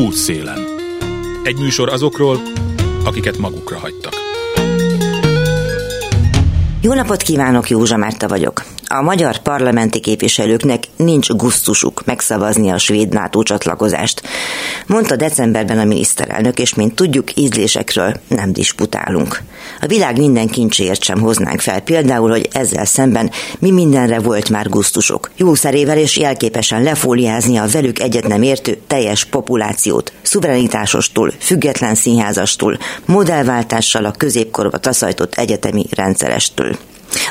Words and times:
Útszélen. 0.00 0.58
Egy 1.44 1.58
műsor 1.58 1.88
azokról, 1.88 2.40
akiket 3.04 3.38
magukra 3.38 3.78
hagytak. 3.78 4.12
Jó 6.80 6.94
napot 6.94 7.22
kívánok, 7.22 7.70
Józsa 7.70 7.96
Márta 7.96 8.28
vagyok. 8.28 8.64
A 8.92 9.02
magyar 9.02 9.38
parlamenti 9.38 10.00
képviselőknek 10.00 10.84
nincs 10.96 11.28
gusztusuk 11.28 12.02
megszavazni 12.04 12.70
a 12.70 12.78
svéd 12.78 13.12
NATO 13.12 13.42
csatlakozást, 13.42 14.22
mondta 14.86 15.16
decemberben 15.16 15.78
a 15.78 15.84
miniszterelnök, 15.84 16.58
és 16.58 16.74
mint 16.74 16.94
tudjuk, 16.94 17.36
ízlésekről 17.36 18.14
nem 18.28 18.52
disputálunk. 18.52 19.42
A 19.80 19.86
világ 19.86 20.18
minden 20.18 20.48
kincséért 20.48 21.02
sem 21.02 21.20
hoznánk 21.20 21.60
fel, 21.60 21.80
például, 21.80 22.30
hogy 22.30 22.48
ezzel 22.52 22.84
szemben 22.84 23.30
mi 23.58 23.70
mindenre 23.70 24.20
volt 24.20 24.48
már 24.48 24.68
gusztusok. 24.68 25.30
Jószerével 25.36 25.98
és 25.98 26.16
jelképesen 26.16 26.82
lefóliázni 26.82 27.56
a 27.56 27.68
velük 27.72 27.98
egyet 27.98 28.28
nem 28.28 28.42
értő 28.42 28.78
teljes 28.86 29.24
populációt, 29.24 30.12
szuverenitásostól, 30.22 31.32
független 31.38 31.94
színházastól, 31.94 32.78
modellváltással 33.04 34.04
a 34.04 34.14
középkorba 34.16 34.78
taszajtott 34.78 35.34
egyetemi 35.34 35.86
rendszerestől. 35.90 36.76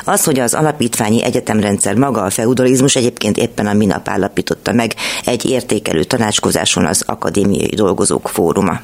Az, 0.04 0.24
hogy 0.24 0.38
az 0.38 0.54
alapítványi 0.54 1.22
egyetemrendszer 1.22 1.94
maga 1.94 2.22
a 2.22 2.30
feudalizmus 2.30 2.96
egyébként 2.96 3.36
éppen 3.36 3.66
a 3.66 3.72
minap 3.72 4.08
állapította 4.08 4.72
meg 4.72 4.94
egy 5.24 5.44
értékelő 5.44 6.04
tanácskozáson 6.04 6.86
az 6.86 7.02
Akadémiai 7.06 7.74
Dolgozók 7.74 8.28
Fóruma. 8.28 8.80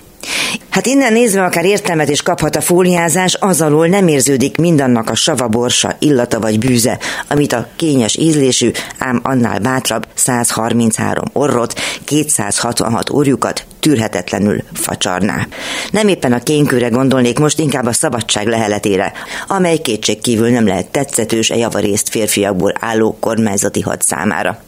Hát 0.76 0.86
innen 0.86 1.12
nézve 1.12 1.44
akár 1.44 1.64
értelmet 1.64 2.08
is 2.08 2.22
kaphat 2.22 2.56
a 2.56 2.60
fóliázás, 2.60 3.36
az 3.40 3.60
alól 3.60 3.86
nem 3.86 4.08
érződik 4.08 4.56
mindannak 4.56 5.10
a 5.10 5.14
savaborsa, 5.14 5.96
illata 5.98 6.40
vagy 6.40 6.58
bűze, 6.58 6.98
amit 7.28 7.52
a 7.52 7.68
kényes 7.76 8.16
ízlésű, 8.16 8.70
ám 8.98 9.20
annál 9.22 9.58
bátrabb 9.58 10.06
133 10.14 11.24
orrot, 11.32 11.80
266 12.04 13.10
orjukat 13.10 13.64
tűrhetetlenül 13.80 14.62
facsarná. 14.72 15.46
Nem 15.90 16.08
éppen 16.08 16.32
a 16.32 16.42
kénykőre 16.42 16.88
gondolnék 16.88 17.38
most, 17.38 17.58
inkább 17.58 17.86
a 17.86 17.92
szabadság 17.92 18.46
leheletére, 18.46 19.12
amely 19.48 19.78
kétségkívül 19.78 20.48
nem 20.48 20.66
lehet 20.66 20.86
tetszetős 20.86 21.50
a 21.50 21.56
javarészt 21.56 22.08
férfiakból 22.08 22.72
álló 22.80 23.16
kormányzati 23.20 23.80
had 23.80 24.02
számára. 24.02 24.62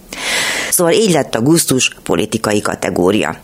Szóval 0.70 0.92
így 0.92 1.11
lett 1.11 1.34
a 1.34 1.42
gusztus 1.42 1.90
politikai 2.02 2.61
kategória. 2.61 3.36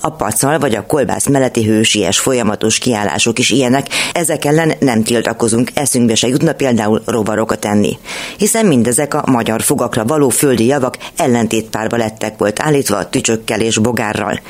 A 0.00 0.10
pacal 0.10 0.58
vagy 0.58 0.74
a 0.74 0.86
kolbász 0.86 1.28
melletti 1.28 1.64
hősies 1.64 2.18
folyamatos 2.18 2.78
kiállások 2.78 3.38
is 3.38 3.50
ilyenek, 3.50 3.86
ezek 4.12 4.44
ellen 4.44 4.72
nem 4.78 5.02
tiltakozunk, 5.02 5.70
eszünkbe 5.74 6.14
se 6.14 6.28
jutna 6.28 6.52
például 6.52 7.02
rovarokat 7.06 7.64
enni. 7.64 7.98
Hiszen 8.38 8.66
mindezek 8.66 9.14
a 9.14 9.24
magyar 9.26 9.62
fogakra 9.62 10.04
való 10.04 10.28
földi 10.28 10.66
javak 10.66 10.96
ellentétpárba 11.16 11.96
lettek 11.96 12.38
volt 12.38 12.60
állítva 12.60 12.96
a 12.96 13.08
tücsökkel 13.08 13.60
és 13.60 13.78
bogárral. 13.78 14.40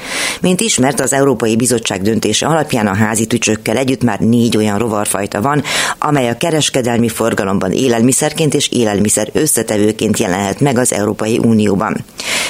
Mint 0.41 0.61
ismert, 0.61 1.01
az 1.01 1.13
Európai 1.13 1.57
Bizottság 1.57 2.03
döntése 2.03 2.47
alapján 2.47 2.87
a 2.87 2.95
házi 2.95 3.27
tücsökkel 3.27 3.77
együtt 3.77 4.03
már 4.03 4.19
négy 4.19 4.57
olyan 4.57 4.79
rovarfajta 4.79 5.41
van, 5.41 5.63
amely 5.99 6.29
a 6.29 6.37
kereskedelmi 6.37 7.09
forgalomban 7.09 7.73
élelmiszerként 7.73 8.55
és 8.55 8.69
élelmiszer 8.69 9.29
összetevőként 9.33 10.19
jelenhet 10.19 10.61
meg 10.61 10.79
az 10.79 10.93
Európai 10.93 11.39
Unióban. 11.39 12.05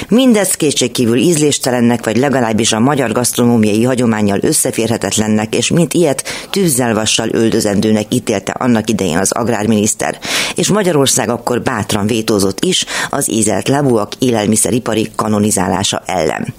Mindez 0.09 0.55
kétségkívül 0.55 1.17
ízléstelennek, 1.17 2.05
vagy 2.05 2.17
legalábbis 2.17 2.73
a 2.73 2.81
magyar 2.81 3.13
gasztronómiai 3.13 3.85
hagyományjal 3.85 4.39
összeférhetetlennek, 4.43 5.55
és 5.55 5.71
mint 5.71 5.95
ilyet 5.95 6.25
tűzzel 6.51 6.95
vassal 6.95 7.29
öldözendőnek 7.33 8.15
ítélte 8.15 8.53
annak 8.53 8.91
idején 8.91 9.19
az 9.19 9.33
agrárminiszter. 9.33 10.19
És 10.55 10.69
Magyarország 10.69 11.29
akkor 11.29 11.63
bátran 11.63 12.07
vétózott 12.07 12.65
is 12.65 12.85
az 13.11 13.31
ízelt 13.31 13.69
labúak 13.69 14.13
élelmiszeripari 14.19 15.11
kanonizálása 15.17 16.03
ellen. 16.07 16.55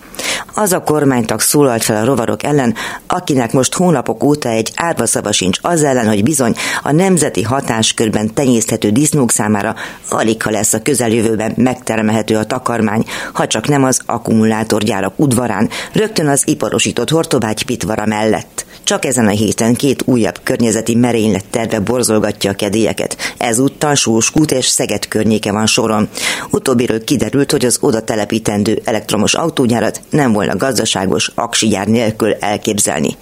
Az 0.55 0.73
a 0.73 0.83
kormánytag 0.83 1.39
szólalt 1.39 1.83
fel 1.83 2.01
a 2.01 2.05
rovarok 2.05 2.43
ellen, 2.43 2.75
akinek 3.07 3.51
most 3.51 3.73
hónapok 3.73 4.23
óta 4.23 4.49
egy 4.49 4.71
árva 4.75 5.05
szava 5.05 5.31
sincs 5.31 5.59
az 5.61 5.83
ellen, 5.83 6.07
hogy 6.07 6.23
bizony 6.23 6.55
a 6.83 6.91
nemzeti 6.91 7.41
hatáskörben 7.41 8.33
tenyészthető 8.33 8.89
disznók 8.89 9.31
számára 9.31 9.75
alig 10.09 10.41
ha 10.41 10.49
lesz 10.49 10.73
a 10.73 10.81
közeljövőben 10.81 11.53
megtermelhető 11.55 12.35
a 12.35 12.45
takarmány, 12.45 13.05
ha 13.33 13.47
csak 13.47 13.67
nem 13.67 13.83
az 13.83 13.99
akkumulátorgyárak 14.05 15.13
udvarán, 15.15 15.69
rögtön 15.93 16.27
az 16.27 16.47
iparosított 16.47 17.09
hortobágy 17.09 17.65
pitvara 17.65 18.05
mellett. 18.05 18.65
Csak 18.83 19.05
ezen 19.05 19.27
a 19.27 19.29
héten 19.29 19.73
két 19.73 20.01
újabb 20.05 20.39
környezeti 20.43 20.95
merénylet 20.95 21.45
terve 21.49 21.79
borzolgatja 21.79 22.51
a 22.51 22.55
kedélyeket. 22.55 23.17
Ezúttal 23.37 23.95
Sóskút 23.95 24.51
és 24.51 24.65
Szeged 24.65 25.07
környéke 25.07 25.51
van 25.51 25.65
soron. 25.65 26.09
Utóbbiről 26.51 27.03
kiderült, 27.03 27.51
hogy 27.51 27.65
az 27.65 27.77
oda 27.81 28.01
telepítendő 28.01 28.81
elektromos 28.83 29.33
autógyárat 29.33 30.01
nem 30.09 30.33
volna 30.33 30.55
gazdaságos 30.55 31.31
aksigyár 31.35 31.87
nélkül 31.87 32.33
elképzelni. 32.33 33.15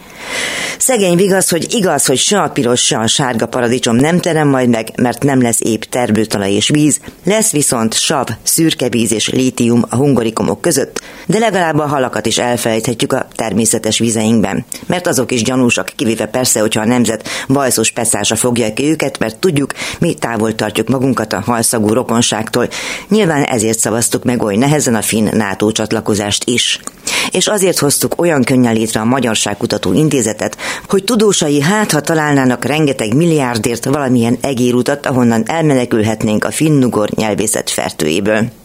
Szegény 0.78 1.16
vigaz, 1.16 1.50
hogy 1.50 1.74
igaz, 1.74 2.06
hogy 2.06 2.18
se 2.18 2.42
a 2.42 2.50
piros, 2.50 2.86
se 2.86 2.98
a 2.98 3.08
sárga 3.08 3.46
paradicsom 3.46 3.96
nem 3.96 4.20
terem 4.20 4.48
majd 4.48 4.70
meg, 4.70 4.92
mert 4.96 5.24
nem 5.24 5.42
lesz 5.42 5.60
épp 5.62 5.82
termőtalaj 5.82 6.52
és 6.52 6.70
víz, 6.70 7.00
lesz 7.24 7.52
viszont 7.52 7.94
sav, 7.94 8.28
szürke 8.44 8.90
víz 8.90 9.12
és 9.12 9.30
lítium 9.30 9.86
a 9.90 9.96
hungarikomok 9.96 10.62
között, 10.62 11.02
de 11.26 11.40
legalább 11.40 11.80
a 11.80 11.88
halakat 11.88 12.26
is 12.26 12.38
elfelejthetjük 12.38 13.14
a 13.14 13.28
természetes 13.36 14.00
vizeinkben, 14.00 14.66
mert 14.86 15.08
azok 15.08 15.32
is 15.32 15.42
gyanúsak, 15.52 15.92
kivéve 15.96 16.26
persze, 16.26 16.60
hogyha 16.60 16.82
a 16.82 16.86
nemzet 16.86 17.28
bajszos 17.48 17.92
pecása 17.92 18.36
fogja 18.36 18.74
ki 18.74 18.90
őket, 18.90 19.20
mert 19.20 19.38
tudjuk, 19.38 19.74
mi 20.00 20.14
távol 20.14 20.56
tartjuk 20.56 20.88
magunkat 20.88 21.34
a 21.34 21.42
halszagú 21.46 21.94
rokonságtól. 21.94 22.68
Nyilván 23.10 23.44
ezért 23.44 23.80
szavaztuk 23.80 24.24
meg 24.24 24.44
oly 24.44 24.56
nehezen 24.56 24.96
a 24.96 25.02
finn 25.02 25.38
NATO 25.38 25.72
csatlakozást 25.72 26.50
is. 26.50 26.80
És 27.32 27.48
azért 27.48 27.80
hoztuk 27.80 28.22
olyan 28.22 28.44
könnyen 28.44 28.74
létre 28.74 29.00
a 29.00 29.06
Magyarságkutató 29.06 29.94
Intézetet, 29.94 30.58
hogy 30.88 31.04
tudósai 31.04 31.62
hát, 31.62 31.92
ha 31.92 32.02
találnának 32.02 32.66
rengeteg 32.66 33.16
milliárdért 33.16 33.86
valamilyen 33.86 34.38
egérutat, 34.42 35.06
ahonnan 35.06 35.44
elmenekülhetnénk 35.48 36.44
a 36.44 36.52
finnugor 36.52 37.10
nyelvészet 37.10 37.70
fertőjéből. 37.70 38.61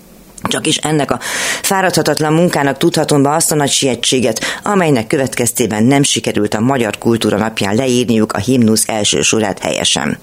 Csak 0.48 0.66
is 0.66 0.76
ennek 0.76 1.10
a 1.10 1.20
fáradhatatlan 1.62 2.32
munkának 2.32 2.78
tudhatom 2.78 3.22
be 3.22 3.30
azt 3.30 3.52
a 3.52 3.54
nagy 3.54 3.70
sietséget, 3.70 4.40
amelynek 4.62 5.06
következtében 5.06 5.84
nem 5.84 6.02
sikerült 6.02 6.54
a 6.54 6.60
Magyar 6.60 6.98
Kultúra 6.98 7.38
napján 7.38 7.74
leírniuk 7.74 8.32
a 8.32 8.38
himnusz 8.38 8.88
első 8.88 9.22
sorát 9.22 9.58
helyesen. 9.58 10.18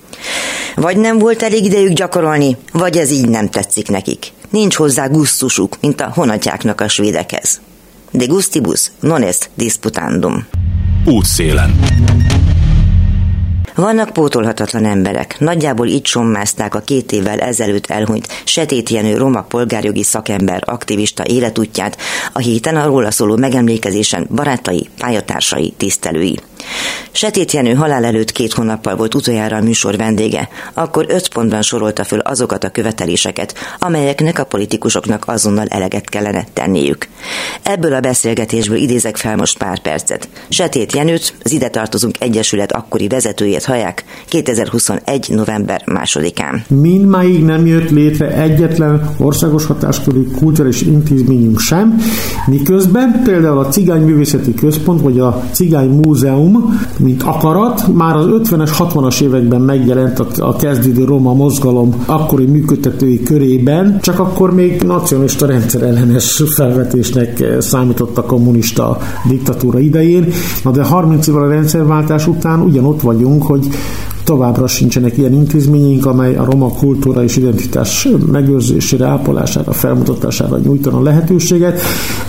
Vagy 0.76 0.98
nem 0.98 1.20
volt 1.20 1.44
elég 1.44 1.66
idejük 1.66 1.94
gyakorolni, 1.94 2.58
vagy 2.72 2.98
ez 2.98 3.12
így 3.12 3.30
nem 3.30 3.50
tetszik 3.50 3.88
nekik. 3.88 4.32
Nincs 4.50 4.76
hozzá 4.76 5.08
gusztusuk, 5.08 5.78
mint 5.82 6.02
a 6.02 6.12
honatjáknak 6.14 6.82
a 6.82 6.88
svédekhez. 6.88 7.62
De 8.12 8.26
gustibus 8.26 8.92
non 9.00 9.24
est 9.24 9.50
disputandum. 9.56 10.48
Útszélen. 11.06 11.76
Vannak 13.76 14.14
pótolhatatlan 14.14 14.86
emberek. 14.86 15.36
Nagyjából 15.40 15.88
itt 15.88 16.06
sommázták 16.06 16.76
a 16.76 16.80
két 16.80 17.12
évvel 17.12 17.40
ezelőtt 17.40 17.86
elhunyt 17.86 18.28
Setét 18.44 18.90
Jenő 18.90 19.18
roma 19.18 19.42
polgárjogi 19.42 20.04
szakember 20.04 20.64
aktivista 20.66 21.24
életútját, 21.26 21.98
a 22.34 22.40
héten 22.40 22.76
a 22.76 22.86
róla 22.86 23.12
szóló 23.12 23.36
megemlékezésen 23.36 24.28
barátai, 24.30 24.90
pályatársai, 24.98 25.74
tisztelői. 25.78 26.40
Setét 27.12 27.78
halál 27.78 28.06
előtt 28.06 28.32
két 28.32 28.54
hónappal 28.54 28.96
volt 28.96 29.16
utoljára 29.16 29.58
a 29.58 29.62
műsor 29.62 29.98
vendége, 29.98 30.50
akkor 30.74 31.06
öt 31.10 31.28
pontban 31.28 31.62
sorolta 31.62 32.04
föl 32.04 32.20
azokat 32.20 32.64
a 32.64 32.70
követeléseket, 32.70 33.54
amelyeknek 33.80 34.40
a 34.40 34.44
politikusoknak 34.44 35.24
azonnal 35.28 35.66
eleget 35.70 36.10
kellene 36.10 36.46
tenniük. 36.54 37.08
Ebből 37.64 37.94
a 37.94 38.00
beszélgetésből 38.00 38.78
idézek 38.78 39.18
fel 39.18 39.36
most 39.36 39.58
pár 39.58 39.80
percet. 39.80 40.30
Setét 40.50 40.94
Jenőt, 40.94 41.34
az 41.44 41.52
Ide 41.52 41.70
Tartozunk 41.70 42.16
Egyesület 42.20 42.72
akkori 42.72 43.08
vezetőjét 43.08 43.63
hallják 43.66 44.04
2021. 44.26 45.30
november 45.30 45.82
másodikán. 45.86 46.64
Mindmáig 46.68 47.44
nem 47.44 47.66
jött 47.66 47.90
létre 47.90 48.28
egyetlen 48.28 49.16
országos 49.18 49.66
hatáskörű 49.66 50.24
kulturális 50.38 50.82
intézményünk 50.82 51.60
sem, 51.60 51.98
miközben 52.46 53.22
például 53.24 53.58
a 53.58 53.68
Cigány 53.68 54.02
Művészeti 54.02 54.54
Központ 54.54 55.02
vagy 55.02 55.20
a 55.20 55.44
Cigány 55.52 55.90
Múzeum 55.90 56.82
mint 56.98 57.24
akarat, 57.24 57.94
már 57.94 58.16
az 58.16 58.26
50-es, 58.30 58.72
60-as 58.78 59.22
években 59.22 59.62
megjelent 59.62 60.20
a, 60.20 60.56
kezdődő 60.56 61.04
roma 61.04 61.34
mozgalom 61.34 62.04
akkori 62.06 62.46
működtetői 62.46 63.24
körében, 63.24 64.00
csak 64.02 64.20
akkor 64.20 64.54
még 64.54 64.82
nacionalista 64.82 65.46
rendszerellenes 65.46 66.44
felvetésnek 66.56 67.44
számított 67.60 68.18
a 68.18 68.22
kommunista 68.24 68.98
diktatúra 69.30 69.80
idején. 69.80 70.28
Na 70.64 70.72
de 70.72 70.84
30 70.84 71.28
évvel 71.28 71.44
a 71.44 71.48
rendszerváltás 71.48 72.28
után 72.28 72.62
ugyanott 72.62 73.02
vagyunk, 73.02 73.44
hogy 73.54 73.68
továbbra 74.24 74.68
sincsenek 74.68 75.18
ilyen 75.18 75.34
intézményeink, 75.34 76.06
amely 76.06 76.36
a 76.36 76.46
roma 76.46 76.74
kultúra 76.74 77.24
és 77.24 77.38
identitás 77.38 78.08
megőrzésére, 78.32 79.06
ápolására, 79.06 79.72
felmutatására 79.72 80.58
nyújtana 80.58 81.02
lehetőséget. 81.02 81.80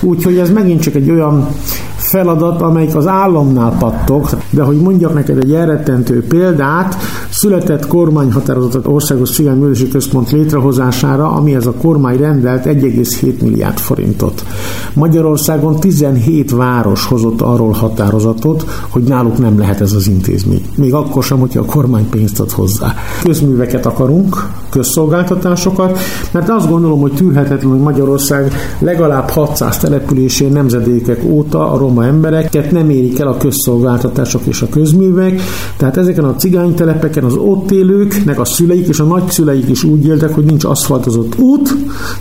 Úgyhogy 0.01 0.39
ez 0.39 0.51
megint 0.51 0.83
csak 0.83 0.95
egy 0.95 1.11
olyan 1.11 1.49
feladat, 1.97 2.63
amelyik 2.63 2.95
az 2.95 3.07
államnál 3.07 3.77
pattog, 3.79 4.29
de 4.51 4.63
hogy 4.63 4.77
mondjak 4.77 5.15
neked 5.15 5.39
egy 5.39 5.55
elrettentő 5.55 6.27
példát, 6.27 6.97
született 7.35 7.87
kormányhatározatot 7.87 8.87
Országos 8.87 9.31
Cigányművelési 9.31 9.89
Központ 9.89 10.31
létrehozására, 10.31 11.31
amihez 11.31 11.67
a 11.67 11.73
kormány 11.73 12.17
rendelt 12.17 12.65
1,7 12.65 13.43
milliárd 13.43 13.79
forintot. 13.79 14.45
Magyarországon 14.93 15.81
17 15.81 16.51
város 16.51 17.07
hozott 17.07 17.41
arról 17.41 17.73
határozatot, 17.73 18.65
hogy 18.89 19.03
náluk 19.03 19.39
nem 19.39 19.59
lehet 19.59 19.81
ez 19.81 19.93
az 19.93 20.09
intézmény. 20.09 20.63
Még 20.77 20.95
akkor 20.95 21.25
sem, 21.25 21.39
hogyha 21.39 21.61
a 21.61 21.65
kormány 21.65 22.09
pénzt 22.09 22.41
ad 22.41 22.51
hozzá. 22.51 22.95
Közműveket 23.23 23.87
akarunk, 23.87 24.49
közszolgáltatásokat, 24.71 25.99
mert 26.33 26.49
azt 26.49 26.69
gondolom, 26.69 27.01
hogy 27.01 27.13
tűrhetetlen, 27.13 27.71
hogy 27.71 27.81
Magyarország 27.81 28.53
legalább 28.79 29.29
600 29.29 29.79
településén 29.79 30.53
nemzedékek 30.53 31.25
óta 31.25 31.71
a 31.71 31.79
roma 31.79 32.05
embereket 32.05 32.71
nem 32.71 32.91
érik 32.91 33.19
el 33.19 33.29
a 33.29 33.37
közszolgáltatások 33.37 34.43
és 34.45 34.63
a 34.63 34.69
közművek, 34.69 35.41
tehát 35.77 35.97
ezeken 35.97 36.25
a 36.25 36.35
cigánytelepeken 36.35 37.24
az 37.25 37.37
ott 37.37 37.71
élőknek 37.71 38.41
a 38.41 38.45
szüleik 38.45 38.87
és 38.87 39.01
a 39.01 39.05
nagyszüleik 39.05 39.69
is 39.69 39.85
úgy 39.85 40.07
éltek, 40.07 40.35
hogy 40.35 40.45
nincs 40.45 40.65
aszfaltozott 40.65 41.39
út, 41.39 41.75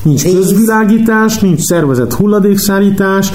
nincs 0.04 0.24
közvilágítás, 0.24 1.40
nincs 1.40 1.62
szervezett 1.62 2.14
hulladékszállítás, 2.14 3.32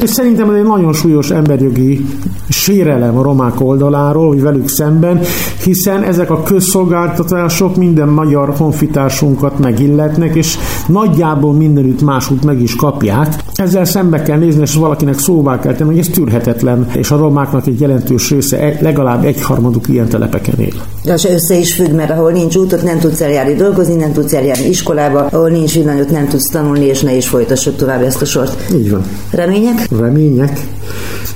és 0.00 0.10
szerintem 0.10 0.50
ez 0.50 0.56
egy 0.56 0.64
nagyon 0.64 0.92
súlyos 0.92 1.30
emberjogi 1.30 2.06
sérelem 2.48 3.16
a 3.16 3.22
romák 3.22 3.60
oldaláról, 3.60 4.28
hogy 4.28 4.42
velük 4.42 4.68
szemben, 4.68 5.20
hiszen 5.64 6.02
ezek 6.02 6.30
a 6.30 6.42
közszolgáltatások 6.42 7.76
minden 7.76 8.08
magyar 8.08 8.54
honfitársunkat 8.56 9.58
megilletnek, 9.58 10.34
és 10.34 10.58
nagyjából 10.86 11.52
mindenütt 11.52 12.02
másút 12.02 12.44
meg 12.44 12.60
is 12.60 12.76
kapják. 12.76 13.34
Ezzel 13.54 13.84
szembe 13.84 14.22
kell 14.22 14.38
nézni, 14.38 14.60
és 14.60 14.74
valakinek 14.74 15.18
szóvá 15.18 15.60
kell 15.60 15.74
tenni, 15.74 15.90
hogy 15.90 15.98
ez 15.98 16.08
tűrhetetlen, 16.08 16.86
és 16.94 17.10
a 17.10 17.16
romáknak 17.16 17.66
egy 17.66 17.80
jelentős 17.80 18.30
része 18.30 18.78
legalább 18.80 19.24
egyharmaduk 19.24 19.88
ilyen 19.88 20.08
telepeken 20.08 20.58
él. 20.58 20.72
Az 21.08 21.24
össze 21.24 21.54
is 21.54 21.74
függ, 21.74 21.92
mert 21.92 22.10
ahol 22.10 22.32
nincs 22.32 22.56
útot, 22.56 22.82
nem 22.82 22.98
tudsz 22.98 23.20
eljárni 23.20 23.54
dolgozni, 23.54 23.94
nem 23.94 24.12
tudsz 24.12 24.32
eljárni 24.32 24.68
iskolába, 24.68 25.18
ahol 25.18 25.48
nincs 25.48 25.74
villanyot, 25.74 26.10
nem 26.10 26.28
tudsz 26.28 26.50
tanulni, 26.50 26.84
és 26.84 27.00
ne 27.00 27.14
is 27.14 27.28
folytassuk 27.28 27.76
tovább 27.76 28.02
ezt 28.02 28.22
a 28.22 28.24
sort. 28.24 28.72
Így 28.74 28.90
van. 28.90 29.04
Remények? 29.30 29.88
Remények. 29.98 30.60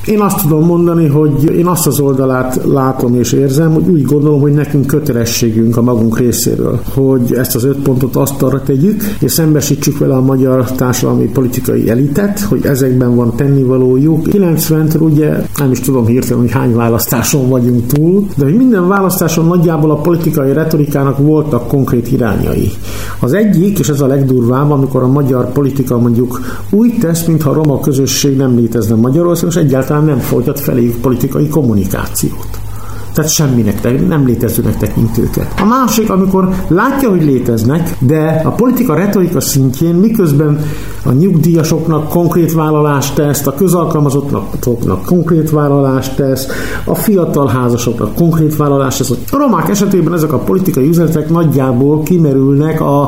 Én 0.06 0.20
azt 0.20 0.42
tudom 0.42 0.66
mondani, 0.66 1.06
hogy 1.06 1.44
én 1.56 1.66
azt 1.66 1.86
az 1.86 2.00
oldalát 2.00 2.60
látom 2.64 3.14
és 3.14 3.32
érzem, 3.32 3.72
hogy 3.72 3.88
úgy 3.88 4.04
gondolom, 4.04 4.40
hogy 4.40 4.52
nekünk 4.52 4.86
kötelességünk 4.86 5.76
a 5.76 5.82
magunk 5.82 6.18
részéről, 6.18 6.80
hogy 6.94 7.34
ezt 7.34 7.54
az 7.54 7.64
öt 7.64 7.78
pontot 7.78 8.16
asztalra 8.16 8.62
tegyük, 8.62 9.02
és 9.20 9.32
szembesítsük 9.32 9.98
vele 9.98 10.14
a 10.14 10.20
magyar 10.20 10.70
társadalmi 10.70 11.24
politikai 11.24 11.90
elitet, 11.90 12.40
hogy 12.40 12.66
ezekben 12.66 13.14
van 13.14 13.36
tennivalójuk. 13.36 14.22
90 14.22 14.90
ugye 14.98 15.46
nem 15.58 15.70
is 15.70 15.80
tudom 15.80 16.06
hirtelen, 16.06 16.42
hogy 16.42 16.52
hány 16.52 16.74
választáson 16.74 17.48
vagyunk 17.48 17.86
túl, 17.86 18.26
de 18.36 18.44
hogy 18.44 18.56
minden 18.56 18.88
választáson 18.88 19.46
nagyjából 19.46 19.90
a 19.90 20.00
politikai 20.00 20.52
retorikának 20.52 21.18
voltak 21.18 21.66
konkrét 21.66 22.12
irányai. 22.12 22.70
Az 23.20 23.32
egyik, 23.32 23.78
és 23.78 23.88
ez 23.88 24.00
a 24.00 24.06
legdurvább, 24.06 24.70
amikor 24.70 25.02
a 25.02 25.08
magyar 25.08 25.52
politika 25.52 25.98
mondjuk 25.98 26.40
úgy 26.70 26.98
tesz, 27.00 27.26
mintha 27.26 27.50
a 27.50 27.54
roma 27.54 27.80
közösség 27.80 28.36
nem 28.36 28.56
létezne 28.56 28.94
Magyarországon, 28.94 29.50
és 29.50 29.56
egyáltalán 29.56 29.91
nem 30.00 30.18
folytat 30.18 30.60
felé 30.60 30.94
politikai 31.00 31.48
kommunikációt. 31.48 32.61
Tehát 33.12 33.30
semminek, 33.30 34.06
nem 34.08 34.26
létezőnek 34.26 34.76
tekint 34.76 35.18
őket. 35.18 35.54
A 35.60 35.64
másik, 35.64 36.10
amikor 36.10 36.48
látja, 36.68 37.10
hogy 37.10 37.24
léteznek, 37.24 37.96
de 37.98 38.40
a 38.44 38.50
politika 38.50 38.94
retorika 38.94 39.40
szintjén 39.40 39.94
miközben 39.94 40.60
a 41.04 41.12
nyugdíjasoknak 41.12 42.08
konkrét 42.08 42.52
vállalást 42.52 43.14
tesz, 43.14 43.46
a 43.46 43.54
közalkalmazottnak 43.54 45.04
konkrét 45.04 45.50
vállalást 45.50 46.16
tesz, 46.16 46.46
a 46.84 46.94
fiatal 46.94 47.46
házasoknak 47.46 48.14
konkrét 48.14 48.56
vállalást 48.56 48.98
tesz. 48.98 49.10
A 49.10 49.36
romák 49.36 49.68
esetében 49.68 50.12
ezek 50.12 50.32
a 50.32 50.38
politikai 50.38 50.88
üzenetek 50.88 51.28
nagyjából 51.28 52.02
kimerülnek 52.02 52.80
a, 52.80 53.00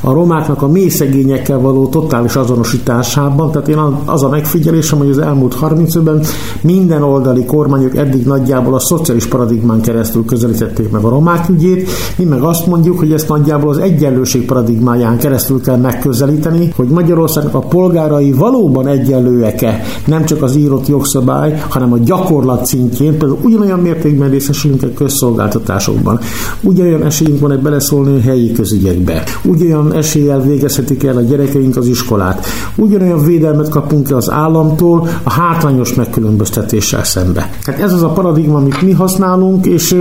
a 0.00 0.12
romáknak 0.12 0.62
a 0.62 0.68
mély 0.68 0.88
szegényekkel 0.88 1.58
való 1.58 1.88
totális 1.88 2.36
azonosításában. 2.36 3.50
Tehát 3.50 3.68
én 3.68 3.78
az 4.04 4.22
a 4.22 4.28
megfigyelésem, 4.28 4.98
hogy 4.98 5.10
az 5.10 5.18
elmúlt 5.18 5.54
30 5.54 5.94
évben 5.94 6.24
minden 6.60 7.02
oldali 7.02 7.44
kormányok 7.44 7.96
eddig 7.96 8.26
nagyjából 8.26 8.74
a 8.74 8.78
szociális 8.78 9.26
paradigmán 9.48 9.80
keresztül 9.80 10.24
közelítették 10.24 10.90
meg 10.90 11.04
a 11.04 11.08
romák 11.08 11.48
ügyét, 11.48 11.90
mi 12.16 12.24
meg 12.24 12.42
azt 12.42 12.66
mondjuk, 12.66 12.98
hogy 12.98 13.12
ezt 13.12 13.28
nagyjából 13.28 13.70
az 13.70 13.78
egyenlőség 13.78 14.44
paradigmáján 14.44 15.18
keresztül 15.18 15.60
kell 15.60 15.76
megközelíteni, 15.76 16.72
hogy 16.76 16.88
Magyarországnak 16.88 17.54
a 17.54 17.58
polgárai 17.58 18.32
valóban 18.32 18.86
egyenlőek-e, 18.86 19.80
nem 20.06 20.24
csak 20.24 20.42
az 20.42 20.56
írott 20.56 20.86
jogszabály, 20.86 21.62
hanem 21.68 21.92
a 21.92 21.98
gyakorlat 21.98 22.66
szintjén, 22.66 23.18
például 23.18 23.38
ugyanolyan 23.42 23.78
mértékben 23.78 24.30
részesülünk 24.30 24.82
a 24.82 24.86
közszolgáltatásokban, 24.94 26.18
ugyanolyan 26.62 27.04
esélyünk 27.04 27.40
van 27.40 27.52
egy 27.52 27.62
beleszólni 27.62 28.16
a 28.16 28.20
helyi 28.20 28.52
közügyekbe, 28.52 29.22
ugyanolyan 29.44 29.94
eséllyel 29.94 30.40
végezhetik 30.40 31.04
el 31.04 31.16
a 31.16 31.20
gyerekeink 31.20 31.76
az 31.76 31.86
iskolát, 31.86 32.46
ugyanolyan 32.76 33.24
védelmet 33.24 33.68
kapunk 33.68 34.10
az 34.10 34.30
államtól 34.30 35.08
a 35.22 35.32
hátrányos 35.32 35.94
megkülönböztetéssel 35.94 37.04
szembe. 37.04 37.50
Hát 37.64 37.80
ez 37.80 37.92
az 37.92 38.02
a 38.02 38.08
paradigma, 38.08 38.56
amit 38.58 38.82
mi 38.82 38.92
használunk, 38.92 39.37
nálunk, 39.38 39.66
és 39.66 39.96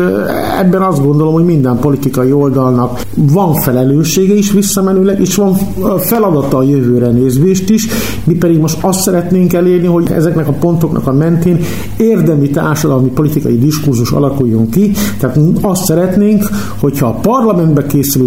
ebben 0.59 0.81
azt 0.81 1.03
gondolom, 1.03 1.33
hogy 1.33 1.45
minden 1.45 1.79
politikai 1.79 2.31
oldalnak 2.31 3.01
van 3.15 3.53
felelőssége 3.53 4.33
is 4.33 4.51
visszamenőleg, 4.51 5.19
és 5.19 5.35
van 5.35 5.53
feladata 5.99 6.57
a 6.57 6.63
jövőre 6.63 7.09
nézvést 7.09 7.69
is. 7.69 7.87
Mi 8.23 8.33
pedig 8.33 8.59
most 8.59 8.77
azt 8.81 8.99
szeretnénk 8.99 9.53
elérni, 9.53 9.87
hogy 9.87 10.11
ezeknek 10.11 10.47
a 10.47 10.51
pontoknak 10.51 11.07
a 11.07 11.13
mentén 11.13 11.59
érdemi 11.97 12.49
társadalmi 12.49 13.09
politikai 13.09 13.57
diskurzus 13.57 14.11
alakuljon 14.11 14.69
ki. 14.69 14.91
Tehát 15.19 15.39
azt 15.61 15.83
szeretnénk, 15.83 16.49
hogyha 16.79 17.07
a 17.07 17.19
parlamentbe 17.21 17.85
készülő 17.85 18.25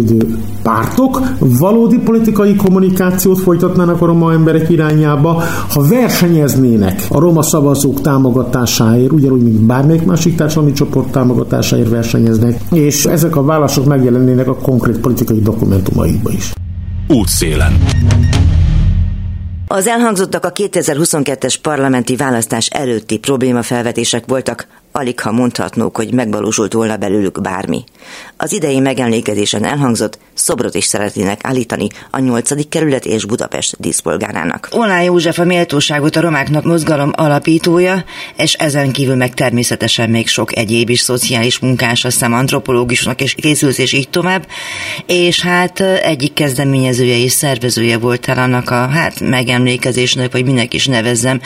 pártok 0.63 1.21
valódi 1.39 1.97
politikai 1.97 2.55
kommunikációt 2.55 3.39
folytatnának 3.39 4.01
a 4.01 4.05
roma 4.05 4.31
emberek 4.31 4.69
irányába, 4.69 5.43
ha 5.69 5.87
versenyeznének 5.89 7.05
a 7.09 7.19
roma 7.19 7.41
szavazók 7.41 8.01
támogatásáért, 8.01 9.11
ugyanúgy, 9.11 9.43
mint 9.43 9.61
bármelyik 9.61 10.05
másik 10.05 10.35
társadalmi 10.35 10.71
csoport, 10.71 11.00
csoport 11.01 11.11
támogatásáért 11.11 11.89
versenyeznek, 11.89 12.61
és 12.71 13.05
ezek 13.05 13.35
a 13.35 13.43
válaszok 13.43 13.85
megjelennének 13.85 14.47
a 14.47 14.55
konkrét 14.55 14.97
politikai 14.97 15.39
dokumentumaikba 15.41 16.31
is. 16.31 16.53
Útszélen. 17.07 17.83
Az 19.67 19.87
elhangzottak 19.87 20.45
a 20.45 20.51
2022-es 20.51 21.55
parlamenti 21.61 22.15
választás 22.15 22.67
előtti 22.67 23.17
problémafelvetések 23.17 24.23
voltak, 24.27 24.67
alig 24.91 25.19
ha 25.19 25.31
mondhatnók, 25.31 25.95
hogy 25.95 26.13
megvalósult 26.13 26.73
volna 26.73 26.97
belőlük 26.97 27.41
bármi. 27.41 27.83
Az 28.37 28.53
idei 28.53 28.79
megemlékezésen 28.79 29.65
elhangzott, 29.65 30.19
szobrot 30.33 30.75
is 30.75 30.85
szeretnének 30.85 31.39
állítani 31.43 31.87
a 32.11 32.19
8. 32.19 32.69
kerület 32.69 33.05
és 33.05 33.25
Budapest 33.25 33.75
díszpolgárának. 33.79 34.69
Olá 34.71 35.01
József 35.01 35.39
a 35.39 35.43
méltóságot 35.43 36.15
a 36.15 36.21
romáknak 36.21 36.63
mozgalom 36.63 37.11
alapítója, 37.15 38.03
és 38.37 38.53
ezen 38.53 38.91
kívül 38.91 39.15
meg 39.15 39.33
természetesen 39.33 40.09
még 40.09 40.27
sok 40.27 40.57
egyéb 40.57 40.89
is 40.89 40.99
szociális 40.99 41.59
munkás, 41.59 42.05
azt 42.05 42.13
hiszem 42.13 42.33
antropológusnak 42.33 43.21
és 43.21 43.33
készülsz 43.33 43.77
és 43.77 43.91
így 43.91 44.09
tovább, 44.09 44.47
és 45.05 45.41
hát 45.41 45.79
egyik 45.79 46.33
kezdeményezője 46.33 47.17
és 47.17 47.31
szervezője 47.31 47.97
voltál 47.97 48.37
annak 48.37 48.69
a 48.69 48.87
hát 48.87 49.19
megemlékezésnek, 49.19 50.31
vagy 50.31 50.45
minek 50.45 50.73
is 50.73 50.85
nevezzem, 50.85 51.41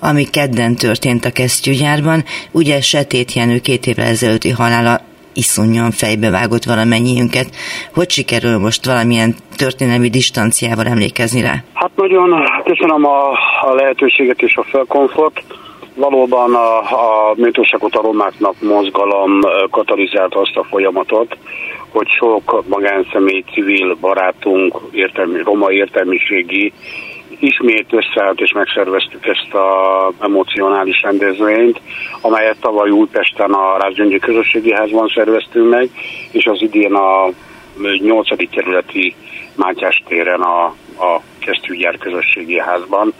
ami 0.00 0.24
kedden 0.24 0.74
történt 0.74 1.24
a 1.24 1.30
kesztyűgyárban. 1.30 2.24
Ugye 2.50 2.80
Setét 2.92 3.32
Jenő 3.32 3.58
két 3.58 3.86
évvel 3.86 4.06
ezelőtti 4.06 4.50
halála 4.50 5.00
iszonyan 5.34 5.90
fejbevágott 5.90 6.64
valamennyiünket. 6.64 7.48
Hogy 7.94 8.10
sikerül 8.10 8.58
most 8.58 8.86
valamilyen 8.86 9.34
történelmi 9.56 10.08
distanciával 10.08 10.86
emlékezni 10.86 11.40
rá? 11.40 11.54
Hát 11.74 11.90
nagyon 11.94 12.44
köszönöm 12.64 13.04
a, 13.04 13.30
a 13.68 13.74
lehetőséget 13.74 14.42
és 14.42 14.56
a 14.56 14.62
felkomfort. 14.62 15.42
Valóban 15.94 16.54
a, 16.54 16.78
a 16.78 17.34
méltóságot 17.36 17.94
a 17.94 18.02
romáknak 18.02 18.54
mozgalom 18.60 19.40
katalizálta 19.70 20.40
azt 20.40 20.56
a 20.56 20.64
folyamatot, 20.64 21.36
hogy 21.92 22.08
sok 22.08 22.64
magánszemély, 22.68 23.44
civil 23.52 23.96
barátunk, 24.00 24.78
értelmi, 24.90 25.42
roma 25.42 25.72
értelmiségi 25.72 26.72
ismét 27.40 27.86
összeállt 27.90 28.40
és 28.40 28.52
megszerveztük 28.52 29.26
ezt 29.26 29.54
a 29.54 30.12
emocionális 30.20 31.02
rendezvényt, 31.02 31.80
amelyet 32.20 32.60
tavaly 32.60 32.90
Újpesten 32.90 33.50
a 33.50 33.78
Rázgyöngyi 33.78 34.18
Közösségi 34.18 34.72
Házban 34.72 35.12
szerveztünk 35.14 35.70
meg, 35.70 35.90
és 36.30 36.44
az 36.46 36.62
idén 36.62 36.94
a 36.94 37.28
8. 38.02 38.50
kerületi 38.50 39.14
Mátyás 39.56 40.02
téren 40.08 40.40
a, 40.40 40.64
a 40.98 41.22
Kesztyűgyár 41.38 41.98
Közösségi 41.98 42.58
Házban. 42.58 43.12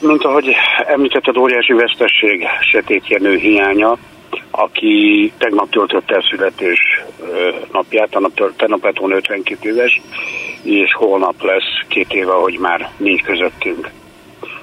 Mint 0.00 0.24
ahogy 0.24 0.54
említetted, 0.86 1.36
óriási 1.36 1.72
vesztesség 1.72 2.46
Setét 2.60 3.08
Jenő 3.08 3.36
hiánya, 3.36 3.98
aki 4.50 5.32
tegnap 5.38 5.70
töltötte 5.70 6.14
el 6.14 6.22
születés 6.30 7.02
napját, 7.72 8.16
tegnap 8.56 8.84
lett 8.84 8.98
volna 8.98 9.14
52 9.14 9.68
éves, 9.68 10.00
és 10.62 10.94
holnap 10.94 11.42
lesz 11.42 11.86
két 11.88 12.12
éve, 12.12 12.32
hogy 12.32 12.58
már 12.58 12.90
nincs 12.96 13.22
közöttünk. 13.22 13.90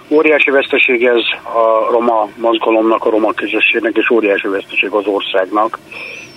Óriási 0.09 0.51
veszteség 0.51 1.05
ez 1.05 1.21
a 1.43 1.91
roma 1.91 2.29
mozgalomnak, 2.35 3.05
a 3.05 3.09
roma 3.09 3.33
közösségnek, 3.33 3.95
és 3.95 4.09
óriási 4.09 4.47
veszteség 4.47 4.89
az 4.91 5.05
országnak, 5.05 5.79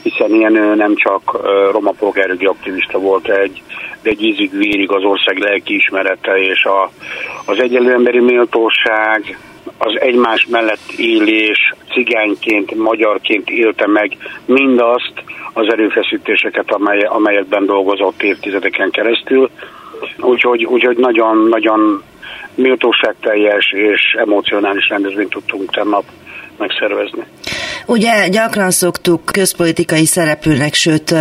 hiszen 0.03 0.35
ilyen 0.35 0.53
nem 0.77 0.95
csak 0.97 1.41
roma 1.73 1.91
polgárjogi 1.91 2.47
aktivista 2.47 2.99
volt 2.99 3.29
egy, 3.29 3.63
de 4.03 4.11
egy 4.11 4.23
ízig 4.23 4.51
vérig 4.51 4.93
az 4.93 5.05
ország 5.05 5.39
lelkiismerete 5.39 6.39
és 6.39 6.65
a, 6.65 6.91
az 7.45 7.61
egyenlő 7.61 7.93
emberi 7.93 8.21
méltóság, 8.21 9.39
az 9.83 10.01
egymás 10.01 10.47
mellett 10.51 10.91
élés, 10.97 11.75
cigányként, 11.93 12.75
magyarként 12.75 13.51
élte 13.51 13.87
meg 13.87 14.17
mindazt 14.45 15.13
az 15.53 15.73
erőfeszítéseket, 15.73 16.71
amely, 16.71 17.01
amelyekben 17.01 17.67
dolgozott 17.67 18.23
évtizedeken 18.23 18.91
keresztül. 18.91 19.51
Úgyhogy, 20.19 20.65
úgyhogy 20.65 20.97
nagyon-nagyon 20.97 22.03
méltóságteljes 22.55 23.73
és 23.73 24.17
emocionális 24.19 24.89
rendezvényt 24.89 25.31
tudtunk 25.31 25.71
tennap 25.71 26.05
megszervezni. 26.59 27.23
Ugye 27.91 28.29
gyakran 28.29 28.71
szoktuk 28.71 29.25
közpolitikai 29.25 30.07
szereplőnek, 30.07 30.75
sőt 30.75 31.15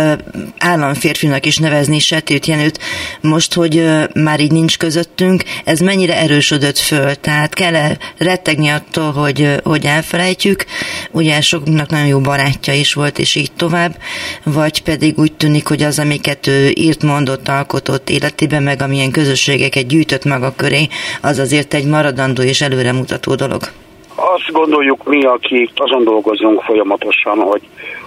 államférfinak 0.58 1.46
is 1.46 1.56
nevezni 1.58 1.98
Setét 1.98 2.46
Jenőt. 2.46 2.78
Most, 3.20 3.54
hogy 3.54 3.84
már 4.14 4.40
így 4.40 4.52
nincs 4.52 4.78
közöttünk, 4.78 5.42
ez 5.64 5.80
mennyire 5.80 6.16
erősödött 6.16 6.78
föl? 6.78 7.14
Tehát 7.14 7.54
kell 7.54 7.74
-e 7.74 7.98
rettegni 8.18 8.68
attól, 8.68 9.12
hogy, 9.12 9.60
hogy 9.62 9.84
elfelejtjük? 9.84 10.64
Ugye 11.10 11.40
sokunknak 11.40 11.90
nagyon 11.90 12.06
jó 12.06 12.20
barátja 12.20 12.74
is 12.74 12.92
volt, 12.92 13.18
és 13.18 13.34
így 13.34 13.52
tovább. 13.52 13.96
Vagy 14.42 14.82
pedig 14.82 15.18
úgy 15.18 15.32
tűnik, 15.32 15.66
hogy 15.66 15.82
az, 15.82 15.98
amiket 15.98 16.46
ő 16.46 16.68
írt, 16.74 17.02
mondott, 17.02 17.48
alkotott 17.48 18.10
életében, 18.10 18.62
meg 18.62 18.82
amilyen 18.82 19.10
közösségeket 19.10 19.86
gyűjtött 19.86 20.24
maga 20.24 20.54
köré, 20.56 20.88
az 21.20 21.38
azért 21.38 21.74
egy 21.74 21.84
maradandó 21.84 22.42
és 22.42 22.60
előremutató 22.60 23.34
dolog. 23.34 23.70
Azt 24.14 24.52
gondoljuk 24.52 25.04
mi, 25.04 25.24
akik 25.24 25.70
azon 25.74 26.04
dolgozunk 26.04 26.62
folyamatosan, 26.62 27.38
hogy, 27.38 27.62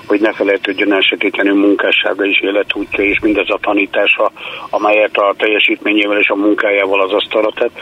hogy 0.08 0.20
ne 0.22 0.34
felejtődjön 0.34 0.94
el 0.94 1.54
munkássága 1.54 2.26
és 2.26 2.42
életútja, 2.42 3.04
és 3.04 3.20
mindez 3.20 3.50
a 3.50 3.60
tanítása, 3.62 4.32
amelyet 4.70 5.18
a 5.18 5.34
teljesítményével 5.38 6.20
és 6.20 6.30
a 6.30 6.36
munkájával 6.36 7.02
az 7.02 7.12
asztalra 7.12 7.52
tett, 7.56 7.80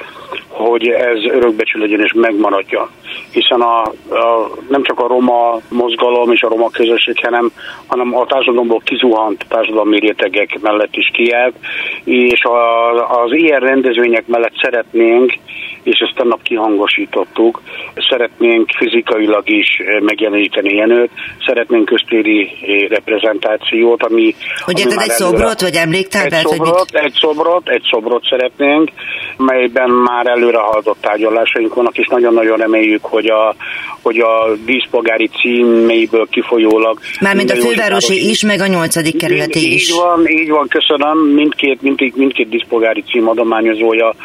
hogy 0.48 0.88
ez 0.88 1.24
örökbecsű 1.24 1.80
legyen 1.80 2.02
és 2.02 2.14
megmaradja. 2.14 2.90
Hiszen 3.32 3.62
a, 3.62 3.82
a, 4.10 4.50
nem 4.70 4.84
csak 4.84 5.00
a 5.00 5.08
roma 5.08 5.60
mozgalom 5.70 6.32
és 6.32 6.42
a 6.42 6.50
roma 6.50 6.70
közösség, 6.70 7.16
hanem, 7.24 7.52
hanem 7.88 8.16
a 8.16 8.26
társadalomból 8.26 8.82
kizuhant 8.86 9.46
társadalmi 9.48 10.00
rétegek 10.00 10.60
mellett 10.62 10.96
is 10.96 11.10
kiállt, 11.14 11.56
és 12.04 12.44
a, 12.44 13.22
az 13.24 13.32
ilyen 13.32 13.60
rendezvények 13.60 14.28
mellett 14.28 14.58
szeretnénk, 14.62 15.34
és 15.84 16.00
ezt 16.00 16.16
tegnap 16.16 16.42
kihangosítottuk, 16.42 17.62
szeretnénk 18.10 18.70
fizikailag 18.78 19.50
is 19.50 19.68
megjeleníteni 20.02 20.76
Jenőt, 20.76 21.10
szeretnénk 21.46 21.86
köztéri 21.86 22.50
reprezentációt, 22.90 24.04
ami... 24.04 24.36
Hogy 24.66 24.82
ami 24.82 24.94
egy 24.98 25.10
szobrot, 25.10 25.62
vagy 25.62 25.76
emléktáblát? 25.76 26.44
Egy 26.44 26.48
szobrot, 26.48 26.92
vagy 26.92 27.04
egy 27.04 27.18
szobrot, 27.22 27.70
egy 27.70 27.84
szobrot 27.92 28.24
szeretnénk, 28.30 28.90
melyben 29.38 29.90
már 29.90 30.28
előre 30.28 30.58
haladott 30.58 31.02
tárgyalásaink 31.02 31.74
vannak, 31.74 31.98
és 31.98 32.08
nagyon-nagyon 32.08 32.58
reméljük, 32.58 33.04
hogy 33.04 33.30
a, 33.30 33.56
hogy 34.02 34.20
a 34.20 34.56
díszpolgári 34.66 35.28
címeiből 35.28 36.28
kifolyólag... 36.30 37.00
Mármint 37.22 37.52
a 37.52 37.56
fővárosi 37.56 38.30
is, 38.30 38.44
meg 38.44 38.60
a 38.60 38.68
nyolcadik 38.68 39.18
kerületi 39.18 39.74
is. 39.74 39.90
Így 39.90 39.96
van, 39.96 40.28
így 40.28 40.50
van, 40.50 40.68
köszönöm. 40.68 41.18
Mindkét, 41.18 41.82
mindkét, 41.82 42.16
mindkét 42.16 42.50
díszpolgári 42.50 43.04
cím 43.12 43.28
adományozója 43.30 44.16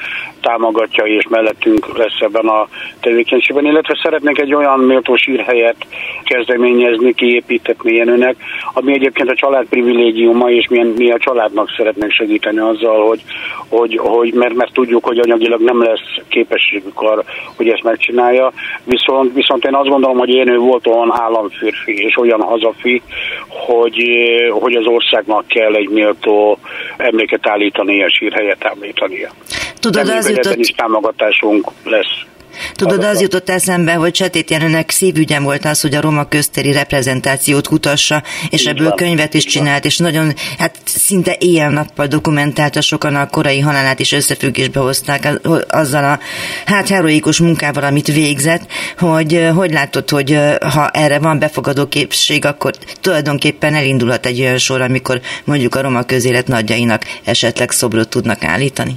támogatja, 0.40 1.04
és 1.04 1.26
mellettünk 1.46 1.98
lesz 1.98 2.20
ebben 2.20 2.46
a 2.46 2.68
tevékenységben, 3.00 3.64
illetve 3.64 3.98
szeretnék 4.02 4.38
egy 4.38 4.54
olyan 4.54 4.78
méltó 4.78 5.16
sírhelyet 5.16 5.76
kezdeményezni, 6.24 7.14
kiépítetni 7.14 7.92
ilyenőnek, 7.92 8.36
ami 8.72 8.92
egyébként 8.92 9.30
a 9.30 9.34
család 9.34 9.66
privilégiuma, 9.68 10.50
és 10.50 10.68
milyen, 10.68 10.86
mi 10.86 11.10
a 11.10 11.18
családnak 11.18 11.74
szeretnénk 11.76 12.12
segíteni 12.12 12.58
azzal, 12.58 13.06
hogy, 13.06 13.22
hogy, 13.68 13.98
hogy 14.02 14.32
mert, 14.34 14.54
mert 14.54 14.72
tudjuk, 14.72 15.04
hogy 15.04 15.18
anyagilag 15.18 15.60
nem 15.60 15.82
lesz 15.82 16.24
képességük 16.28 17.00
arra, 17.00 17.24
hogy 17.56 17.68
ezt 17.68 17.82
megcsinálja. 17.82 18.52
Viszont, 18.84 19.34
viszont 19.34 19.64
én 19.64 19.74
azt 19.74 19.88
gondolom, 19.88 20.18
hogy 20.18 20.28
én 20.28 20.48
ő 20.48 20.58
volt 20.58 20.86
olyan 20.86 21.12
államférfi 21.12 22.04
és 22.04 22.16
olyan 22.16 22.40
hazafi, 22.40 23.02
hogy, 23.48 24.02
hogy 24.50 24.74
az 24.74 24.86
országnak 24.86 25.46
kell 25.46 25.74
egy 25.74 25.88
méltó 25.88 26.58
emléket 26.96 27.46
állítani, 27.46 28.02
a 28.02 28.08
sírhelyet 28.08 28.64
állítania. 28.64 29.30
Tudod, 29.80 30.08
az 30.08 30.28
jutott... 30.28 30.56
is 30.56 30.68
támogatásunk 30.68 31.70
lesz. 31.84 32.26
Tudod, 32.74 33.04
az 33.04 33.20
jutott 33.20 33.50
eszembe, 33.50 33.92
hogy 33.92 34.14
Sötét 34.14 34.50
Jenőnek 34.50 34.90
szívügyem 34.90 35.42
volt 35.42 35.64
az, 35.64 35.80
hogy 35.80 35.94
a 35.94 36.00
roma 36.00 36.24
köztéri 36.24 36.72
reprezentációt 36.72 37.68
kutassa, 37.68 38.22
és 38.50 38.60
Így 38.60 38.68
ebből 38.68 38.88
van. 38.88 38.96
könyvet 38.96 39.34
is 39.34 39.44
csinált, 39.44 39.84
és 39.84 39.96
nagyon, 39.96 40.32
hát 40.58 40.76
szinte 40.84 41.36
éjjel-nappal 41.38 42.06
dokumentálta 42.06 42.80
sokan 42.80 43.14
a 43.14 43.28
korai 43.28 43.60
halálát 43.60 43.98
is 43.98 44.12
összefüggésbe 44.12 44.80
hozták 44.80 45.40
azzal 45.68 46.04
a 46.04 46.18
hát 46.66 46.88
heroikus 46.88 47.38
munkával, 47.38 47.84
amit 47.84 48.06
végzett, 48.06 48.72
hogy 48.98 49.48
hogy 49.54 49.72
látod, 49.72 50.10
hogy 50.10 50.38
ha 50.74 50.88
erre 50.88 51.18
van 51.18 51.38
befogadó 51.38 51.86
képesség, 51.86 52.44
akkor 52.44 52.74
tulajdonképpen 53.00 53.74
elindulhat 53.74 54.26
egy 54.26 54.40
olyan 54.40 54.58
sor, 54.58 54.80
amikor 54.80 55.20
mondjuk 55.44 55.74
a 55.74 55.80
roma 55.82 56.02
közélet 56.02 56.46
nagyjainak 56.46 57.02
esetleg 57.24 57.70
szobrot 57.70 58.08
tudnak 58.08 58.44
állítani? 58.44 58.96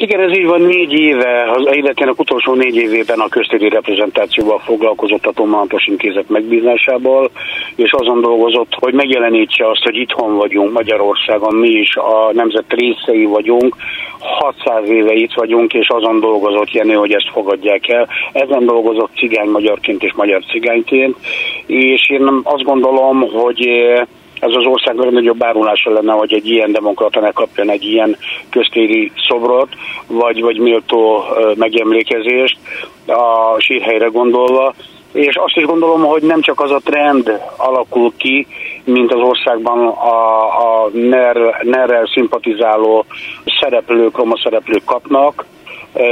Igen, 0.00 0.20
ez 0.20 0.36
így 0.38 0.46
van 0.46 0.60
négy 0.60 0.92
éve, 0.92 1.50
az 1.50 1.68
életének 1.72 2.18
utolsó 2.18 2.54
négy 2.54 2.76
évében 2.76 3.18
a 3.18 3.28
köztéri 3.28 3.68
reprezentációval 3.68 4.58
foglalkozott 4.58 5.26
a 5.26 5.32
Tomátos 5.32 5.86
Intézet 5.86 6.28
megbízásával, 6.28 7.30
és 7.76 7.92
azon 7.92 8.20
dolgozott, 8.20 8.74
hogy 8.80 8.94
megjelenítse 8.94 9.68
azt, 9.68 9.82
hogy 9.82 9.96
itthon 9.96 10.36
vagyunk 10.36 10.72
Magyarországon, 10.72 11.54
mi 11.54 11.68
is 11.68 11.96
a 11.96 12.30
nemzet 12.32 12.64
részei 12.68 13.24
vagyunk, 13.24 13.76
600 14.18 14.88
éve 14.88 15.12
itt 15.12 15.32
vagyunk, 15.32 15.74
és 15.74 15.88
azon 15.88 16.20
dolgozott 16.20 16.72
Jenő, 16.72 16.94
hogy 16.94 17.12
ezt 17.12 17.30
fogadják 17.32 17.88
el. 17.88 18.08
Ezen 18.32 18.64
dolgozott 18.64 19.10
cigány 19.16 19.48
magyarként 19.48 20.02
és 20.02 20.12
magyar 20.14 20.42
cigányként, 20.44 21.16
és 21.66 22.10
én 22.10 22.40
azt 22.42 22.62
gondolom, 22.62 23.20
hogy 23.20 23.68
ez 24.40 24.52
az 24.52 24.66
ország 24.66 24.96
legnagyobb 24.96 25.44
árulása 25.44 25.90
lenne, 25.90 26.12
hogy 26.12 26.32
egy 26.32 26.46
ilyen 26.46 26.72
demokrata 26.72 27.20
ne 27.20 27.30
kapjon 27.30 27.70
egy 27.70 27.84
ilyen 27.84 28.16
köztéri 28.50 29.12
szobrot, 29.28 29.68
vagy, 30.06 30.40
vagy 30.40 30.58
méltó 30.58 31.24
megemlékezést 31.54 32.58
a 33.06 33.60
sírhelyre 33.60 34.06
gondolva, 34.06 34.74
és 35.12 35.36
azt 35.36 35.56
is 35.56 35.64
gondolom, 35.64 36.04
hogy 36.04 36.22
nem 36.22 36.40
csak 36.40 36.60
az 36.60 36.70
a 36.70 36.80
trend 36.84 37.40
alakul 37.56 38.12
ki, 38.16 38.46
mint 38.84 39.12
az 39.12 39.20
országban 39.20 39.86
a, 39.86 40.44
a 40.46 40.88
NER, 40.92 41.36
NER-rel 41.62 42.10
szimpatizáló 42.14 43.04
szereplők, 43.60 44.16
roma 44.16 44.38
szereplők 44.42 44.84
kapnak, 44.84 45.44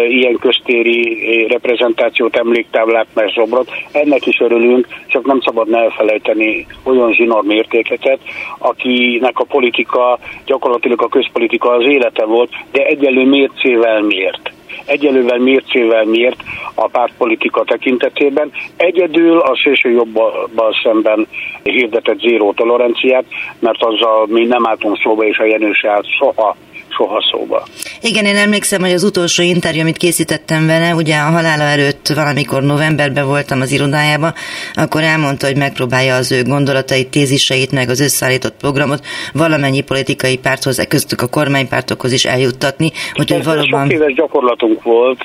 ilyen 0.09 0.39
köztéri 0.39 1.47
reprezentációt, 1.47 2.37
emléktáblát, 2.37 3.07
meg 3.13 3.33
szobrot. 3.35 3.71
Ennek 3.93 4.27
is 4.27 4.41
örülünk, 4.41 4.87
csak 5.07 5.27
nem 5.27 5.41
szabad 5.41 5.73
elfelejteni 5.73 6.67
olyan 6.83 7.13
zsinór 7.13 7.43
mértékeket, 7.43 8.19
akinek 8.59 9.39
a 9.39 9.45
politika, 9.45 10.19
gyakorlatilag 10.45 11.03
a 11.03 11.09
közpolitika 11.09 11.71
az 11.71 11.89
élete 11.89 12.25
volt, 12.25 12.51
de 12.73 12.85
egyelő 12.85 13.25
mércével 13.25 14.01
miért 14.03 14.51
egyelővel 14.87 15.39
mércével 15.39 16.05
miért 16.05 16.43
a 16.75 16.89
pártpolitika 16.89 17.65
tekintetében. 17.65 18.51
Egyedül 18.77 19.39
a 19.39 19.59
szélső 19.63 19.91
jobbal 19.91 20.75
szemben 20.83 21.27
hirdetett 21.63 22.19
zéró 22.19 22.53
toleranciát, 22.53 23.25
mert 23.59 23.83
azzal 23.83 24.27
mi 24.27 24.45
nem 24.45 24.67
álltunk 24.67 24.99
szóba, 25.03 25.25
és 25.25 25.39
a 25.39 25.45
Jenős 25.45 25.85
állt 25.85 26.07
soha 26.19 26.57
soha 26.97 27.23
szóba. 27.31 27.67
Igen, 28.01 28.25
én 28.25 28.37
emlékszem, 28.37 28.81
hogy 28.81 28.93
az 28.93 29.05
utolsó 29.05 29.43
interjú, 29.43 29.81
amit 29.81 29.97
készítettem 29.97 30.67
vele, 30.67 30.95
ugye 30.95 31.17
a 31.17 31.31
halála 31.31 31.63
előtt 31.63 32.09
valamikor 32.09 32.63
novemberben 32.63 33.27
voltam 33.27 33.61
az 33.61 33.73
irodájában, 33.73 34.35
akkor 34.75 35.03
elmondta, 35.03 35.47
hogy 35.47 35.57
megpróbálja 35.57 36.15
az 36.15 36.33
ő 36.33 36.43
gondolatait, 36.43 37.09
téziseit, 37.09 37.73
meg 37.73 37.89
az 37.89 38.01
összeállított 38.01 38.57
programot 38.57 39.05
valamennyi 39.33 39.81
politikai 39.81 40.39
párthoz, 40.39 40.85
köztük 40.89 41.21
a 41.21 41.27
kormánypártokhoz 41.27 42.13
is 42.13 42.25
eljuttatni. 42.25 42.91
Hogy 43.13 43.45
valóban... 43.45 43.83
Sok 43.83 43.93
éves 43.93 44.15
gyakorlatunk 44.15 44.83
volt, 44.83 45.19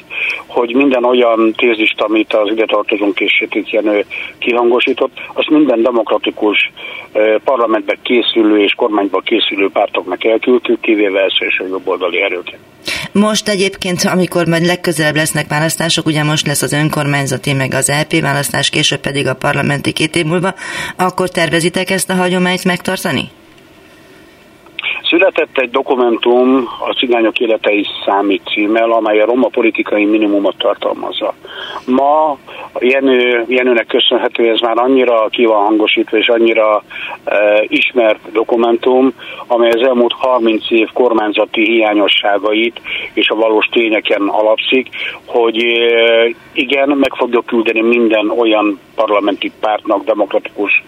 hogy 0.48 0.74
minden 0.76 1.04
olyan 1.04 1.54
tézist, 1.58 2.02
amit 2.02 2.34
az 2.34 2.50
ide 2.52 2.66
tartozunk 2.66 3.20
és 3.20 3.46
Jenő 3.52 4.06
kihangosított, 4.40 5.12
azt 5.34 5.50
minden 5.50 5.82
demokratikus 5.82 6.72
parlamentbe 7.44 7.98
készülő 8.04 8.64
és 8.64 8.74
kormányba 8.74 9.20
készülő 9.20 9.70
pártoknak 9.70 10.24
elküldtük, 10.24 10.82
kivéve 10.82 11.32
és 11.40 11.60
a 11.60 11.68
jobboldali 11.68 12.22
erőket. 12.22 12.60
Most 13.12 13.50
egyébként, 13.50 14.04
amikor 14.04 14.48
majd 14.48 14.66
legközelebb 14.66 15.16
lesznek 15.16 15.48
választások, 15.48 16.06
ugye 16.06 16.24
most 16.24 16.48
lesz 16.48 16.62
az 16.62 16.74
önkormányzati, 16.74 17.54
meg 17.54 17.74
az 17.74 17.92
LP 18.02 18.22
választás, 18.22 18.70
később 18.70 19.00
pedig 19.00 19.28
a 19.28 19.36
parlamenti 19.36 19.94
két 19.94 20.16
év 20.16 20.26
múlva, 20.26 20.54
akkor 20.98 21.30
tervezitek 21.30 21.90
ezt 21.90 22.10
a 22.10 22.16
hagyományt 22.16 22.64
megtartani? 22.64 23.30
Született 25.12 25.58
egy 25.58 25.70
dokumentum 25.70 26.68
a 26.88 26.94
Cigányok 26.94 27.40
életei 27.40 27.86
számít 28.06 28.42
címmel, 28.46 28.92
amely 28.92 29.20
a 29.20 29.26
roma 29.26 29.48
politikai 29.48 30.06
minimumot 30.06 30.58
tartalmazza. 30.58 31.34
Ma 31.86 32.38
Jenő, 32.80 33.46
Jenőnek 33.48 33.86
köszönhető, 33.86 34.50
ez 34.50 34.60
már 34.60 34.78
annyira 34.78 35.28
ki 35.30 35.46
van 35.46 35.66
hangosítva 35.66 36.18
és 36.18 36.28
annyira 36.28 36.84
e, 37.24 37.64
ismert 37.68 38.32
dokumentum, 38.32 39.14
amely 39.48 39.70
az 39.70 39.88
elmúlt 39.88 40.14
30 40.14 40.72
év 40.72 40.90
kormányzati 40.94 41.66
hiányosságait 41.66 42.82
és 43.14 43.30
a 43.30 43.36
valós 43.36 43.66
tényeken 43.72 44.22
alapszik, 44.22 44.88
hogy 45.26 45.64
e, 45.64 46.30
igen, 46.54 46.90
meg 46.90 47.14
fogja 47.14 47.42
küldeni 47.42 47.82
minden 47.82 48.30
olyan 48.30 48.80
parlamenti 48.96 49.52
pártnak, 49.60 50.04
demokratikus 50.04 50.84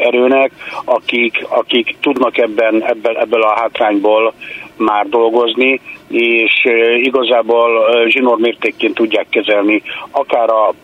erőnek, 0.00 0.52
akik, 0.84 1.46
akik 1.48 1.96
tudnak 2.00 2.38
ebben, 2.38 2.82
ebből, 2.82 3.16
ebből 3.16 3.42
a 3.42 3.58
hátrányból 3.58 4.32
már 4.76 5.08
dolgozni, 5.08 5.80
és 6.08 6.66
igazából 7.02 7.68
zsinór 8.08 8.38
mértékként 8.38 8.94
tudják 8.94 9.26
kezelni 9.28 9.82
akár 10.10 10.50
a 10.50 10.74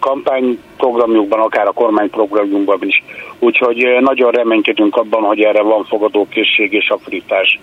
kampányprogramjukban, 0.00 1.40
akár 1.40 1.66
a 1.66 1.72
kormányprogramjukban 1.72 2.78
is. 2.80 3.02
Úgyhogy 3.38 3.96
nagyon 4.00 4.30
reménykedünk 4.30 4.96
abban, 4.96 5.22
hogy 5.22 5.40
erre 5.40 5.62
van 5.62 5.84
fogadókészség 5.84 6.72
és 6.72 6.88
aktivitás 6.88 7.58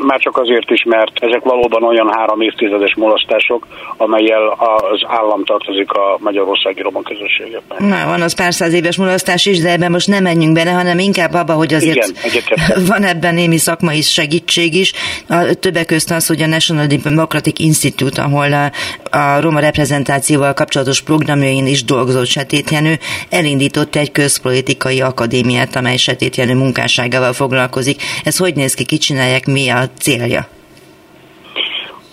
már 0.00 0.20
csak 0.20 0.38
azért 0.38 0.70
is, 0.70 0.84
mert 0.84 1.12
ezek 1.14 1.42
valóban 1.42 1.82
olyan 1.82 2.12
három 2.12 2.40
évtizedes 2.40 2.94
mulasztások, 2.94 3.66
amelyel 3.96 4.56
az 4.58 5.00
állam 5.06 5.44
tartozik 5.44 5.90
a 5.90 6.16
magyarországi 6.20 6.82
roma 6.82 7.02
közösségekben. 7.02 7.88
Na, 7.88 8.06
van 8.06 8.22
az 8.22 8.34
pár 8.34 8.54
száz 8.54 8.72
éves 8.72 8.96
mulasztás 8.96 9.46
is, 9.46 9.60
de 9.60 9.70
ebben 9.70 9.90
most 9.90 10.06
nem 10.06 10.22
menjünk 10.22 10.54
bele, 10.54 10.70
hanem 10.70 10.98
inkább 10.98 11.34
abba, 11.34 11.52
hogy 11.52 11.74
azért 11.74 12.12
Igen, 12.24 12.86
van 12.92 13.02
ebben 13.02 13.34
némi 13.34 13.56
szakmai 13.56 14.00
segítség 14.00 14.74
is. 14.74 14.92
A, 15.28 15.54
többek 15.54 15.86
közt 15.86 16.10
az, 16.10 16.26
hogy 16.26 16.42
a 16.42 16.46
National 16.46 16.86
Democratic 16.86 17.58
Institute, 17.58 18.22
ahol 18.22 18.52
a, 18.52 18.70
a 19.16 19.40
roma 19.40 19.60
reprezentációval 19.60 20.52
kapcsolatos 20.52 21.02
programjain 21.02 21.66
is 21.66 21.84
dolgozott 21.84 22.26
Setétjenő, 22.26 22.98
elindított 23.30 23.96
egy 23.96 24.12
közpolitikai 24.12 25.00
akadémiát, 25.00 25.76
amely 25.76 25.96
Setétjenő 25.96 26.54
munkásságával 26.54 27.32
foglalkozik. 27.32 28.02
Ez 28.24 28.36
hogy 28.36 28.54
néz 28.54 28.74
ki, 28.74 28.84
ki 28.84 28.98
csinálják, 28.98 29.46
mi 29.66 29.72
a 29.72 29.88
célja? 29.98 30.48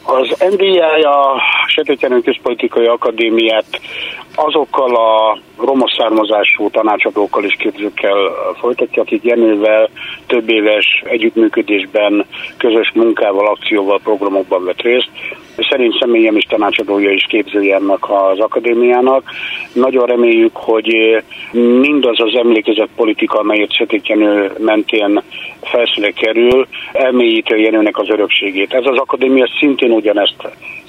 Az 0.04 0.36
NDI 0.52 0.80
a 1.04 1.42
Setétjenő 1.68 2.22
Közpolitikai 2.22 2.86
Akadémiát 2.86 3.82
azokkal 4.36 4.96
a 4.96 5.38
roma 5.58 5.86
származású 5.98 6.70
tanácsadókkal 6.70 7.44
és 7.44 7.56
képzőkkel 7.60 8.18
folytatja, 8.60 9.02
akik 9.02 9.24
Jenővel 9.24 9.90
több 10.28 10.50
éves 10.50 11.04
együttműködésben, 11.06 12.26
közös 12.58 12.92
munkával, 12.94 13.48
akcióval, 13.48 14.00
programokban 14.04 14.64
vett 14.64 14.82
részt. 14.82 15.10
Szerint 15.70 15.98
személyem 16.00 16.38
is 16.38 16.44
tanácsadója 16.44 17.12
és 17.12 17.26
képzője 17.30 17.76
ennek 17.76 18.10
az 18.10 18.40
akadémiának. 18.40 19.24
Nagyon 19.74 20.06
reméljük, 20.06 20.56
hogy 20.56 20.96
mindaz 21.80 22.20
az 22.20 22.36
emlékezett 22.36 22.90
politika, 22.96 23.40
amelyet 23.40 23.76
Sötétjenő 23.76 24.52
mentén 24.60 25.24
felszüle 25.62 26.12
kerül, 26.12 26.68
elmélyíti 26.92 27.54
a 27.54 27.58
Jenőnek 27.58 27.98
az 27.98 28.10
örökségét. 28.10 28.74
Ez 28.74 28.86
az 28.86 28.98
akadémia 28.98 29.50
szintén 29.60 29.92
ugyanezt 29.92 30.36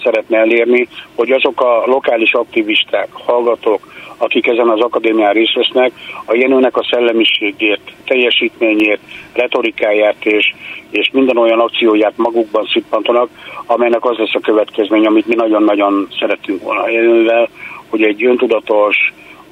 szeretne 0.04 0.38
elérni, 0.38 0.88
hogy 1.14 1.30
azok 1.30 1.60
a 1.60 1.82
lokális 1.86 2.32
aktivisták, 2.32 3.08
hallgatók, 3.12 3.92
akik 4.16 4.46
ezen 4.46 4.68
az 4.68 4.80
akadémián 4.80 5.32
részt 5.32 5.54
vesznek, 5.54 5.92
a 6.24 6.34
Jenőnek 6.34 6.76
a 6.76 6.86
szellemiségét, 6.90 7.80
teljesítményét, 8.04 8.98
retorikáját 9.32 10.24
és, 10.24 10.54
és 10.90 11.10
minden 11.12 11.36
olyan 11.36 11.60
akcióját 11.60 12.16
magukban 12.16 12.64
szippantanak, 12.72 13.28
amelynek 13.66 14.04
az 14.04 14.16
lesz 14.16 14.34
a 14.34 14.40
következmény, 14.40 15.06
amit 15.06 15.26
mi 15.26 15.34
nagyon-nagyon 15.34 16.08
szeretünk 16.18 16.62
volna. 16.62 16.82
A 16.82 16.88
Jenővel, 16.88 17.48
hogy 17.90 18.02
egy 18.02 18.24
öntudatos, 18.24 18.96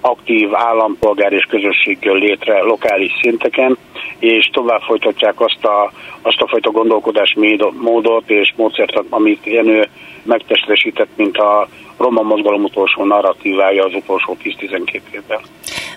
aktív 0.00 0.54
állampolgár 0.54 1.32
és 1.32 1.44
közösséggel 1.48 2.14
létre 2.14 2.62
lokális 2.62 3.12
szinteken, 3.20 3.78
és 4.18 4.50
tovább 4.52 4.80
folytatják 4.80 5.40
azt 5.40 5.64
a, 5.64 5.92
azt 6.22 6.40
a 6.40 6.46
fajta 6.46 6.70
gondolkodás 6.70 7.36
módot 7.80 8.30
és 8.30 8.52
módszert, 8.56 9.02
amit 9.10 9.46
Jenő 9.46 9.88
megtestesített, 10.24 11.10
mint 11.16 11.36
a 11.36 11.68
roma 11.96 12.22
mozgalom 12.22 12.64
utolsó 12.64 13.04
narratívája 13.04 13.84
az 13.84 13.94
utolsó 13.94 14.36
10-12 14.44 15.00
évben. 15.10 15.40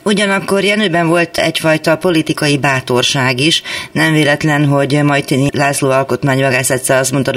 Ugyanakkor 0.07 0.63
Jenőben 0.63 1.07
volt 1.07 1.37
egyfajta 1.37 1.97
politikai 1.97 2.57
bátorság 2.57 3.39
is. 3.39 3.61
Nem 3.91 4.13
véletlen, 4.13 4.65
hogy 4.65 5.03
Majtini 5.03 5.49
László 5.53 5.89
alkotmányvagász 5.89 6.69
egyszer 6.69 6.99
azt 6.99 7.11
mondta 7.11 7.31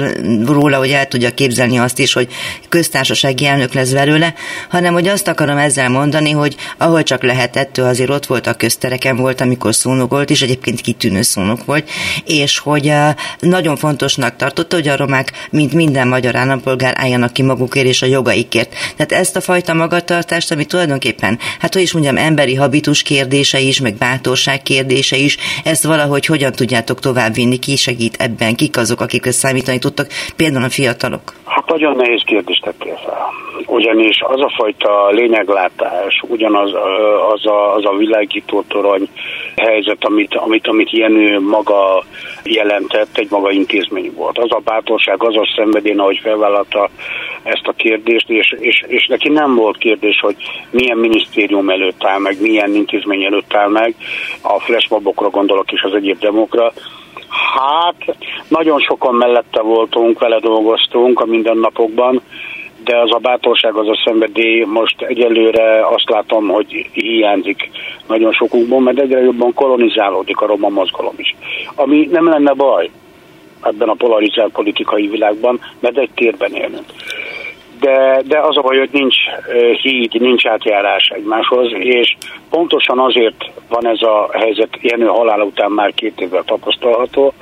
róla, 0.45 0.77
hogy 0.77 0.89
el 0.89 1.07
tudja 1.07 1.33
képzelni 1.33 1.77
azt 1.77 1.99
is, 1.99 2.13
hogy 2.13 2.27
köztársasági 2.69 3.45
elnök 3.45 3.73
lesz 3.73 3.89
belőle, 3.89 4.33
hanem 4.69 4.93
hogy 4.93 5.07
azt 5.07 5.27
akarom 5.27 5.57
ezzel 5.57 5.89
mondani, 5.89 6.31
hogy 6.31 6.55
ahol 6.77 7.03
csak 7.03 7.23
lehetett, 7.23 7.77
ő 7.77 7.83
azért 7.83 8.09
ott 8.09 8.25
volt 8.25 8.47
a 8.47 8.53
köztereken 8.53 9.15
volt, 9.15 9.41
amikor 9.41 9.75
szónok 9.75 10.09
volt, 10.09 10.29
és 10.29 10.41
egyébként 10.41 10.81
kitűnő 10.81 11.21
szónok 11.21 11.65
volt, 11.65 11.89
és 12.25 12.57
hogy 12.57 12.93
nagyon 13.39 13.75
fontosnak 13.75 14.35
tartotta, 14.35 14.75
hogy 14.75 14.87
a 14.87 14.97
romák, 14.97 15.31
mint 15.49 15.73
minden 15.73 16.07
magyar 16.07 16.35
állampolgár 16.35 16.93
álljanak 16.97 17.33
ki 17.33 17.41
magukért 17.41 17.87
és 17.87 18.01
a 18.01 18.05
jogaikért. 18.05 18.73
Tehát 18.95 19.23
ezt 19.23 19.35
a 19.35 19.41
fajta 19.41 19.73
magatartást, 19.73 20.51
ami 20.51 20.65
tulajdonképpen, 20.65 21.39
hát 21.59 21.73
hogy 21.73 21.81
is 21.83 21.93
mondjam, 21.93 22.17
emberi 22.17 22.57
habitus 22.59 23.01
kérdése 23.01 23.59
is, 23.59 23.79
meg 23.79 23.95
bátorság 23.95 24.61
kérdése 24.61 25.17
is, 25.17 25.37
ezt 25.63 25.83
valahogy 25.83 26.25
hogyan 26.25 26.51
tudjátok 26.51 26.99
továbbvinni, 26.99 27.59
ki 27.59 27.75
segít 27.75 28.15
ebben, 28.19 28.55
kik 28.55 28.77
azok, 28.77 29.01
akikre 29.01 29.31
számítani 29.31 29.79
tudtak, 29.79 30.11
például 30.35 30.63
a 30.63 30.69
fiatalok? 30.69 31.38
Hát 31.59 31.69
nagyon 31.69 31.95
nehéz 31.95 32.21
kérdést 32.25 32.63
tettél 32.63 32.95
fel. 33.05 33.27
Ugyanis 33.65 34.21
az 34.21 34.41
a 34.41 34.51
fajta 34.55 35.09
lényeglátás, 35.09 36.23
ugyanaz 36.27 36.73
az 37.33 37.45
a, 37.45 37.73
az 37.73 37.85
a 37.85 37.95
világító 37.97 38.63
torony 38.67 39.09
helyzet, 39.55 40.05
amit, 40.05 40.35
amit, 40.35 40.67
amit 40.67 40.91
Jenő 40.91 41.39
maga 41.39 42.03
jelentett, 42.43 43.17
egy 43.17 43.27
maga 43.29 43.51
intézmény 43.51 44.11
volt. 44.15 44.37
Az 44.37 44.51
a 44.51 44.61
bátorság, 44.63 45.23
az 45.23 45.35
a 45.35 45.47
szenvedély, 45.55 45.93
ahogy 45.93 46.19
felvállalta 46.23 46.89
ezt 47.43 47.67
a 47.67 47.73
kérdést, 47.73 48.29
és, 48.29 48.55
és, 48.59 48.83
és 48.87 49.07
neki 49.07 49.29
nem 49.29 49.55
volt 49.55 49.77
kérdés, 49.77 50.19
hogy 50.19 50.35
milyen 50.71 50.97
minisztérium 50.97 51.69
előtt 51.69 52.03
áll 52.03 52.19
meg, 52.19 52.41
milyen 52.41 52.75
intézmény 52.75 53.23
előtt 53.23 53.53
áll 53.53 53.69
meg, 53.69 53.95
a 54.41 54.59
flashmobokra 54.59 55.29
gondolok 55.29 55.71
és 55.71 55.81
az 55.81 55.93
egyéb 55.93 56.19
demokra, 56.19 56.71
Hát, 57.29 58.17
nagyon 58.47 58.79
sokan 58.79 59.15
mellette 59.15 59.61
voltunk, 59.61 60.19
vele 60.19 60.39
dolgoztunk 60.39 61.19
a 61.19 61.25
mindennapokban, 61.25 62.21
de 62.83 62.97
az 62.97 63.11
a 63.13 63.17
bátorság, 63.17 63.75
az 63.75 63.87
a 63.87 64.01
szenvedély 64.05 64.63
most 64.63 65.01
egyelőre 65.01 65.87
azt 65.87 66.09
látom, 66.09 66.47
hogy 66.47 66.89
hiányzik 66.93 67.69
nagyon 68.07 68.31
sokunkból, 68.31 68.81
mert 68.81 68.99
egyre 68.99 69.19
jobban 69.19 69.53
kolonizálódik 69.53 70.41
a 70.41 70.45
roma 70.45 70.69
mozgalom 70.69 71.13
is. 71.17 71.35
Ami 71.75 72.07
nem 72.11 72.29
lenne 72.29 72.53
baj 72.53 72.89
ebben 73.61 73.89
a 73.89 73.93
polarizált 73.93 74.51
politikai 74.51 75.07
világban, 75.07 75.59
mert 75.79 75.97
egy 75.97 76.11
térben 76.15 76.53
élünk 76.53 76.85
de, 77.79 78.21
de 78.25 78.39
az 78.39 78.57
a 78.57 78.61
baj, 78.61 78.77
hogy 78.77 78.89
nincs 78.91 79.15
híd, 79.81 80.21
nincs 80.21 80.45
átjárás 80.45 81.07
egymáshoz, 81.15 81.71
és 81.73 82.15
pontosan 82.49 82.99
azért 82.99 83.51
van 83.69 83.87
ez 83.87 84.01
a 84.01 84.29
helyzet 84.31 84.77
Jenő 84.81 85.05
halála 85.05 85.43
után 85.43 85.71
már 85.71 85.93
két 85.93 86.21
évvel 86.21 86.43
tapasztalható, 86.43 87.33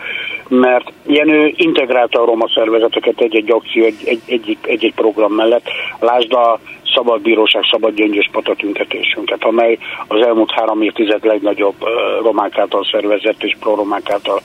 mert 0.47 0.91
Jenő 1.06 1.54
integrálta 1.56 2.21
a 2.21 2.26
roma 2.26 2.47
szervezeteket 2.54 3.21
egy-egy 3.21 3.52
akció, 3.52 3.84
egy-egy, 3.84 4.58
egy-egy 4.62 4.93
program 4.93 5.34
mellett. 5.34 5.69
Lásd 6.00 6.34
a 6.34 6.60
Szabad 6.95 7.21
Bíróság, 7.21 7.63
Szabad 7.71 7.95
Gyöngyös 7.95 8.30
Pata 8.32 8.56
tüntetésünket, 8.56 9.43
amely 9.43 9.78
az 10.08 10.26
elmúlt 10.26 10.52
három 10.52 10.82
évtized 10.82 11.26
legnagyobb 11.26 11.76
romák 12.21 12.58
által 12.58 12.86
szervezett 12.91 13.43
és 13.43 13.56
proromák 13.60 14.10
által 14.10 14.41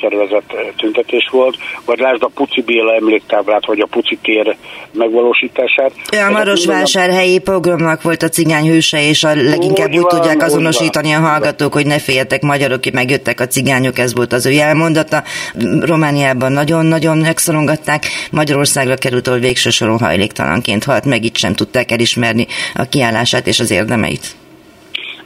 szervezett 0.00 0.54
tüntetés 0.76 1.28
volt, 1.30 1.56
vagy 1.86 1.98
lásd 1.98 2.22
a 2.22 2.30
Puci 2.34 2.62
Béla 2.62 2.94
emléktáblát, 2.94 3.66
vagy 3.66 3.80
a 3.80 3.86
Puci 3.86 4.18
tér 4.22 4.56
megvalósítását. 4.92 5.33
A 6.26 6.30
Marosvásárhelyi 6.30 7.38
programnak 7.38 8.02
volt 8.02 8.22
a 8.22 8.28
cigány 8.28 8.68
hőse, 8.68 9.08
és 9.08 9.24
a 9.24 9.34
leginkább 9.34 9.88
úgy, 9.88 9.98
úgy 9.98 10.06
tudják 10.06 10.42
azonosítani 10.42 11.12
a 11.12 11.20
hallgatók, 11.20 11.72
hogy 11.72 11.86
ne 11.86 11.98
féljetek 11.98 12.42
magyarok, 12.42 12.80
ki 12.80 12.90
megjöttek 12.90 13.40
a 13.40 13.46
cigányok, 13.46 13.98
ez 13.98 14.14
volt 14.14 14.32
az 14.32 14.46
ő 14.46 14.58
elmondata. 14.58 15.22
Romániában 15.80 16.52
nagyon-nagyon 16.52 17.18
megszorongatták, 17.18 18.06
Magyarországra 18.30 18.94
került, 18.94 19.26
ahol 19.26 19.38
végső 19.38 19.70
soron 19.70 19.98
hajléktalanként 19.98 20.84
halt, 20.84 21.04
meg 21.04 21.24
itt 21.24 21.36
sem 21.36 21.54
tudták 21.54 21.90
elismerni 21.90 22.46
a 22.74 22.84
kiállását 22.84 23.46
és 23.46 23.60
az 23.60 23.70
érdemeit. 23.70 24.36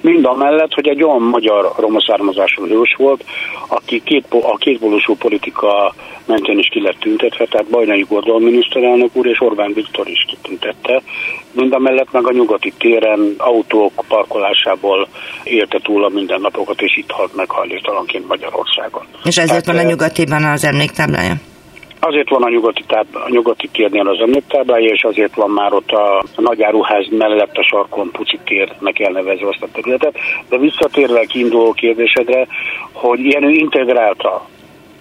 Mind 0.01 0.25
a 0.25 0.35
mellett, 0.35 0.73
hogy 0.73 0.89
egy 0.89 1.03
olyan 1.03 1.23
magyar 1.23 1.73
roma 1.77 2.01
származású 2.01 2.67
hős 2.67 2.95
volt, 2.99 3.25
aki 3.69 4.03
két, 4.05 4.25
a 4.31 4.57
kétpólusú 4.57 5.15
politika 5.17 5.95
mentén 6.25 6.59
is 6.59 6.69
ki 6.71 6.81
lett 6.81 6.99
tüntetve, 6.99 7.47
tehát 7.47 7.67
Bajnai 7.67 8.05
Gordon 8.09 8.43
miniszterelnök 8.43 9.11
úr 9.13 9.27
és 9.27 9.41
Orbán 9.41 9.73
Viktor 9.73 10.09
is 10.09 10.25
kitüntette. 10.29 11.03
Mind 11.53 11.73
a 11.73 11.79
mellett 11.79 12.13
meg 12.13 12.27
a 12.27 12.33
nyugati 12.33 12.73
téren 12.79 13.35
autók 13.39 13.93
parkolásából 14.09 15.09
élte 15.45 15.79
túl 15.83 16.05
a 16.05 16.09
mindennapokat, 16.09 16.81
és 16.81 16.97
itt 16.97 17.11
halt 17.11 17.35
meg 17.35 17.51
hajléktalanként 17.51 18.29
Magyarországon. 18.29 19.03
És 19.25 19.37
ezért 19.37 19.67
van 19.67 19.77
a 19.77 19.83
nyugatiban 19.83 20.45
az 20.45 20.65
emléktáblája? 20.65 21.35
Azért 22.01 22.29
van 22.29 22.43
a 22.43 22.49
nyugati, 22.49 22.85
táb, 22.87 23.07
a 23.13 23.29
nyugati 23.31 23.69
térnél 23.69 24.09
az 24.09 24.21
emléktáblája, 24.21 24.91
és 24.91 25.03
azért 25.03 25.35
van 25.35 25.51
már 25.51 25.73
ott 25.73 25.91
a, 25.91 26.19
a 26.19 26.41
nagyáruház 26.41 27.07
mellett 27.11 27.57
a 27.57 27.63
sarkon 27.63 28.11
Puci 28.11 28.39
térnek 28.45 28.99
elnevezve 28.99 29.49
azt 29.49 29.63
a 29.63 29.69
területet. 29.73 30.19
De 30.49 30.59
visszatérve 30.59 31.21
a 31.21 31.27
kiinduló 31.27 31.73
kérdésedre, 31.73 32.47
hogy 32.93 33.21
ilyen 33.21 33.51
integrálta 33.51 34.47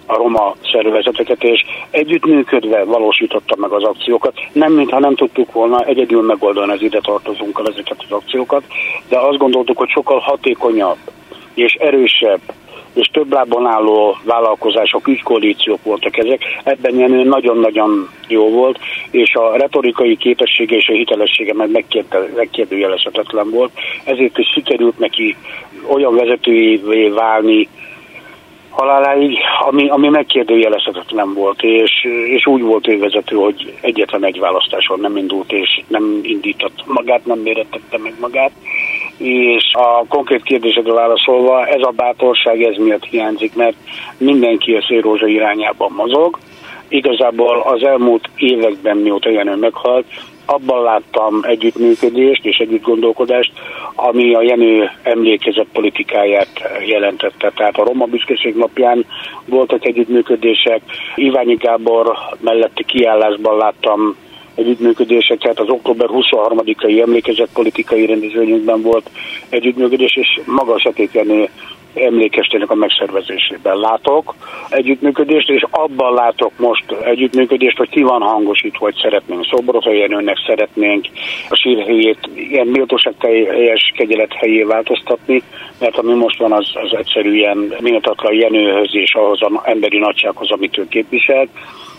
a 0.06 0.16
roma 0.16 0.54
szervezeteket, 0.72 1.44
és 1.44 1.64
együttműködve 1.90 2.84
valósította 2.84 3.56
meg 3.58 3.70
az 3.72 3.82
akciókat. 3.82 4.34
Nem, 4.52 4.72
mintha 4.72 4.98
nem 4.98 5.14
tudtuk 5.14 5.52
volna 5.52 5.84
egyedül 5.84 6.22
megoldani 6.22 6.72
az 6.72 6.82
ide 6.82 7.00
tartozunkkal 7.00 7.66
ezeket 7.66 7.96
az 7.98 8.12
akciókat, 8.12 8.62
de 9.08 9.18
azt 9.18 9.38
gondoltuk, 9.38 9.78
hogy 9.78 9.88
sokkal 9.88 10.18
hatékonyabb 10.18 10.98
és 11.54 11.72
erősebb 11.72 12.40
és 12.94 13.06
több 13.12 13.32
lábon 13.32 13.66
álló 13.66 14.16
vállalkozások, 14.24 15.08
ügykoalíciók 15.08 15.82
voltak 15.82 16.16
ezek. 16.16 16.42
Ebben 16.64 16.98
Jenő 16.98 17.22
nagyon-nagyon 17.22 18.08
jó 18.28 18.50
volt, 18.50 18.78
és 19.10 19.34
a 19.34 19.56
retorikai 19.56 20.16
képessége 20.16 20.76
és 20.76 20.88
a 20.88 20.92
hitelessége 20.92 21.54
meg 21.54 21.70
megkérdőjelezhetetlen 22.34 23.50
volt. 23.50 23.70
Ezért 24.04 24.38
is 24.38 24.46
sikerült 24.54 24.98
neki 24.98 25.36
olyan 25.86 26.14
vezetőjévé 26.14 27.08
válni, 27.08 27.68
haláláig, 28.78 29.38
ami, 29.60 29.88
ami 29.88 30.08
megkérdőjelezhetetlen 30.08 31.34
volt, 31.34 31.62
és, 31.62 31.90
és 32.26 32.46
úgy 32.46 32.62
volt 32.62 32.88
ő 32.88 32.98
vezető, 32.98 33.36
hogy 33.36 33.74
egyetlen 33.80 34.24
egy 34.24 34.38
választáson 34.38 35.00
nem 35.00 35.16
indult, 35.16 35.52
és 35.52 35.82
nem 35.86 36.20
indított 36.22 36.86
magát, 36.86 37.24
nem 37.26 37.38
mérettette 37.38 37.98
meg 37.98 38.14
magát. 38.20 38.50
És 39.18 39.72
a 39.72 40.04
konkrét 40.08 40.42
kérdésedre 40.42 40.92
válaszolva, 40.92 41.66
ez 41.66 41.80
a 41.80 41.92
bátorság 41.96 42.62
ez 42.62 42.76
miatt 42.76 43.04
hiányzik, 43.04 43.54
mert 43.54 43.76
mindenki 44.18 44.74
a 44.74 44.84
szélrózsa 44.88 45.26
irányában 45.26 45.92
mozog. 45.96 46.38
Igazából 46.88 47.60
az 47.60 47.82
elmúlt 47.82 48.28
években, 48.36 48.96
mióta 48.96 49.30
Jenő 49.30 49.54
meghalt, 49.54 50.04
abban 50.46 50.82
láttam 50.82 51.40
együttműködést 51.42 52.44
és 52.44 52.56
együttgondolkodást, 52.56 53.52
ami 53.94 54.34
a 54.34 54.42
Jenő 54.42 54.90
emlékezett 55.02 55.68
politikáját 55.72 56.48
jelentette. 56.86 57.52
Tehát 57.56 57.76
a 57.76 57.84
Roma 57.84 58.04
Büszkeség 58.04 58.54
napján 58.54 59.04
voltak 59.44 59.84
együttműködések, 59.86 60.80
Iványi 61.14 61.54
Gábor 61.54 62.16
melletti 62.40 62.84
kiállásban 62.84 63.56
láttam 63.56 64.16
együttműködéseket, 64.58 65.60
az 65.60 65.68
október 65.68 66.08
23-ai 66.10 67.00
emlékezett 67.00 67.52
politikai 67.52 68.06
rendezvényünkben 68.06 68.82
volt 68.82 69.10
együttműködés, 69.48 70.16
és 70.16 70.40
maga 70.44 70.78
Setékenő 70.78 71.48
emlékestének 72.00 72.70
a 72.70 72.74
megszervezésében 72.74 73.76
látok 73.76 74.34
együttműködést, 74.68 75.50
és 75.50 75.64
abban 75.70 76.14
látok 76.14 76.52
most 76.56 76.92
együttműködést, 76.92 77.76
hogy 77.76 77.88
ki 77.88 78.02
van 78.02 78.20
hangosítva, 78.20 78.84
hogy 78.84 78.98
szeretnénk 79.02 79.46
Szobrota 79.46 79.92
Jenőnek, 79.92 80.36
szeretnénk 80.46 81.06
a 81.48 81.56
sírhelyét 81.56 82.18
ilyen 82.34 82.66
méltóság 82.66 83.14
teljes 83.18 83.92
kegyelet 83.96 84.32
helyé 84.32 84.62
változtatni, 84.62 85.42
mert 85.80 85.96
ami 85.96 86.14
most 86.14 86.38
van, 86.38 86.52
az, 86.52 86.70
az 86.74 86.98
egyszerűen 86.98 87.74
méltatlan 87.80 88.34
Jenőhöz 88.34 88.94
és 88.94 89.14
ahhoz 89.14 89.42
az 89.42 89.60
emberi 89.62 89.98
nagysághoz, 89.98 90.50
amit 90.50 90.78
ő 90.78 90.88
képvisel. 90.88 91.48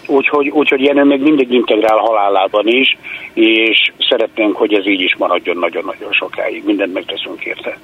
Úgyhogy, 0.08 0.50
úgyhogy 0.50 0.82
Jenő 0.82 1.04
még 1.04 1.22
mindig 1.22 1.52
integrál 1.52 1.98
halálában 1.98 2.68
is, 2.68 2.98
és 3.34 3.92
szeretnénk, 4.10 4.56
hogy 4.56 4.74
ez 4.74 4.88
így 4.88 5.02
is 5.02 5.16
maradjon 5.18 5.58
nagyon-nagyon 5.58 6.12
sokáig. 6.12 6.64
Mindent 6.66 6.94
megteszünk 6.94 7.46
érte. 7.46 7.78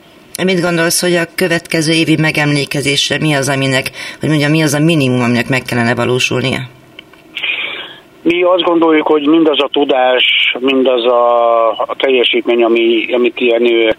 Mit 0.43 0.61
gondolsz, 0.61 1.01
hogy 1.01 1.15
a 1.15 1.25
következő 1.35 1.93
évi 1.93 2.15
megemlékezésre 2.21 3.17
mi 3.19 3.33
az, 3.33 3.49
aminek, 3.49 3.91
hogy 4.19 4.29
mondja, 4.29 4.49
mi 4.49 4.61
az 4.61 4.73
a 4.73 4.79
minimum, 4.79 5.21
aminek 5.21 5.49
meg 5.49 5.61
kellene 5.61 5.95
valósulnia? 5.95 6.59
Mi 8.21 8.43
azt 8.43 8.63
gondoljuk, 8.63 9.07
hogy 9.07 9.27
mindaz 9.27 9.61
a 9.61 9.69
tudás, 9.71 10.23
mindaz 10.59 11.05
a, 11.05 11.69
a 11.69 11.95
teljesítmény, 11.97 12.63
ami, 12.63 13.13
amit 13.13 13.39
ilyen 13.39 13.95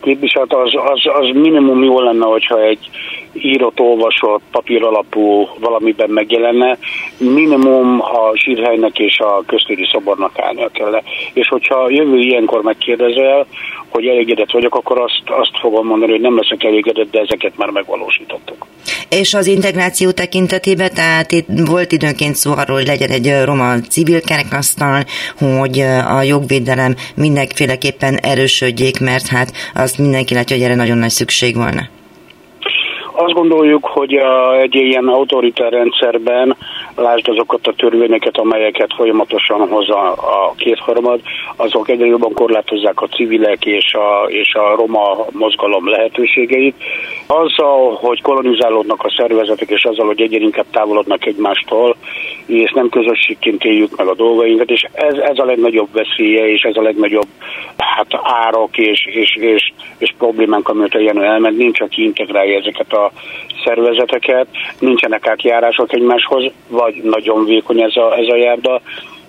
képviselt, 0.00 0.52
az, 0.52 0.72
az, 0.74 1.00
az 1.20 1.30
minimum 1.34 1.82
jó 1.82 2.00
lenne, 2.00 2.24
hogyha 2.24 2.62
egy 2.62 2.90
írott, 3.32 3.80
olvasott, 3.80 4.42
papír 4.50 4.82
alapú 4.82 5.48
valamiben 5.60 6.10
megjelenne, 6.10 6.78
minimum 7.18 8.00
a 8.00 8.30
sírhelynek 8.34 8.98
és 8.98 9.18
a 9.18 9.42
köztéri 9.46 9.88
szobornak 9.92 10.38
állnia 10.38 10.68
kell. 10.68 11.02
És 11.32 11.48
hogyha 11.48 11.90
jövő 11.90 12.18
ilyenkor 12.18 12.62
megkérdezel, 12.62 13.46
hogy 13.88 14.06
elégedett 14.06 14.50
vagyok, 14.50 14.74
akkor 14.74 15.00
azt, 15.00 15.22
azt 15.26 15.58
fogom 15.60 15.86
mondani, 15.86 16.10
hogy 16.10 16.20
nem 16.20 16.36
leszek 16.36 16.64
elégedett, 16.64 17.10
de 17.10 17.20
ezeket 17.20 17.52
már 17.56 17.70
megvalósítottuk. 17.70 18.66
És 19.08 19.34
az 19.34 19.46
integráció 19.46 20.10
tekintetében, 20.10 20.90
tehát 20.94 21.32
itt 21.32 21.46
volt 21.66 21.92
időnként 21.92 22.34
szó 22.34 22.52
arról, 22.52 22.76
hogy 22.76 22.86
legyen 22.86 23.10
egy 23.10 23.44
roma 23.44 23.78
civil 23.80 24.20
kerekasztal, 24.20 25.04
hogy 25.38 25.80
a 26.18 26.22
jogvédelem 26.22 26.94
mindenféleképpen 27.16 28.14
erősödjék, 28.14 29.00
mert 29.00 29.26
hát 29.26 29.52
azt 29.90 29.98
mindenki 29.98 30.34
látja, 30.34 30.56
hogy 30.56 30.64
erre 30.64 30.74
nagyon 30.74 30.98
nagy 30.98 31.10
szükség 31.10 31.56
volna. 31.56 31.82
Azt 33.12 33.32
gondoljuk, 33.32 33.84
hogy 33.84 34.14
a, 34.14 34.60
egy 34.60 34.74
ilyen 34.74 35.08
autoritár 35.08 35.72
rendszerben, 35.72 36.56
lásd 37.00 37.28
azokat 37.28 37.66
a 37.66 37.74
törvényeket, 37.76 38.36
amelyeket 38.36 38.94
folyamatosan 38.94 39.68
hoz 39.68 39.88
a, 39.88 40.10
a 40.12 40.54
kétharmad, 40.56 41.20
azok 41.56 41.88
egyre 41.88 42.06
jobban 42.06 42.32
korlátozzák 42.32 43.00
a 43.00 43.06
civilek 43.06 43.66
és 43.66 43.92
a, 43.92 44.28
és 44.28 44.54
a 44.54 44.74
roma 44.74 45.26
mozgalom 45.32 45.88
lehetőségeit. 45.88 46.74
Azzal, 47.26 47.94
hogy 47.94 48.22
kolonizálódnak 48.22 49.02
a 49.02 49.14
szervezetek, 49.16 49.70
és 49.70 49.84
azzal, 49.84 50.06
hogy 50.06 50.20
egyre 50.20 50.38
inkább 50.38 50.66
távolodnak 50.70 51.26
egymástól, 51.26 51.96
és 52.46 52.72
nem 52.72 52.88
közösségként 52.88 53.64
éljük 53.64 53.96
meg 53.96 54.06
a 54.06 54.14
dolgainkat, 54.14 54.70
és 54.70 54.86
ez, 54.92 55.14
ez 55.14 55.38
a 55.38 55.44
legnagyobb 55.44 55.88
veszélye, 55.92 56.48
és 56.48 56.62
ez 56.62 56.76
a 56.76 56.82
legnagyobb 56.82 57.28
hát 57.76 58.06
árok 58.22 58.78
és, 58.78 59.06
és, 59.06 59.36
és, 59.36 59.72
és 59.98 60.14
problémánk, 60.18 60.68
amit 60.68 60.94
a 60.94 60.98
Jenő 60.98 61.24
elment, 61.24 61.56
nincs, 61.56 61.80
aki 61.80 62.02
integrálja 62.02 62.58
ezeket 62.58 62.92
a 62.92 63.12
szervezeteket, 63.64 64.46
nincsenek 64.78 65.26
átjárások 65.26 65.92
egymáshoz, 65.92 66.52
vagy 66.68 66.89
nagyon 67.02 67.44
vékony 67.44 67.80
ez 67.80 67.96
a, 67.96 68.16
ez 68.18 68.26
a 68.28 68.36
járda. 68.36 68.80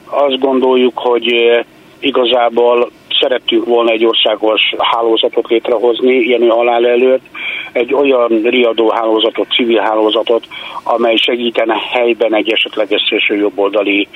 Azt 0.10 0.40
gondoljuk, 0.40 0.98
hogy 0.98 1.32
eh, 1.34 1.64
igazából 2.00 2.92
szerettünk 3.22 3.66
volna 3.66 3.92
egy 3.92 4.06
országos 4.06 4.62
hálózatot 4.78 5.48
létrehozni, 5.48 6.14
ilyen 6.14 6.50
halál 6.50 6.88
előtt, 6.88 7.26
egy 7.72 7.94
olyan 7.94 8.42
riadó 8.44 8.90
hálózatot, 8.90 9.52
civil 9.52 9.80
hálózatot, 9.80 10.48
amely 10.84 11.16
segítene 11.16 11.76
helyben 11.92 12.36
egy 12.36 12.52
esetleges 12.52 13.02
szélső 13.10 13.36
jobboldali 13.36 14.08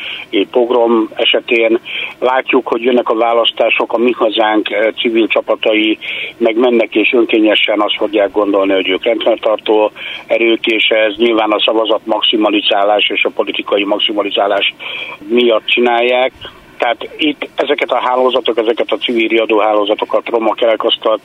pogrom 0.52 1.10
esetén. 1.16 1.80
Látjuk, 2.20 2.68
hogy 2.68 2.82
jönnek 2.82 3.10
a 3.10 3.16
választások, 3.16 3.94
a 3.94 3.98
mi 3.98 4.12
hazánk 4.12 4.72
eh, 4.72 4.92
civil 4.92 5.28
csapatai 5.28 5.98
meg 6.38 6.56
mennek 6.58 6.96
és 6.96 7.14
önkényesen 7.14 7.82
azt 7.82 7.96
fogják 7.98 8.32
gondolni, 8.32 8.74
hogy 8.74 8.90
ők 8.90 9.04
rendfenntartó 9.04 9.92
erők, 10.28 10.66
és 10.66 10.88
ez 10.88 11.16
nyilván 11.16 11.52
a 11.52 11.62
szavazat 11.62 12.02
maximalizálás 12.04 13.10
és 13.10 13.24
a 13.24 13.30
politikai 13.36 13.84
maximalizálás 13.84 14.74
miatt 15.28 15.66
csinálják. 15.66 16.32
Tehát 16.86 17.10
itt 17.18 17.50
ezeket 17.56 17.92
a 17.92 18.02
hálózatok, 18.02 18.58
ezeket 18.58 18.92
a 18.92 18.98
civil 18.98 19.28
riadó 19.28 19.60
hálózatokat, 19.60 20.30
roma 20.30 20.54
kerekasztalt 20.54 21.22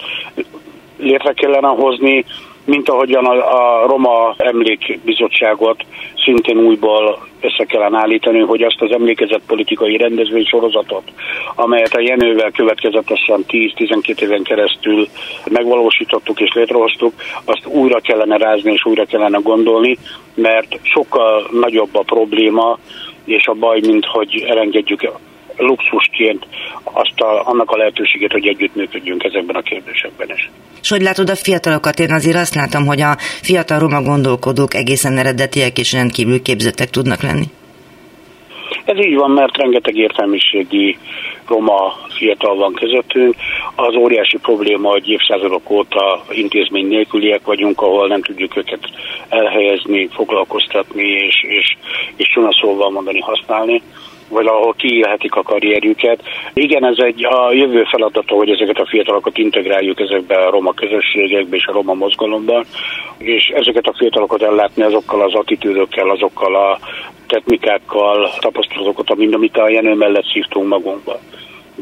létre 0.98 1.32
kellene 1.32 1.68
hozni, 1.68 2.24
mint 2.64 2.88
ahogyan 2.88 3.24
a, 3.26 3.82
a 3.82 3.86
Roma 3.86 4.34
Emlékbizottságot 4.36 5.84
szintén 6.24 6.58
újból 6.58 7.26
össze 7.40 7.64
kellene 7.64 7.98
állítani, 7.98 8.38
hogy 8.38 8.62
azt 8.62 8.80
az 8.80 8.92
emlékezett 8.92 9.42
politikai 9.46 9.96
rendezvény 9.96 10.44
sorozatot, 10.44 11.12
amelyet 11.54 11.94
a 11.94 12.00
Jenővel 12.00 12.50
következetesen 12.50 13.44
10-12 13.48 14.20
éven 14.20 14.42
keresztül 14.42 15.08
megvalósítottuk 15.50 16.40
és 16.40 16.52
létrehoztuk, 16.52 17.12
azt 17.44 17.66
újra 17.66 18.00
kellene 18.00 18.36
rázni 18.36 18.72
és 18.72 18.84
újra 18.84 19.04
kellene 19.04 19.38
gondolni, 19.42 19.98
mert 20.34 20.78
sokkal 20.82 21.48
nagyobb 21.50 21.94
a 21.96 22.02
probléma, 22.02 22.78
és 23.24 23.46
a 23.46 23.54
baj, 23.54 23.80
mint 23.80 24.06
hogy 24.06 24.44
elengedjük 24.48 25.02
luxusként 25.60 26.46
azt 26.82 27.20
a, 27.20 27.48
annak 27.48 27.70
a 27.70 27.76
lehetőséget, 27.76 28.32
hogy 28.32 28.46
együttműködjünk 28.46 29.24
ezekben 29.24 29.56
a 29.56 29.62
kérdésekben 29.62 30.28
is. 30.36 30.50
És 30.82 30.88
hogy 30.88 31.02
látod 31.02 31.30
a 31.30 31.36
fiatalokat? 31.36 31.98
Én 31.98 32.12
azért 32.12 32.36
azt 32.36 32.54
látom, 32.54 32.86
hogy 32.86 33.00
a 33.00 33.16
fiatal 33.18 33.78
roma 33.78 34.02
gondolkodók 34.02 34.74
egészen 34.74 35.18
eredetiek 35.18 35.78
és 35.78 35.92
rendkívül 35.92 36.42
képzettek 36.42 36.90
tudnak 36.90 37.22
lenni. 37.22 37.46
Ez 38.84 38.96
így 38.96 39.14
van, 39.14 39.30
mert 39.30 39.56
rengeteg 39.56 39.96
értelmiségi 39.96 40.98
roma 41.46 41.96
fiatal 42.08 42.56
van 42.56 42.72
közöttünk. 42.72 43.34
Az 43.74 43.94
óriási 43.94 44.38
probléma, 44.38 44.90
hogy 44.90 45.08
évszázadok 45.08 45.70
óta 45.70 46.24
intézmény 46.30 46.86
nélküliek 46.86 47.40
vagyunk, 47.44 47.80
ahol 47.80 48.08
nem 48.08 48.22
tudjuk 48.22 48.56
őket 48.56 48.90
elhelyezni, 49.28 50.08
foglalkoztatni 50.12 51.08
és, 51.08 51.44
és, 51.48 51.76
és 52.16 52.28
csuna 52.28 52.48
szóval 52.60 52.90
mondani, 52.90 53.20
használni 53.20 53.82
vagy 54.30 54.46
ahol 54.46 54.74
kiélhetik 54.76 55.34
a 55.34 55.42
karrierjüket. 55.42 56.22
Igen, 56.54 56.84
ez 56.84 56.96
egy 56.98 57.24
a 57.24 57.52
jövő 57.52 57.84
feladata, 57.90 58.34
hogy 58.34 58.50
ezeket 58.50 58.78
a 58.78 58.86
fiatalokat 58.86 59.38
integráljuk 59.38 60.00
ezekbe 60.00 60.34
a 60.34 60.50
roma 60.50 60.72
közösségekbe 60.72 61.56
és 61.56 61.66
a 61.66 61.72
roma 61.72 61.94
mozgalomban, 61.94 62.64
és 63.18 63.52
ezeket 63.54 63.86
a 63.86 63.94
fiatalokat 63.96 64.42
ellátni 64.42 64.82
azokkal 64.82 65.22
az 65.22 65.34
attitűdökkel, 65.34 66.10
azokkal 66.10 66.54
a 66.54 66.78
technikákkal, 67.26 68.30
tapasztalatokat, 68.38 69.10
amit 69.10 69.56
a 69.56 69.68
Jenő 69.68 69.94
mellett 69.94 70.30
szívtunk 70.32 70.68
magunkba 70.68 71.18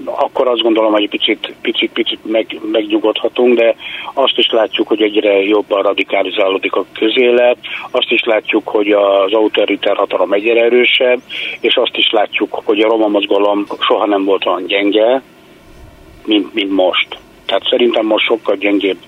akkor 0.05 0.49
azt 0.49 0.63
gondolom, 0.63 0.93
hogy 0.93 1.09
picit, 1.09 1.55
picit, 1.63 1.93
picit 1.93 2.19
meg, 2.23 2.61
megnyugodhatunk, 2.73 3.59
de 3.59 3.75
azt 4.15 4.39
is 4.39 4.51
látjuk, 4.51 4.89
hogy 4.89 5.03
egyre 5.03 5.43
jobban 5.43 5.83
radikalizálódik 5.83 6.75
a 6.75 6.85
közélet, 6.93 7.57
azt 7.91 8.11
is 8.11 8.23
látjuk, 8.25 8.69
hogy 8.69 8.91
az 8.91 9.33
autoritár 9.33 9.97
hatalom 9.97 10.33
egyre 10.33 10.61
erősebb, 10.61 11.21
és 11.61 11.75
azt 11.75 11.97
is 11.97 12.11
látjuk, 12.11 12.61
hogy 12.65 12.81
a 12.81 12.89
roma 12.89 13.09
mozgalom 13.09 13.67
soha 13.81 14.07
nem 14.07 14.25
volt 14.25 14.47
olyan 14.47 14.67
gyenge, 14.67 15.23
mint, 16.25 16.55
mint 16.55 16.71
most. 16.71 17.19
Tehát 17.47 17.63
szerintem 17.71 18.07
most 18.07 18.27
sokkal 18.27 18.57
gyengébb 18.57 18.99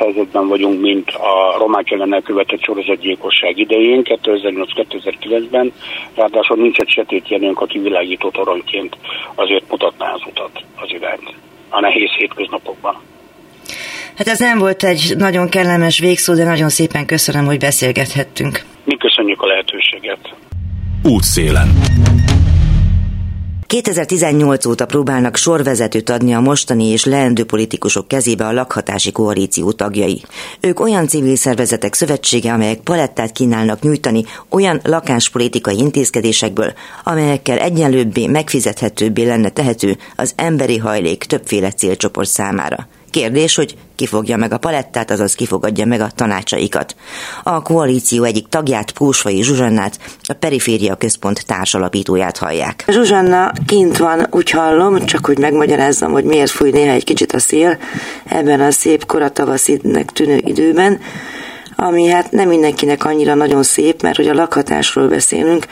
helyzetben 0.00 0.48
vagyunk, 0.48 0.80
mint 0.80 1.10
a 1.10 1.58
romák 1.58 1.90
ellen 1.90 2.14
elkövetett 2.14 2.62
sorozatgyilkosság 2.62 3.58
idején, 3.58 4.02
2008-2009-ben. 4.04 5.72
Ráadásul 6.14 6.56
nincs 6.56 6.78
egy 6.78 6.88
setét 6.88 7.28
jelünk, 7.28 7.60
aki 7.60 7.78
világító 7.78 8.30
toronyként 8.30 8.96
azért 9.34 9.70
mutatná 9.70 10.12
az 10.12 10.20
utat, 10.26 10.64
az 10.76 10.88
irányt 10.92 11.34
a 11.68 11.80
nehéz 11.80 12.10
hétköznapokban. 12.10 13.00
Hát 14.16 14.28
ez 14.28 14.38
nem 14.38 14.58
volt 14.58 14.82
egy 14.82 15.14
nagyon 15.16 15.48
kellemes 15.48 15.98
végszó, 15.98 16.34
de 16.34 16.44
nagyon 16.44 16.68
szépen 16.68 17.06
köszönöm, 17.06 17.44
hogy 17.44 17.58
beszélgethettünk. 17.58 18.60
Mi 18.84 18.96
köszönjük 18.96 19.42
a 19.42 19.46
lehetőséget. 19.46 20.34
Útszélen. 21.02 21.68
2018 23.70 24.66
óta 24.66 24.86
próbálnak 24.86 25.36
sorvezetőt 25.36 26.10
adni 26.10 26.34
a 26.34 26.40
mostani 26.40 26.84
és 26.84 27.04
leendő 27.04 27.44
politikusok 27.44 28.08
kezébe 28.08 28.46
a 28.46 28.52
lakhatási 28.52 29.12
koalíció 29.12 29.72
tagjai. 29.72 30.22
Ők 30.60 30.80
olyan 30.80 31.08
civil 31.08 31.36
szervezetek 31.36 31.94
szövetsége, 31.94 32.52
amelyek 32.52 32.80
palettát 32.80 33.32
kínálnak 33.32 33.80
nyújtani 33.80 34.24
olyan 34.48 34.80
lakáspolitikai 34.84 35.78
intézkedésekből, 35.78 36.72
amelyekkel 37.04 37.58
egyenlőbbé, 37.58 38.26
megfizethetőbbé 38.26 39.24
lenne 39.24 39.48
tehető 39.48 39.96
az 40.16 40.32
emberi 40.36 40.78
hajlék 40.78 41.24
többféle 41.24 41.70
célcsoport 41.70 42.28
számára. 42.28 42.88
Kérdés, 43.10 43.54
hogy 43.54 43.76
ki 43.96 44.06
fogja 44.06 44.36
meg 44.36 44.52
a 44.52 44.58
palettát, 44.58 45.10
azaz 45.10 45.34
kifogadja 45.34 45.86
meg 45.86 46.00
a 46.00 46.10
tanácsaikat. 46.14 46.94
A 47.42 47.62
koalíció 47.62 48.24
egyik 48.24 48.48
tagját, 48.48 48.90
Pósvai 48.90 49.42
Zsuzsannát, 49.42 49.98
a 50.22 50.32
Periféria 50.32 50.94
Központ 50.94 51.46
társalapítóját 51.46 52.38
hallják. 52.38 52.84
Zsuzsanna 52.88 53.52
kint 53.66 53.96
van, 53.96 54.26
úgy 54.30 54.50
hallom, 54.50 55.06
csak 55.06 55.26
hogy 55.26 55.38
megmagyarázzam, 55.38 56.12
hogy 56.12 56.24
miért 56.24 56.50
fúj 56.50 56.70
néha 56.70 56.92
egy 56.92 57.04
kicsit 57.04 57.32
a 57.32 57.38
szél 57.38 57.78
ebben 58.24 58.60
a 58.60 58.70
szép 58.70 59.06
koratavaszidnek 59.06 60.10
tűnő 60.12 60.40
időben 60.44 61.00
ami 61.82 62.06
hát 62.06 62.30
nem 62.30 62.48
mindenkinek 62.48 63.04
annyira 63.04 63.34
nagyon 63.34 63.62
szép, 63.62 64.02
mert 64.02 64.16
hogy 64.16 64.28
a 64.28 64.34
lakhatásról 64.34 65.08
beszélünk, 65.08 65.66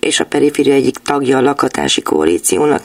és 0.00 0.20
a 0.20 0.24
periféria 0.24 0.74
egyik 0.74 0.96
tagja 0.96 1.36
a 1.36 1.40
lakhatási 1.40 2.02
koalíciónak 2.02 2.82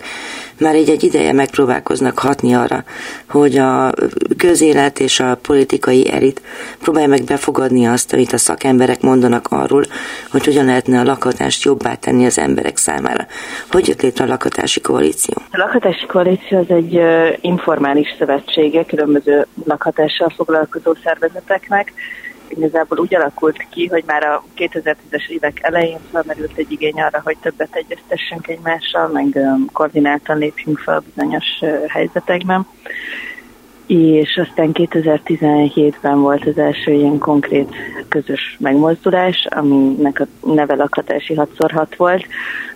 már 0.63 0.75
egy, 0.75 0.89
egy 0.89 1.03
ideje 1.03 1.33
megpróbálkoznak 1.33 2.19
hatni 2.19 2.53
arra, 2.53 2.83
hogy 3.29 3.57
a 3.57 3.91
közélet 4.37 4.99
és 4.99 5.19
a 5.19 5.37
politikai 5.41 6.11
elit 6.11 6.41
próbálja 6.81 7.07
meg 7.07 7.23
befogadni 7.23 7.85
azt, 7.85 8.13
amit 8.13 8.33
a 8.33 8.37
szakemberek 8.37 9.01
mondanak 9.01 9.47
arról, 9.49 9.83
hogy 10.31 10.45
hogyan 10.45 10.65
lehetne 10.65 10.99
a 10.99 11.03
lakhatást 11.03 11.63
jobbá 11.63 11.95
tenni 11.95 12.25
az 12.25 12.37
emberek 12.37 12.77
számára. 12.77 13.25
Hogy 13.71 13.87
jött 13.87 14.01
létre 14.01 14.25
a 14.25 14.27
lakhatási 14.27 14.81
koalíció? 14.81 15.35
A 15.51 15.57
lakhatási 15.57 16.05
koalíció 16.05 16.57
az 16.57 16.69
egy 16.69 17.01
informális 17.41 18.15
szövetsége 18.17 18.85
különböző 18.85 19.45
lakhatással 19.65 20.29
foglalkozó 20.35 20.93
szervezeteknek, 21.03 21.93
igazából 22.57 22.99
úgy 22.99 23.15
alakult 23.15 23.65
ki, 23.69 23.87
hogy 23.87 24.03
már 24.05 24.23
a 24.23 24.43
2010-es 24.57 25.27
évek 25.27 25.59
elején 25.61 25.99
felmerült 26.11 26.51
egy 26.55 26.71
igény 26.71 27.01
arra, 27.01 27.21
hogy 27.23 27.37
többet 27.41 27.75
egyeztessünk 27.75 28.47
egymással, 28.47 29.07
meg 29.07 29.39
koordináltan 29.71 30.37
lépjünk 30.37 30.79
fel 30.79 31.03
bizonyos 31.13 31.45
helyzetekben. 31.87 32.67
És 33.87 34.41
aztán 34.47 34.69
2017-ben 34.73 36.19
volt 36.19 36.45
az 36.45 36.57
első 36.57 36.91
ilyen 36.91 37.17
konkrét 37.17 37.75
közös 38.07 38.57
megmozdulás, 38.59 39.47
aminek 39.49 40.19
a 40.19 40.25
neve 40.53 40.75
lakhatási 40.75 41.33
6x6 41.37 41.87
volt. 41.97 42.25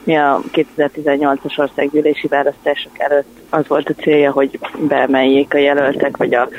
Mi 0.04 0.17
a 0.17 0.41
2018-as 0.52 1.60
országgyűlési 1.60 2.28
választások 2.28 3.00
előtt 3.00 3.38
az 3.50 3.67
volt 3.67 3.89
a 3.89 4.02
célja, 4.02 4.32
hogy 4.32 4.60
beemeljék 4.88 5.54
a 5.54 5.58
jelöltek, 5.58 6.17
vagy 6.17 6.34
a 6.34 6.50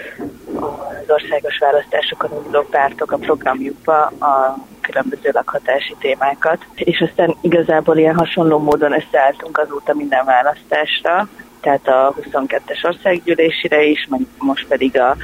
az 1.09 1.23
országos 1.23 1.59
választásokon 1.59 2.31
induló 2.37 2.67
pártok 2.71 3.13
a 3.13 3.17
programjukba 3.17 4.03
a 4.07 4.59
különböző 4.81 5.31
lakhatási 5.33 5.97
témákat, 5.99 6.67
és 6.75 7.01
aztán 7.01 7.37
igazából 7.41 7.97
ilyen 7.97 8.15
hasonló 8.15 8.59
módon 8.59 8.93
összeálltunk 8.93 9.59
azóta 9.59 9.95
minden 9.95 10.25
választásra, 10.25 11.29
tehát 11.61 11.89
a 11.89 12.15
22-es 12.31 12.85
országgyűlésire 12.85 13.85
is, 13.85 14.07
meg 14.11 14.21
most 14.39 14.67
pedig 14.67 14.99
a 14.99 15.17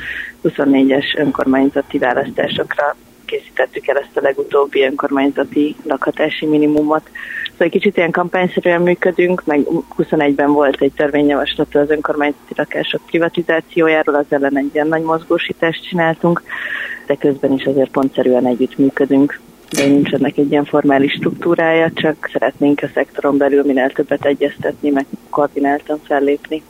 24-es 0.45 1.19
önkormányzati 1.19 1.99
választásokra 1.99 2.97
készítettük 3.25 3.87
el 3.87 3.97
ezt 3.97 4.17
a 4.17 4.21
legutóbbi 4.21 4.83
önkormányzati 4.83 5.77
lakhatási 5.83 6.47
minimumot. 6.47 7.11
Szóval 7.51 7.67
egy 7.67 7.71
kicsit 7.71 7.97
ilyen 7.97 8.11
kampányszerűen 8.11 8.83
működünk, 8.83 9.45
meg 9.45 9.61
21-ben 9.99 10.53
volt 10.53 10.81
egy 10.81 10.93
törvényjavaslat 10.93 11.75
az 11.75 11.91
önkormányzati 11.91 12.55
lakások 12.57 13.01
privatizációjáról, 13.07 14.15
az 14.15 14.27
ellen 14.29 14.59
egy 14.59 14.71
ilyen 14.73 14.89
nagy 14.89 15.03
mozgósítást 15.03 15.89
csináltunk, 15.89 16.43
de 17.07 17.15
közben 17.15 17.53
is 17.53 17.65
azért 17.65 17.91
pontszerűen 17.91 18.47
együtt 18.47 18.79
működünk 18.79 19.41
de 19.75 19.87
nincs 19.87 20.13
ennek 20.13 20.37
egy 20.37 20.51
ilyen 20.51 20.65
formális 20.65 21.13
struktúrája, 21.13 21.91
csak 21.95 22.29
szeretnénk 22.33 22.83
a 22.83 22.91
szektoron 22.95 23.37
belül 23.37 23.63
minél 23.63 23.91
többet 23.91 24.25
egyeztetni, 24.25 24.91
meg 24.91 25.07
koordináltan 25.31 25.99
fellépni 26.03 26.63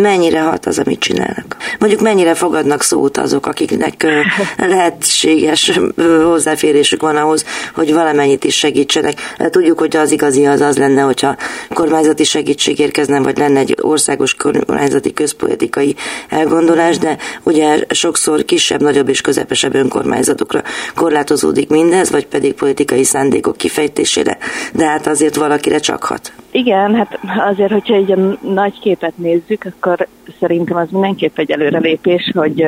mennyire 0.00 0.40
hat 0.40 0.66
az, 0.66 0.78
amit 0.78 1.00
csinálnak. 1.00 1.56
Mondjuk 1.78 2.00
mennyire 2.00 2.34
fogadnak 2.34 2.82
szót 2.82 3.16
azok, 3.16 3.46
akiknek 3.46 4.06
lehetséges 4.56 5.80
hozzáférésük 6.22 7.00
van 7.00 7.16
ahhoz, 7.16 7.44
hogy 7.74 7.92
valamennyit 7.92 8.44
is 8.44 8.56
segítsenek. 8.56 9.14
Tudjuk, 9.50 9.78
hogy 9.78 9.96
az 9.96 10.10
igazi 10.10 10.46
az 10.46 10.60
az 10.60 10.78
lenne, 10.78 11.00
hogyha 11.00 11.36
kormányzati 11.74 12.24
segítség 12.24 12.78
érkezne, 12.78 13.20
vagy 13.20 13.38
lenne 13.38 13.58
egy 13.58 13.76
országos 13.80 14.34
kormányzati 14.34 15.12
közpolitikai 15.12 15.96
elgondolás, 16.28 16.98
de 16.98 17.16
ugye 17.42 17.84
sokszor 17.90 18.44
kisebb, 18.44 18.82
nagyobb 18.82 19.08
és 19.08 19.20
közepesebb 19.20 19.74
önkormányzatokra 19.74 20.62
korlátozódik 20.94 21.68
mindez, 21.68 22.10
vagy 22.10 22.26
pedig 22.26 22.54
politikai 22.54 23.04
szándékok 23.04 23.56
kifejtésére, 23.56 24.38
de 24.72 24.86
hát 24.86 25.06
azért 25.06 25.36
valakire 25.36 25.78
csak 25.78 26.04
hat. 26.04 26.32
Igen, 26.50 26.94
hát 26.94 27.18
azért, 27.50 27.72
hogyha 27.72 27.94
egy 27.94 28.38
nagy 28.40 28.80
képet 28.80 29.16
nézzük, 29.16 29.64
akkor 29.64 30.06
szerintem 30.38 30.76
az 30.76 30.90
mindenképp 30.90 31.38
egy 31.38 31.50
előrelépés, 31.50 32.30
hogy 32.34 32.62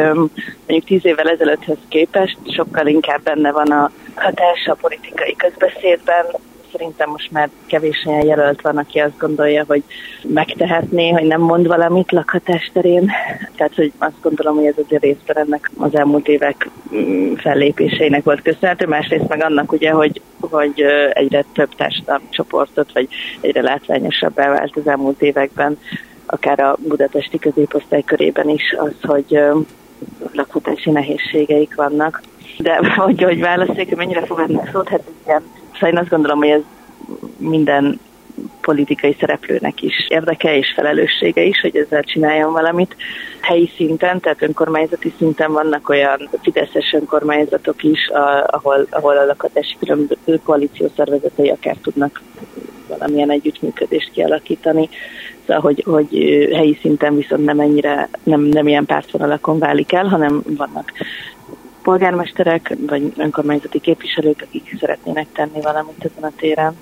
mondjuk 0.66 0.84
tíz 0.84 1.04
évvel 1.04 1.28
ezelőtthez 1.28 1.76
képest 1.88 2.38
sokkal 2.54 2.86
inkább 2.86 3.22
benne 3.22 3.52
van 3.52 3.70
a 3.70 3.90
hatás 4.14 4.66
a 4.66 4.74
politikai 4.74 5.36
közbeszédben, 5.36 6.24
szerintem 6.72 7.10
most 7.10 7.30
már 7.30 7.48
kevés 7.66 8.04
olyan 8.06 8.26
jelölt 8.26 8.60
van, 8.60 8.76
aki 8.76 8.98
azt 8.98 9.18
gondolja, 9.18 9.64
hogy 9.66 9.82
megtehetné, 10.22 11.10
hogy 11.10 11.26
nem 11.26 11.40
mond 11.40 11.66
valamit 11.66 12.12
lakhatás 12.12 12.70
terén. 12.72 13.10
Tehát, 13.56 13.74
hogy 13.74 13.92
azt 13.98 14.20
gondolom, 14.22 14.56
hogy 14.56 14.66
ez 14.66 14.84
azért 14.84 15.02
részben 15.02 15.36
ennek 15.36 15.70
az 15.78 15.94
elmúlt 15.94 16.28
évek 16.28 16.70
mm, 16.94 17.34
fellépéseinek 17.34 18.24
volt 18.24 18.42
köszönhető. 18.42 18.86
Másrészt 18.86 19.28
meg 19.28 19.42
annak 19.42 19.72
ugye, 19.72 19.90
hogy, 19.90 20.20
hogy 20.40 20.80
egyre 21.12 21.44
több 21.52 21.74
társadalmi 21.74 22.28
csoportot, 22.30 22.92
vagy 22.92 23.08
egyre 23.40 23.62
látványosabbá 23.62 24.48
vált 24.48 24.76
az 24.76 24.86
elmúlt 24.86 25.22
években, 25.22 25.78
akár 26.26 26.60
a 26.60 26.76
budapesti 26.88 27.38
középosztály 27.38 28.02
körében 28.02 28.48
is 28.48 28.74
az, 28.78 28.94
hogy 29.02 29.40
lakhatási 30.32 30.90
nehézségeik 30.90 31.74
vannak. 31.74 32.22
De 32.58 32.76
hogy, 32.96 33.22
hogy 33.22 33.40
választék, 33.40 33.96
mennyire 33.96 34.24
fogadnak 34.24 34.68
szót, 34.72 34.88
hát 34.88 35.02
igen, 35.24 35.42
Szóval 35.80 35.94
én 35.94 36.00
azt 36.00 36.10
gondolom, 36.10 36.38
hogy 36.38 36.48
ez 36.48 36.62
minden 37.36 38.00
politikai 38.60 39.16
szereplőnek 39.20 39.82
is 39.82 40.06
érdeke 40.08 40.56
és 40.56 40.72
felelőssége 40.74 41.42
is, 41.42 41.60
hogy 41.60 41.76
ezzel 41.76 42.02
csináljon 42.02 42.52
valamit. 42.52 42.96
Helyi 43.40 43.70
szinten, 43.76 44.20
tehát 44.20 44.42
önkormányzati 44.42 45.12
szinten 45.18 45.52
vannak 45.52 45.88
olyan 45.88 46.28
fideszes 46.42 46.92
önkormányzatok 46.92 47.82
is, 47.82 48.08
ahol, 48.46 48.86
ahol 48.90 49.16
a 49.16 49.24
lakatási 49.24 49.76
különböző 49.78 50.40
koalíció 50.44 50.90
szervezetei 50.96 51.48
akár 51.48 51.76
tudnak 51.82 52.22
valamilyen 52.88 53.30
együttműködést 53.30 54.10
kialakítani, 54.10 54.88
szóval 55.46 55.62
hogy, 55.62 55.84
hogy 55.86 56.08
helyi 56.52 56.78
szinten 56.80 57.16
viszont 57.16 57.44
nem 57.44 57.60
ennyire, 57.60 58.08
nem, 58.22 58.40
nem 58.40 58.68
ilyen 58.68 58.86
pártvonalakon 58.86 59.58
válik 59.58 59.92
el, 59.92 60.06
hanem 60.06 60.42
vannak 60.46 60.92
polgármesterek 61.82 62.76
vagy 62.86 63.12
önkormányzati 63.16 63.80
képviselők, 63.80 64.42
akik 64.48 64.76
szeretnének 64.80 65.26
tenni 65.32 65.60
valamit 65.60 66.04
ezen 66.04 66.30
a 66.30 66.32
téren. 66.36 66.76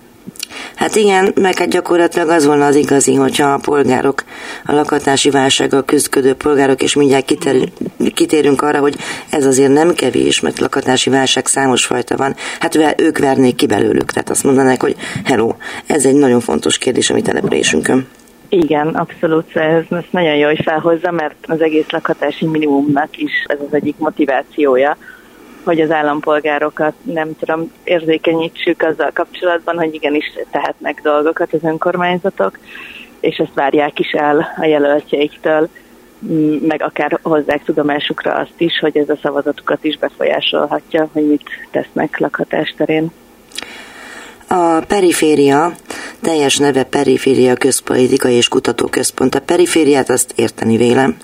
Hát 0.75 0.97
igen, 0.97 1.33
meg 1.35 1.59
hát 1.59 1.69
gyakorlatilag 1.69 2.29
az 2.29 2.47
volna 2.47 2.67
az 2.67 2.75
igazi, 2.75 3.15
hogyha 3.15 3.53
a 3.53 3.59
polgárok, 3.63 4.25
a 4.65 4.73
lakhatási 4.73 5.31
válsággal 5.31 5.85
küzdködő 5.85 6.35
polgárok, 6.35 6.83
és 6.83 6.95
mindjárt 6.95 7.25
kitér, 7.25 7.73
kitérünk 8.15 8.63
arra, 8.63 8.79
hogy 8.79 8.97
ez 9.31 9.47
azért 9.47 9.73
nem 9.73 9.95
kevés, 9.95 10.41
mert 10.41 10.59
lakatási 10.59 11.11
válság 11.11 11.47
számos 11.47 11.85
fajta 11.85 12.17
van, 12.17 12.35
hát 12.61 13.01
ők 13.01 13.19
vernék 13.19 13.55
ki 13.55 13.67
belőlük, 13.67 14.13
tehát 14.13 14.31
azt 14.31 14.45
mondanák, 14.45 14.83
hogy 14.83 14.97
hello, 15.25 15.55
ez 15.87 16.05
egy 16.05 16.15
nagyon 16.15 16.41
fontos 16.41 16.79
kérdés 16.79 17.11
a 17.11 17.15
mi 17.15 17.23
településünkön. 17.23 18.07
Igen, 18.49 18.89
abszolút, 18.89 19.57
ez, 19.57 19.85
ez 19.91 20.05
nagyon 20.11 20.37
jó, 20.37 20.47
hogy 20.47 20.63
felhozza, 20.65 21.11
mert 21.11 21.35
az 21.47 21.61
egész 21.61 21.91
lakhatási 21.91 22.47
minimumnak 22.47 23.19
is 23.19 23.45
ez 23.47 23.59
az 23.67 23.75
egyik 23.75 23.99
motivációja, 23.99 24.97
hogy 25.65 25.81
az 25.81 25.91
állampolgárokat 25.91 26.95
nem 27.03 27.37
tudom, 27.39 27.73
érzékenyítsük 27.85 28.83
azzal 28.83 29.11
kapcsolatban, 29.15 29.77
hogy 29.77 29.95
igenis 29.95 30.33
tehetnek 30.51 31.01
dolgokat 31.03 31.53
az 31.53 31.65
önkormányzatok, 31.65 32.59
és 33.21 33.37
ezt 33.37 33.55
várják 33.55 33.99
is 33.99 34.11
el 34.11 34.55
a 34.57 34.65
jelöltjeiktől, 34.65 35.69
meg 36.61 36.83
akár 36.83 37.19
hozzák 37.23 37.65
tudomásukra 37.65 38.35
azt 38.35 38.55
is, 38.57 38.79
hogy 38.79 38.97
ez 38.97 39.09
a 39.09 39.19
szavazatukat 39.23 39.85
is 39.85 39.99
befolyásolhatja, 39.99 41.09
hogy 41.13 41.29
mit 41.29 41.49
tesznek 41.71 42.19
lakhatás 42.19 42.75
terén. 42.77 43.11
A 44.49 44.81
periféria 44.89 45.73
teljes 46.21 46.57
neve 46.57 46.85
Periféria 46.85 47.55
Közpolitika 47.55 48.29
és 48.29 48.49
Kutatóközpont. 48.49 49.35
A 49.35 49.41
perifériát 49.41 50.11
azt 50.11 50.33
érteni 50.37 50.77
vélem. 50.77 51.17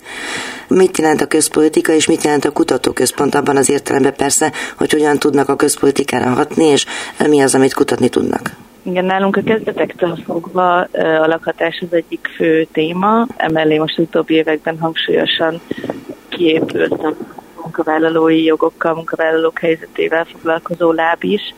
Mit 0.69 0.99
jelent 0.99 1.21
a 1.21 1.27
közpolitika 1.27 1.93
és 1.93 2.07
mit 2.07 2.25
jelent 2.25 2.45
a 2.45 2.51
kutatóközpont 2.51 3.35
abban 3.35 3.57
az 3.57 3.71
értelemben 3.71 4.15
persze, 4.17 4.53
hogy 4.77 4.93
hogyan 4.93 5.19
tudnak 5.19 5.49
a 5.49 5.57
közpolitikára 5.57 6.31
hatni, 6.31 6.65
és 6.65 6.87
mi 7.29 7.41
az, 7.41 7.55
amit 7.55 7.75
kutatni 7.75 8.09
tudnak? 8.09 8.51
Igen, 8.83 9.05
nálunk 9.05 9.37
a 9.37 9.43
kezdetektől 9.43 10.19
fogva 10.25 10.81
a 10.81 11.27
lakhatás 11.27 11.83
az 11.91 11.97
egyik 11.97 12.29
fő 12.37 12.67
téma, 12.73 13.27
emellé 13.37 13.79
most 13.79 13.99
az 13.99 14.05
utóbbi 14.05 14.35
években 14.35 14.79
hangsúlyosan 14.79 15.61
kiépült 16.29 16.93
a 16.93 17.15
munkavállalói 17.63 18.45
jogokkal, 18.45 18.95
munkavállalók 18.95 19.59
helyzetével 19.59 20.25
foglalkozó 20.25 20.93
láb 20.93 21.25
is, 21.25 21.55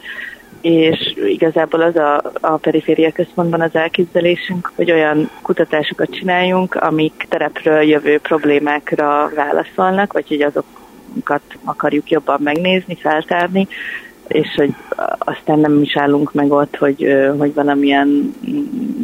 és 0.61 1.15
igazából 1.27 1.81
az 1.81 1.97
a, 1.97 2.23
a 2.41 2.57
periféria 2.57 3.13
központban 3.13 3.61
az 3.61 3.75
elképzelésünk, 3.75 4.73
hogy 4.75 4.93
olyan 4.93 5.31
kutatásokat 5.43 6.11
csináljunk, 6.11 6.75
amik 6.75 7.27
terepről 7.29 7.83
jövő 7.83 8.19
problémákra 8.19 9.31
válaszolnak, 9.35 10.13
vagy 10.13 10.29
hogy 10.29 10.43
azokat 10.43 11.43
akarjuk 11.65 12.11
jobban 12.11 12.41
megnézni, 12.43 12.95
feltárni, 12.95 13.69
és 14.29 14.49
hogy 14.57 14.75
aztán 15.19 15.59
nem 15.59 15.83
is 15.83 15.97
állunk 15.97 16.33
meg 16.33 16.53
ott, 16.53 16.77
hogy, 16.77 17.17
hogy 17.39 17.55
valamilyen 17.55 18.35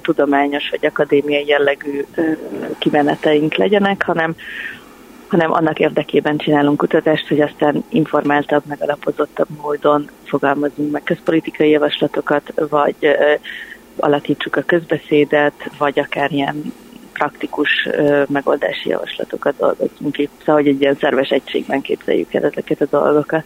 tudományos 0.03 0.71
vagy 0.71 0.87
akadémiai 0.87 1.47
jellegű 1.47 2.05
kimeneteink 2.79 3.55
legyenek, 3.55 4.03
hanem 4.03 4.35
hanem 5.33 5.53
annak 5.53 5.79
érdekében 5.79 6.37
csinálunk 6.37 6.77
kutatást, 6.77 7.29
hogy 7.29 7.41
aztán 7.41 7.85
informáltabb, 7.89 8.63
megalapozottabb 8.67 9.49
módon 9.63 10.11
fogalmazunk 10.25 10.93
meg 10.93 11.03
közpolitikai 11.03 11.71
javaslatokat, 11.71 12.53
vagy 12.69 13.17
alakítsuk 13.97 14.57
a 14.57 14.63
közbeszédet, 14.63 15.71
vagy 15.79 15.99
akár 15.99 16.33
ilyen 16.33 16.73
praktikus 17.13 17.89
megoldási 18.29 18.89
javaslatokat 18.89 19.57
dolgozunk 19.57 20.13
ki. 20.13 20.29
Szóval, 20.39 20.55
hogy 20.55 20.69
egy 20.69 20.81
ilyen 20.81 20.97
szerves 21.01 21.29
egységben 21.29 21.81
képzeljük 21.81 22.35
el 22.35 22.45
ezeket 22.45 22.81
a 22.81 22.87
dolgokat. 22.91 23.45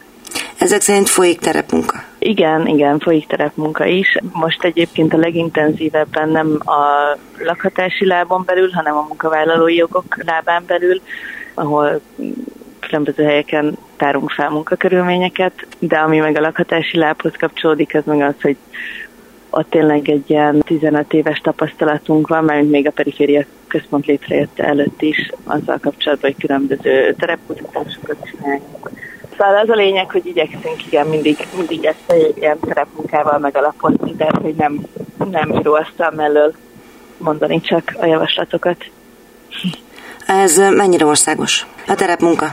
Ezek 0.59 0.81
szerint 0.81 1.09
folyik 1.09 1.39
terepmunka? 1.39 2.03
Igen, 2.19 2.67
igen, 2.67 2.99
folyik 2.99 3.27
terepmunka 3.27 3.85
is. 3.85 4.19
Most 4.33 4.65
egyébként 4.65 5.13
a 5.13 5.17
legintenzívebben 5.17 6.29
nem 6.29 6.59
a 6.65 7.17
lakhatási 7.39 8.07
lábon 8.07 8.43
belül, 8.47 8.71
hanem 8.71 8.97
a 8.97 9.05
munkavállalói 9.09 9.75
jogok 9.75 10.17
lábán 10.25 10.65
belül 10.67 11.01
ahol 11.57 12.01
különböző 12.81 13.25
helyeken 13.25 13.79
tárunk 13.97 14.31
fel 14.31 14.51
munkakörülményeket, 14.51 15.67
de 15.79 15.97
ami 15.97 16.19
meg 16.19 16.37
a 16.37 16.41
lakhatási 16.41 16.99
lábhoz 16.99 17.33
kapcsolódik, 17.39 17.95
az 17.95 18.03
meg 18.05 18.21
az, 18.21 18.35
hogy 18.43 18.57
ott 19.51 19.71
tényleg 19.71 20.09
egy 20.09 20.31
ilyen 20.31 20.61
15 20.61 21.13
éves 21.13 21.39
tapasztalatunk 21.39 22.29
van, 22.29 22.45
mert 22.45 22.69
még 22.69 22.87
a 22.87 22.91
periféria 22.91 23.45
központ 23.67 24.07
létrejött 24.07 24.59
előtt 24.59 25.03
is, 25.03 25.31
azzal 25.45 25.79
kapcsolatban, 25.83 26.31
hogy 26.31 26.47
különböző 26.47 27.15
terepkutatásokat 27.19 28.17
csináljunk. 28.31 28.91
Szóval 29.39 29.57
az 29.57 29.69
a 29.69 29.75
lényeg, 29.75 30.11
hogy 30.11 30.27
igyekszünk 30.27 30.87
igen 30.87 31.07
mindig, 31.07 31.37
mindig 31.57 31.85
ezt 31.85 32.11
egy 32.13 32.37
ilyen 32.37 32.59
terepmunkával 32.61 33.39
megalapozni, 33.39 34.15
tehát 34.15 34.39
hogy 34.43 34.55
nem, 34.55 34.87
nem 35.31 35.53
íróasztal 35.59 36.11
mellől 36.11 36.55
mondani 37.19 37.61
csak 37.61 37.95
a 38.01 38.07
javaslatokat. 38.07 38.85
Ez 40.27 40.57
mennyire 40.57 41.05
országos? 41.05 41.67
A 41.87 41.95
terepmunka? 41.95 42.47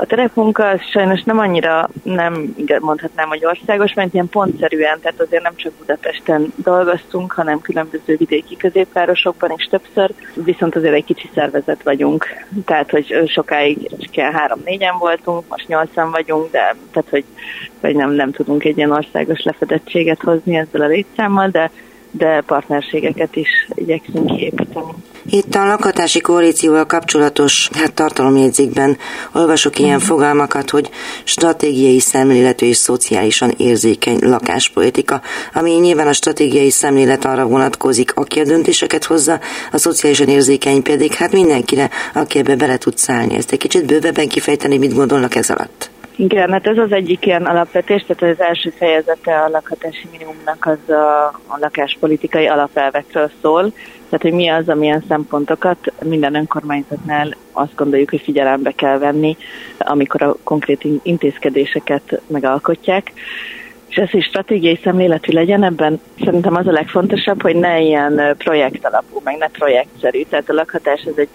A 0.00 0.06
terepmunka 0.06 0.68
az 0.68 0.80
sajnos 0.92 1.22
nem 1.22 1.38
annyira, 1.38 1.88
nem 2.02 2.54
mondhatnám, 2.80 3.28
hogy 3.28 3.44
országos, 3.44 3.94
mert 3.94 4.14
ilyen 4.14 4.28
pontszerűen, 4.28 5.00
tehát 5.00 5.20
azért 5.20 5.42
nem 5.42 5.56
csak 5.56 5.72
Budapesten 5.72 6.52
dolgoztunk, 6.56 7.32
hanem 7.32 7.60
különböző 7.60 8.16
vidéki 8.16 8.56
középvárosokban 8.56 9.52
is 9.56 9.64
többször, 9.64 10.10
viszont 10.34 10.76
azért 10.76 10.94
egy 10.94 11.04
kicsi 11.04 11.30
szervezet 11.34 11.82
vagyunk. 11.82 12.26
Tehát, 12.64 12.90
hogy 12.90 13.28
sokáig 13.28 13.90
csak 13.98 14.24
három-négyen 14.34 14.98
voltunk, 14.98 15.44
most 15.48 15.68
nyolcan 15.68 16.10
vagyunk, 16.10 16.50
de 16.50 16.74
tehát, 16.92 17.08
hogy, 17.10 17.24
hogy 17.80 17.94
nem, 17.94 18.10
nem 18.10 18.32
tudunk 18.32 18.64
egy 18.64 18.76
ilyen 18.76 18.90
országos 18.92 19.42
lefedettséget 19.42 20.22
hozni 20.22 20.56
ezzel 20.56 20.80
a 20.80 20.86
létszámmal, 20.86 21.48
de 21.48 21.70
de 22.10 22.42
partnerségeket 22.46 23.36
is 23.36 23.48
igyekszünk 23.74 24.26
kiépíteni. 24.26 24.92
Itt 25.30 25.54
a 25.54 25.66
lakhatási 25.66 26.20
koalícióval 26.20 26.86
kapcsolatos 26.86 27.68
hát 27.72 27.92
tartalomjegyzékben 27.92 28.96
olvasok 29.32 29.78
ilyen 29.78 29.98
fogalmakat, 29.98 30.70
hogy 30.70 30.90
stratégiai 31.24 32.00
szemléletű 32.00 32.66
és 32.66 32.76
szociálisan 32.76 33.54
érzékeny 33.56 34.18
lakáspolitika, 34.20 35.20
ami 35.54 35.70
nyilván 35.70 36.06
a 36.06 36.12
stratégiai 36.12 36.70
szemlélet 36.70 37.24
arra 37.24 37.46
vonatkozik, 37.46 38.14
aki 38.14 38.40
a 38.40 38.44
döntéseket 38.44 39.04
hozza, 39.04 39.40
a 39.72 39.78
szociálisan 39.78 40.28
érzékeny 40.28 40.82
pedig 40.82 41.12
hát 41.12 41.32
mindenkire, 41.32 41.90
aki 42.14 42.38
ebbe 42.38 42.56
bele 42.56 42.76
tud 42.76 42.98
szállni. 42.98 43.36
Ezt 43.36 43.52
egy 43.52 43.58
kicsit 43.58 43.86
bővebben 43.86 44.28
kifejteni, 44.28 44.78
mit 44.78 44.94
gondolnak 44.94 45.34
ez 45.34 45.50
alatt? 45.50 45.90
Igen, 46.20 46.50
hát 46.52 46.66
ez 46.66 46.78
az 46.78 46.92
egyik 46.92 47.26
ilyen 47.26 47.46
alapvetés, 47.46 48.04
tehát 48.06 48.36
az 48.38 48.44
első 48.44 48.70
fejezete 48.70 49.40
a 49.40 49.48
lakhatási 49.48 50.08
minimumnak 50.10 50.66
az 50.66 50.94
a, 50.94 51.26
a 51.26 51.58
lakáspolitikai 51.60 52.46
alapelvekről 52.46 53.30
szól, 53.42 53.72
tehát 54.08 54.22
hogy 54.22 54.32
mi 54.32 54.48
az, 54.48 54.68
amilyen 54.68 55.04
szempontokat 55.08 55.92
minden 56.04 56.34
önkormányzatnál 56.34 57.36
azt 57.52 57.74
gondoljuk, 57.74 58.10
hogy 58.10 58.20
figyelembe 58.20 58.70
kell 58.70 58.98
venni, 58.98 59.36
amikor 59.78 60.22
a 60.22 60.36
konkrét 60.44 60.86
intézkedéseket 61.02 62.20
megalkotják. 62.26 63.12
És 63.88 63.96
ez 63.96 64.14
is 64.14 64.24
stratégiai 64.24 64.80
szemléletű 64.82 65.32
legyen, 65.32 65.64
ebben 65.64 66.00
szerintem 66.24 66.54
az 66.54 66.66
a 66.66 66.72
legfontosabb, 66.72 67.42
hogy 67.42 67.56
ne 67.56 67.80
ilyen 67.80 68.34
projekt 68.38 68.86
alapú, 68.86 69.20
meg 69.24 69.36
ne 69.36 69.48
projektszerű. 69.48 70.22
Tehát 70.22 70.50
a 70.50 70.54
lakhatás 70.54 71.02
ez 71.02 71.16
egy 71.16 71.28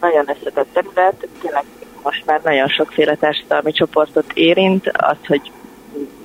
nagyon 0.00 0.24
összetett 0.28 0.68
terület, 0.72 1.28
tényleg 1.40 1.64
most 2.06 2.26
már 2.26 2.40
nagyon 2.44 2.68
sokféle 2.68 3.14
társadalmi 3.14 3.72
csoportot 3.72 4.32
érint, 4.34 4.90
az, 4.92 5.16
hogy 5.26 5.50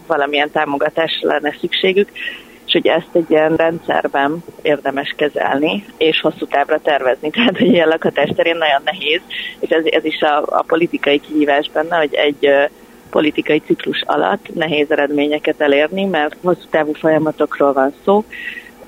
valamilyen 0.08 0.52
támogatásra 0.52 1.28
lenne 1.28 1.56
szükségük, 1.60 2.10
és 2.66 2.72
hogy 2.72 2.88
ezt 2.88 3.10
egy 3.12 3.30
ilyen 3.30 3.56
rendszerben 3.56 4.44
érdemes 4.62 5.14
kezelni, 5.18 5.86
és 5.98 6.22
hosszú 6.22 6.46
távra 6.46 6.80
tervezni. 6.80 7.30
Tehát, 7.36 7.58
hogy 7.58 7.68
ilyen 7.68 7.88
lakhatás 7.88 8.30
terén 8.36 8.58
nagyon 8.58 8.82
nehéz, 8.86 9.22
és 9.60 9.70
ez, 9.70 9.86
ez 9.86 10.06
is 10.06 10.22
a, 10.22 10.38
a 10.46 10.64
politikai 10.68 11.20
kihívás 11.20 11.70
benne, 11.74 11.98
hogy 11.98 12.14
egy 12.14 12.50
politikai 13.10 13.62
ciklus 13.66 14.02
alatt 14.06 14.56
nehéz 14.56 14.92
eredményeket 14.92 15.62
elérni, 15.62 16.06
mert 16.06 16.36
hosszú 16.44 16.66
távú 16.70 16.94
folyamatokról 16.94 17.74
van 17.74 17.94
szó, 18.04 18.24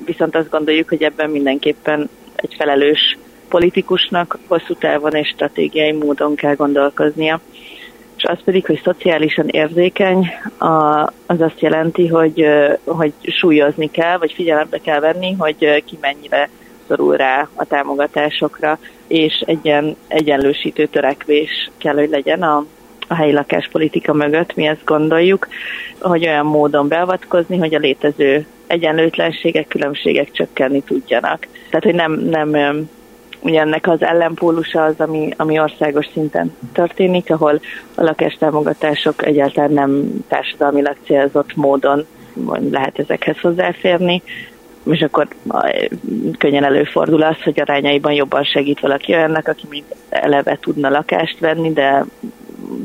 viszont 0.06 0.36
azt 0.36 0.50
gondoljuk, 0.50 0.90
hogy 0.90 1.04
ebben 1.04 1.30
mindenképpen 1.30 2.10
egy 2.36 2.56
felelős 2.58 3.18
politikusnak 3.54 4.38
hosszú 4.48 4.74
távon 4.74 5.14
és 5.14 5.28
stratégiai 5.28 5.92
módon 5.92 6.36
kell 6.36 6.56
gondolkoznia. 6.56 7.40
És 8.18 8.24
az 8.24 8.38
pedig, 8.46 8.66
hogy 8.66 8.82
szociálisan 8.84 9.48
érzékeny, 9.48 10.30
az 11.26 11.42
azt 11.42 11.60
jelenti, 11.60 12.08
hogy, 12.08 12.46
hogy 12.86 13.14
súlyozni 13.22 13.92
kell, 13.92 14.18
vagy 14.18 14.34
figyelembe 14.34 14.78
kell 14.78 15.00
venni, 15.00 15.36
hogy 15.38 15.84
ki 15.86 15.98
mennyire 16.02 16.50
szorul 16.88 17.16
rá 17.16 17.48
a 17.54 17.66
támogatásokra, 17.66 18.80
és 19.08 19.44
egy 19.46 19.60
ilyen 19.62 19.96
egyenlősítő 20.08 20.86
törekvés 20.86 21.72
kell, 21.78 21.96
hogy 21.96 22.10
legyen 22.10 22.42
a, 22.42 22.66
a 23.08 23.16
helyi 23.16 23.32
lakáspolitika 23.32 24.14
mögött, 24.14 24.56
mi 24.56 24.66
ezt 24.66 24.86
gondoljuk, 24.86 25.48
hogy 26.00 26.28
olyan 26.28 26.46
módon 26.46 26.88
beavatkozni, 26.88 27.58
hogy 27.58 27.76
a 27.76 27.80
létező 27.80 28.46
egyenlőtlenségek, 28.68 29.68
különbségek 29.68 30.32
csökkenni 30.32 30.82
tudjanak. 30.82 31.48
Tehát, 31.70 31.84
hogy 31.84 31.96
nem, 31.96 32.12
nem 32.12 32.56
ugye 33.44 33.60
ennek 33.60 33.88
az 33.88 34.02
ellenpólusa 34.02 34.84
az, 34.84 34.96
ami, 34.98 35.30
ami 35.38 35.60
országos 35.60 36.08
szinten 36.14 36.56
történik, 36.74 37.32
ahol 37.32 37.60
a 37.96 38.04
lakástámogatások 38.04 39.26
egyáltalán 39.26 39.72
nem 39.72 40.10
társadalmilag 40.28 40.96
célzott 41.06 41.56
módon 41.56 42.06
lehet 42.72 43.00
ezekhez 43.00 43.40
hozzáférni, 43.40 44.22
és 44.84 45.02
akkor 45.02 45.28
könnyen 46.38 46.64
előfordul 46.64 47.24
az, 47.24 47.42
hogy 47.44 47.60
arányaiban 47.60 48.14
jobban 48.14 48.44
segít 48.44 48.80
valaki 48.80 49.14
olyannak, 49.14 49.48
aki 49.48 49.66
még 49.70 49.84
eleve 50.10 50.58
tudna 50.62 50.90
lakást 50.90 51.40
venni, 51.40 51.74
de 51.74 52.06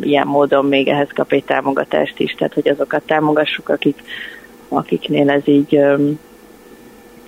ilyen 0.00 0.26
módon 0.26 0.64
még 0.64 0.88
ehhez 0.88 1.08
kap 1.14 1.32
egy 1.32 1.44
támogatást 1.44 2.18
is, 2.18 2.32
tehát 2.32 2.54
hogy 2.54 2.68
azokat 2.68 3.02
támogassuk, 3.02 3.68
akik, 3.68 4.02
akiknél 4.68 5.30
ez 5.30 5.42
így 5.44 5.80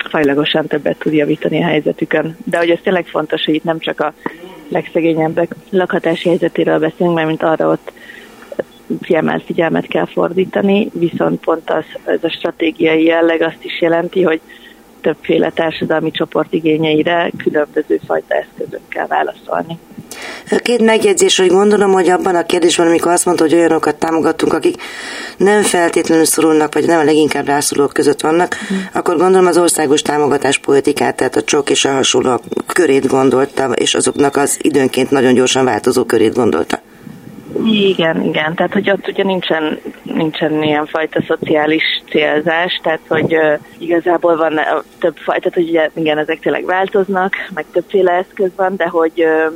fajlagosan 0.09 0.67
többet 0.67 0.99
tud 0.99 1.13
javítani 1.13 1.63
a 1.63 1.67
helyzetükön. 1.67 2.37
De 2.45 2.59
hogy 2.59 2.71
ez 2.71 2.79
tényleg 2.83 3.07
fontos, 3.07 3.45
hogy 3.45 3.55
itt 3.55 3.65
nem 3.65 3.79
csak 3.79 4.01
a 4.01 4.15
legszegényebbek 4.69 5.55
lakhatási 5.71 6.29
helyzetéről 6.29 6.79
beszélünk, 6.79 7.15
mert 7.15 7.27
mint 7.27 7.43
arra 7.43 7.69
ott 7.69 7.93
kiemelt 9.01 9.45
figyelmet 9.45 9.87
kell 9.87 10.07
fordítani, 10.07 10.91
viszont 10.93 11.41
pont 11.41 11.71
az, 11.71 11.85
ez 12.05 12.25
a 12.25 12.31
stratégiai 12.31 13.05
jelleg 13.05 13.43
azt 13.43 13.65
is 13.65 13.81
jelenti, 13.81 14.23
hogy 14.23 14.41
többféle 15.01 15.51
társadalmi 15.51 16.11
csoport 16.11 16.53
igényeire 16.53 17.31
különböző 17.37 18.01
fajta 18.07 18.35
eszközökkel 18.35 19.07
válaszolni. 19.07 19.79
Két 20.63 20.83
megjegyzés, 20.83 21.39
hogy 21.39 21.49
gondolom, 21.49 21.93
hogy 21.93 22.09
abban 22.09 22.35
a 22.35 22.47
kérdésben, 22.47 22.87
amikor 22.87 23.13
azt 23.13 23.25
mondta, 23.25 23.45
hogy 23.45 23.55
olyanokat 23.55 23.97
támogatunk, 23.97 24.53
akik 24.53 24.83
nem 25.37 25.63
feltétlenül 25.63 26.25
szorulnak, 26.25 26.75
vagy 26.75 26.87
nem 26.87 26.99
a 26.99 27.05
leginkább 27.05 27.47
rászorulók 27.47 27.93
között 27.93 28.21
vannak, 28.21 28.57
mm. 28.73 28.77
akkor 28.93 29.17
gondolom 29.17 29.47
az 29.47 29.59
országos 29.59 30.03
támogatás 30.03 30.59
politikát, 30.59 31.17
tehát 31.17 31.37
a 31.37 31.43
csok 31.43 31.71
és 31.71 31.85
a 31.85 31.93
hasonló 31.93 32.41
körét 32.67 33.07
gondolta, 33.07 33.73
és 33.73 33.95
azoknak 33.95 34.37
az 34.37 34.59
időnként 34.63 35.11
nagyon 35.11 35.35
gyorsan 35.35 35.65
változó 35.65 36.05
körét 36.05 36.35
gondolta. 36.35 36.81
Igen, 37.65 38.23
igen. 38.23 38.55
Tehát, 38.55 38.73
hogy 38.73 38.91
ott 38.91 39.09
ugye 39.09 39.25
nincsen, 39.25 39.81
nincsen 40.03 40.63
ilyen 40.63 40.87
fajta 40.87 41.23
szociális 41.27 42.03
célzás, 42.11 42.81
tehát, 42.83 43.01
hogy 43.09 43.35
uh, 43.35 43.59
igazából 43.79 44.37
van 44.37 44.53
uh, 44.53 44.83
több 44.99 45.17
fajta, 45.17 45.51
tehát, 45.51 45.55
hogy 45.55 45.69
ugye, 45.69 45.91
igen, 45.95 46.19
ezek 46.19 46.41
tényleg 46.41 46.65
változnak, 46.65 47.35
meg 47.55 47.65
többféle 47.73 48.13
eszköz 48.13 48.51
van, 48.57 48.77
de 48.77 48.89
hogy 48.89 49.13
uh, 49.17 49.55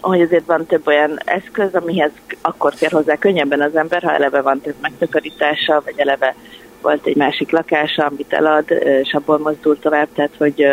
hogy 0.00 0.20
azért 0.20 0.46
van 0.46 0.66
több 0.66 0.86
olyan 0.86 1.18
eszköz, 1.24 1.74
amihez 1.74 2.10
akkor 2.40 2.74
fér 2.74 2.90
hozzá 2.90 3.16
könnyebben 3.16 3.60
az 3.60 3.76
ember, 3.76 4.02
ha 4.02 4.12
eleve 4.14 4.40
van 4.40 4.60
több 4.60 4.74
megtakarítása, 4.80 5.82
vagy 5.84 5.94
eleve 5.96 6.34
volt 6.82 7.06
egy 7.06 7.16
másik 7.16 7.50
lakása, 7.50 8.06
amit 8.06 8.32
elad, 8.32 8.70
és 9.02 9.14
abból 9.14 9.38
mozdul 9.38 9.78
tovább, 9.78 10.08
tehát 10.14 10.34
hogy 10.38 10.66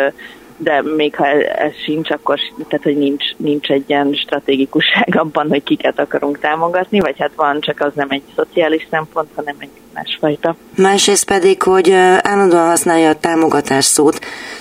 de 0.58 0.82
még 0.96 1.14
ha 1.14 1.26
ez 1.26 1.72
sincs, 1.84 2.10
akkor 2.10 2.38
tehát, 2.68 2.84
hogy 2.84 2.96
nincs, 2.96 3.24
nincs 3.36 3.68
egy 3.68 3.84
ilyen 3.86 4.12
stratégikusság 4.12 5.16
abban, 5.22 5.48
hogy 5.48 5.62
kiket 5.62 5.98
akarunk 5.98 6.38
támogatni, 6.38 7.00
vagy 7.00 7.18
hát 7.18 7.32
van, 7.36 7.60
csak 7.60 7.80
az 7.80 7.92
nem 7.94 8.08
egy 8.10 8.22
szociális 8.36 8.86
szempont, 8.90 9.28
hanem 9.34 9.56
egy 9.58 9.70
másfajta. 9.98 10.56
Másrészt 10.76 11.24
pedig, 11.24 11.62
hogy 11.62 11.90
állandóan 12.22 12.68
használja 12.68 13.08
a 13.08 13.14
támogatás 13.14 13.84
szót, 13.84 14.18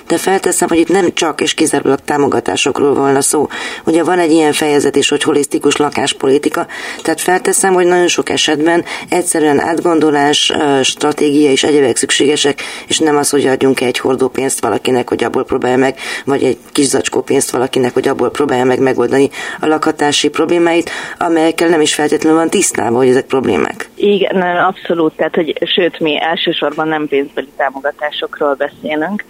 de 0.07 0.17
felteszem, 0.17 0.67
hogy 0.67 0.77
itt 0.77 0.89
nem 0.89 1.13
csak 1.13 1.41
és 1.41 1.53
kizárólag 1.53 1.99
támogatásokról 1.99 2.93
volna 2.93 3.21
szó. 3.21 3.47
Ugye 3.85 4.03
van 4.03 4.19
egy 4.19 4.31
ilyen 4.31 4.53
fejezet 4.53 4.95
is, 4.95 5.09
hogy 5.09 5.23
holisztikus 5.23 5.75
lakáspolitika, 5.75 6.67
tehát 7.01 7.21
felteszem, 7.21 7.73
hogy 7.73 7.85
nagyon 7.85 8.07
sok 8.07 8.29
esetben 8.29 8.85
egyszerűen 9.09 9.59
átgondolás, 9.59 10.53
stratégia 10.83 11.51
és 11.51 11.63
egyebek 11.63 11.95
szükségesek, 11.95 12.61
és 12.87 12.99
nem 12.99 13.17
az, 13.17 13.29
hogy 13.29 13.45
adjunk 13.45 13.81
egy 13.81 13.99
hordó 13.99 14.27
pénzt 14.27 14.61
valakinek, 14.61 15.09
hogy 15.09 15.23
abból 15.23 15.45
próbálja 15.45 15.77
meg, 15.87 15.99
vagy 16.25 16.43
egy 16.43 16.57
kis 16.71 16.85
zacskó 16.85 17.21
pénzt 17.21 17.51
valakinek, 17.51 17.93
hogy 17.93 18.07
abból 18.07 18.31
próbálja 18.31 18.63
meg 18.63 18.79
megoldani 18.79 19.29
a 19.59 19.65
lakhatási 19.65 20.29
problémáit, 20.29 20.89
amelyekkel 21.17 21.69
nem 21.69 21.81
is 21.81 21.93
feltétlenül 21.93 22.37
van 22.37 22.49
tisztában, 22.49 22.97
hogy 22.97 23.07
ezek 23.07 23.25
problémák. 23.25 23.89
Igen, 23.95 24.41
abszolút. 24.41 25.15
Tehát, 25.15 25.35
hogy 25.35 25.53
sőt, 25.65 25.99
mi 25.99 26.21
elsősorban 26.21 26.87
nem 26.87 27.07
pénzbeli 27.07 27.49
támogatásokról 27.57 28.53
beszélünk. 28.53 29.23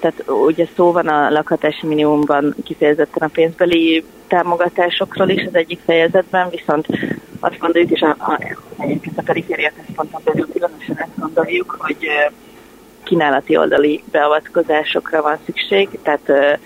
Tehát 0.00 0.24
ugye 0.26 0.66
szó 0.76 0.92
van 0.92 1.08
a 1.08 1.30
lakhatási 1.30 1.86
minimumban 1.86 2.54
kifejezetten 2.64 3.28
a 3.28 3.30
pénzbeli 3.32 4.04
támogatásokról 4.28 5.28
is 5.28 5.44
az 5.46 5.54
egyik 5.54 5.80
fejezetben, 5.84 6.50
viszont 6.50 6.86
azt 7.40 7.58
gondoljuk, 7.58 7.90
és 7.90 8.00
a, 8.00 8.08
a, 8.18 8.40
egyébként 8.78 9.18
a 9.18 9.22
periféria 9.22 9.72
központon 9.76 10.20
belül 10.24 10.48
különösen 10.52 10.98
ezt 10.98 11.18
gondoljuk, 11.18 11.76
hogy 11.78 12.06
kínálati 13.04 13.56
oldali 13.56 14.02
beavatkozásokra 14.10 15.22
van 15.22 15.38
szükség, 15.44 15.88
tehát 16.02 16.58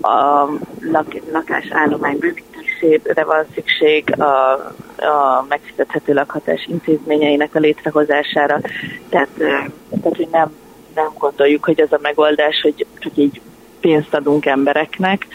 a 0.00 0.48
lak, 0.80 1.16
lakásállomány 1.32 2.18
bővítésére 2.18 3.24
van 3.24 3.44
szükség, 3.54 4.20
a, 4.20 4.52
a 4.96 5.46
megfizethető 5.48 6.12
lakhatás 6.12 6.66
intézményeinek 6.70 7.54
a 7.54 7.58
létrehozására, 7.58 8.60
tehát, 9.08 9.28
tehát 9.36 10.16
hogy 10.16 10.28
nem, 10.30 10.56
nem 10.94 11.10
gondoljuk, 11.18 11.64
hogy 11.64 11.80
az 11.80 11.92
a 11.92 11.98
megoldás, 12.02 12.60
hogy 12.60 12.86
csak 12.98 13.12
így 13.16 13.40
pénzt 13.86 14.14
adunk 14.14 14.46
embereknek, 14.46 15.26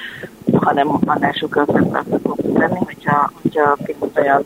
hanem 0.53 0.99
annál 1.05 1.31
sokkal 1.31 1.65
fenntarthatóbb 1.65 2.57
tenni, 2.57 2.79
hogyha, 2.85 3.31
hogyha 3.41 3.77
pénzt 3.85 4.17
olyan, 4.17 4.45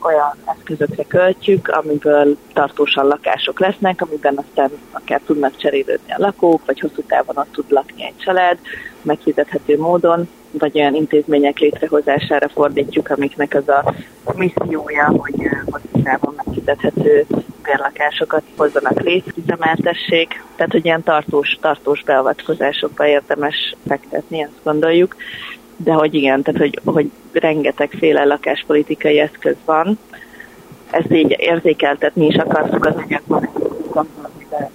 olyan 0.00 0.34
eszközökre 0.44 1.04
költjük, 1.04 1.68
amiből 1.68 2.36
tartósan 2.52 3.06
lakások 3.06 3.60
lesznek, 3.60 4.00
amiben 4.00 4.36
aztán 4.36 4.70
akár 4.90 5.20
tudnak 5.26 5.56
cserélődni 5.56 6.12
a 6.12 6.20
lakók, 6.20 6.60
vagy 6.66 6.80
hosszú 6.80 7.02
távon 7.02 7.36
ott 7.36 7.52
tud 7.52 7.64
lakni 7.68 8.04
egy 8.04 8.16
család, 8.16 8.58
megfizethető 9.02 9.78
módon, 9.78 10.28
vagy 10.58 10.78
olyan 10.78 10.94
intézmények 10.94 11.58
létrehozására 11.58 12.48
fordítjuk, 12.48 13.10
amiknek 13.10 13.54
az 13.54 13.68
a 13.68 13.94
missziója, 14.36 15.06
hogy 15.06 15.48
hosszú 15.70 16.02
távon 16.02 16.34
megfizethető 16.36 17.26
bérlakásokat 17.62 18.42
hozzanak 18.56 19.00
létre, 19.00 19.32
üzemeltessék, 19.44 20.44
tehát 20.56 20.72
hogy 20.72 20.84
ilyen 20.84 21.02
tartós, 21.02 21.58
tartós 21.60 22.02
beavatkozásokba 22.02 23.06
érdemes 23.06 23.74
fektetni, 23.86 24.42
azt 24.42 24.62
gondoljuk, 24.62 25.16
de 25.76 25.92
hogy 25.92 26.14
igen, 26.14 26.42
tehát 26.42 26.60
hogy, 26.60 26.80
hogy 26.84 27.10
rengetegféle 27.32 28.24
lakáspolitikai 28.24 29.18
eszköz 29.18 29.56
van, 29.64 29.98
ezt 30.90 31.12
így 31.12 31.34
érzékeltetni 31.38 32.26
is 32.26 32.36
akartuk 32.36 32.84
az 32.84 32.94
anyagban, 32.96 33.48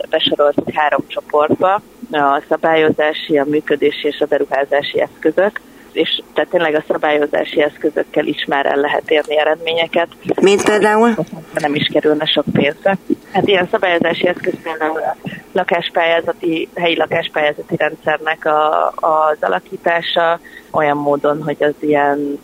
besoroltuk 0.10 0.72
három 0.72 1.04
csoportba, 1.08 1.82
a 2.12 2.42
szabályozási, 2.50 3.38
a 3.38 3.46
működési 3.46 4.08
és 4.08 4.20
a 4.20 4.26
beruházási 4.26 5.02
eszközök, 5.02 5.62
és 5.92 6.22
tehát 6.34 6.50
tényleg 6.50 6.76
a 6.76 6.84
szabályozási 6.88 7.62
eszközökkel 7.62 8.26
is 8.26 8.46
már 8.46 8.66
el 8.66 8.76
lehet 8.76 9.12
érni 9.12 9.40
eredményeket. 9.40 10.08
Mint 10.42 10.64
például? 10.64 11.16
Nem 11.54 11.76
is 11.76 11.88
kerülne 11.94 12.26
sok 12.26 12.46
pénzbe. 12.54 12.98
Hát 13.32 13.48
ilyen 13.48 13.68
szabályozási 13.72 14.28
eszköz 14.28 14.54
például 14.64 15.00
a 15.00 15.16
lakáspályázati, 15.52 16.70
helyi 16.76 16.98
lakáspályázati 16.98 17.76
rendszernek 17.76 18.46
a, 18.46 18.88
az 18.96 19.38
alakítása 19.40 20.40
olyan 20.72 20.98
módon, 20.98 21.44
hogy 21.44 21.58
az 21.60 21.74
ilyen 21.80 22.40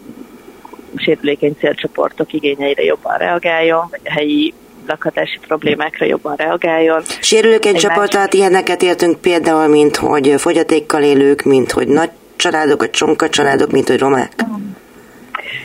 sérülékeny 0.95 1.55
célcsoportok 1.59 2.33
igényeire 2.33 2.83
jobban 2.83 3.17
reagáljon, 3.17 3.87
vagy 3.89 4.01
a 4.03 4.11
helyi 4.11 4.53
lakhatási 4.87 5.39
problémákra 5.47 6.05
jobban 6.05 6.35
reagáljon. 6.35 7.01
Sérülékeny 7.21 7.75
csoport, 7.75 8.11
tehát 8.11 8.33
ilyeneket 8.33 8.81
értünk 8.81 9.21
például, 9.21 9.67
mint 9.67 9.95
hogy 9.95 10.33
fogyatékkal 10.37 11.03
élők, 11.03 11.43
mint 11.43 11.71
hogy 11.71 11.87
nagy 11.87 12.09
családok, 12.36 12.79
vagy 12.79 12.89
csonka 12.89 13.29
családok, 13.29 13.71
mint 13.71 13.88
hogy 13.88 13.99
romák? 13.99 14.33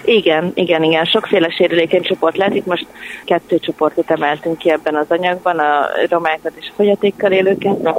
Igen, 0.04 0.52
igen, 0.54 0.82
igen. 0.82 1.04
Sokféle 1.04 1.50
sérülékeny 1.50 2.02
csoport 2.02 2.36
lehet. 2.36 2.54
Itt 2.54 2.66
most 2.66 2.86
kettő 3.24 3.58
csoportot 3.58 4.10
emeltünk 4.10 4.58
ki 4.58 4.70
ebben 4.70 4.94
az 4.94 5.06
anyagban, 5.08 5.58
a 5.58 5.86
romákat 6.08 6.52
és 6.56 6.68
a 6.70 6.74
fogyatékkal 6.76 7.32
élőket, 7.32 7.82
de 7.82 7.94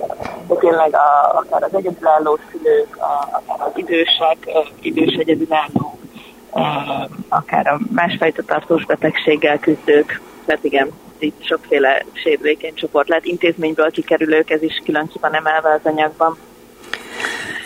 tényleg 0.59 0.93
a, 0.93 1.37
akár 1.37 1.63
az 1.63 1.75
egyedülálló 1.75 2.39
szülők, 2.51 2.97
a, 2.97 3.29
akár 3.31 3.67
az 3.67 3.71
idősek, 3.75 4.37
idős 4.81 5.15
egyedülálló, 5.15 5.99
akár 7.29 7.67
a 7.67 7.79
másfajta 7.91 8.43
tartós 8.43 8.85
betegséggel 8.85 9.59
küzdők. 9.59 10.21
Tehát 10.45 10.63
igen, 10.63 10.89
itt 11.19 11.45
sokféle 11.45 12.05
sérülékeny 12.13 12.73
csoport 12.73 13.07
lehet. 13.07 13.25
Intézményből 13.25 13.91
kikerülők, 13.91 14.49
ez 14.49 14.61
is 14.61 14.81
külön 14.85 15.07
ki 15.07 15.17
van 15.21 15.35
emelve 15.35 15.73
az 15.73 15.91
anyagban. 15.91 16.37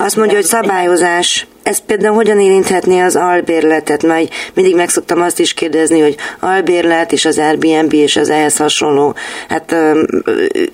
Azt 0.05 0.15
mondja, 0.15 0.35
hogy 0.35 0.45
szabályozás. 0.45 1.47
Ez 1.63 1.79
például 1.79 2.15
hogyan 2.15 2.39
érinthetné 2.39 2.99
az 2.99 3.15
albérletet? 3.15 4.03
Mert 4.03 4.33
mindig 4.53 4.75
megszoktam 4.75 5.21
azt 5.21 5.39
is 5.39 5.53
kérdezni, 5.53 5.99
hogy 5.99 6.15
albérlet 6.39 7.11
és 7.11 7.25
az 7.25 7.37
Airbnb 7.37 7.93
és 7.93 8.15
az 8.15 8.29
ehhez 8.29 8.57
hasonló 8.57 9.15
hát 9.49 9.75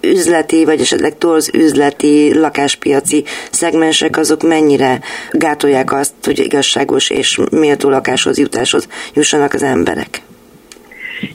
üzleti, 0.01 0.65
vagy 0.65 0.81
esetleg 0.81 1.17
torz 1.17 1.49
üzleti, 1.53 2.33
lakáspiaci 2.33 3.23
szegmensek 3.51 4.17
azok 4.17 4.43
mennyire 4.43 4.99
gátolják 5.31 5.93
azt, 5.93 6.13
hogy 6.23 6.39
igazságos 6.39 7.09
és 7.09 7.39
méltó 7.51 7.89
lakáshoz 7.89 8.37
jutáshoz 8.37 8.87
jussanak 9.13 9.53
az 9.53 9.63
emberek? 9.63 10.21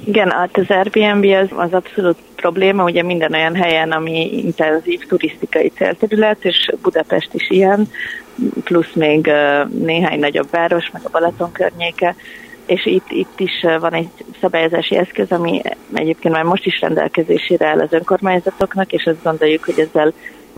Igen, 0.05 0.31
hát 0.31 0.57
az 0.57 0.65
Airbnb 0.69 1.25
az, 1.25 1.49
az 1.57 1.73
abszolút 1.73 2.17
probléma, 2.37 2.85
ugye 2.85 3.03
minden 3.03 3.35
olyan 3.35 3.55
helyen, 3.55 3.93
ami 3.93 4.43
intenzív 4.45 5.07
turisztikai 5.07 5.69
célterület, 5.69 6.45
és 6.45 6.71
Budapest 6.83 7.35
is 7.35 7.51
ilyen, 7.51 7.89
plusz 8.65 8.93
még 8.95 9.31
néhány 9.69 10.19
nagyobb 10.19 10.51
város, 10.51 10.91
meg 10.91 11.03
a 11.05 11.11
Balaton 11.13 11.53
környéke, 11.53 12.15
és 12.67 12.87
itt, 12.87 13.11
itt 13.11 13.41
is 13.41 13.67
van 13.81 13.93
egy 13.93 14.09
szabályozási 14.41 14.97
eszköz, 14.97 15.31
ami 15.33 15.63
egyébként 15.93 16.35
már 16.35 16.45
most 16.45 16.67
is 16.67 16.81
rendelkezésére 16.81 17.67
áll 17.67 17.81
az 17.81 17.93
önkormányzatoknak, 17.93 18.93
és 18.93 19.05
azt 19.05 19.23
gondoljuk, 19.23 19.65
hogy 19.65 19.79
ezzel 19.79 20.13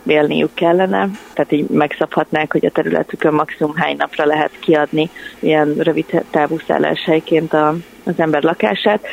élniük 0.07 0.55
kellene, 0.55 1.09
tehát 1.33 1.53
így 1.53 1.69
megszabhatnák, 1.69 2.53
hogy 2.53 2.67
a 2.67 2.71
területükön 2.71 3.35
maximum 3.35 3.77
hány 3.77 3.97
napra 3.97 4.25
lehet 4.25 4.59
kiadni 4.61 5.11
ilyen 5.39 5.75
rövid 5.75 6.25
távú 6.31 6.59
szálláshelyként 6.67 7.53
a, 7.53 7.75
az 8.05 8.15
ember 8.17 8.43
lakását. 8.43 9.07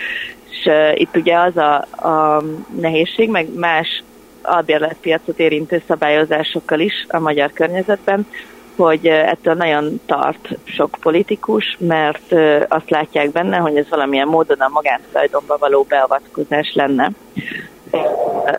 És 0.50 0.66
uh, 0.66 1.00
itt 1.00 1.16
ugye 1.16 1.40
az 1.40 1.58
a, 1.58 1.76
a 2.08 2.44
nehézség, 2.80 3.30
meg 3.30 3.48
más 3.56 4.04
albérletpiacot 4.42 5.40
érintő 5.40 5.82
szabályozásokkal 5.88 6.80
is 6.80 7.06
a 7.08 7.20
magyar 7.20 7.52
környezetben, 7.54 8.28
hogy 8.76 9.06
ettől 9.08 9.54
nagyon 9.54 10.02
tart 10.06 10.50
sok 10.64 10.98
politikus, 11.02 11.78
mert 11.80 12.34
azt 12.68 12.90
látják 12.90 13.32
benne, 13.32 13.58
hogy 13.58 13.78
ez 13.78 13.90
valamilyen 13.90 14.28
módon 14.28 14.60
a 14.60 14.70
magántulajdonba 14.74 15.58
való 15.58 15.86
beavatkozás 15.90 16.74
lenne. 16.74 17.12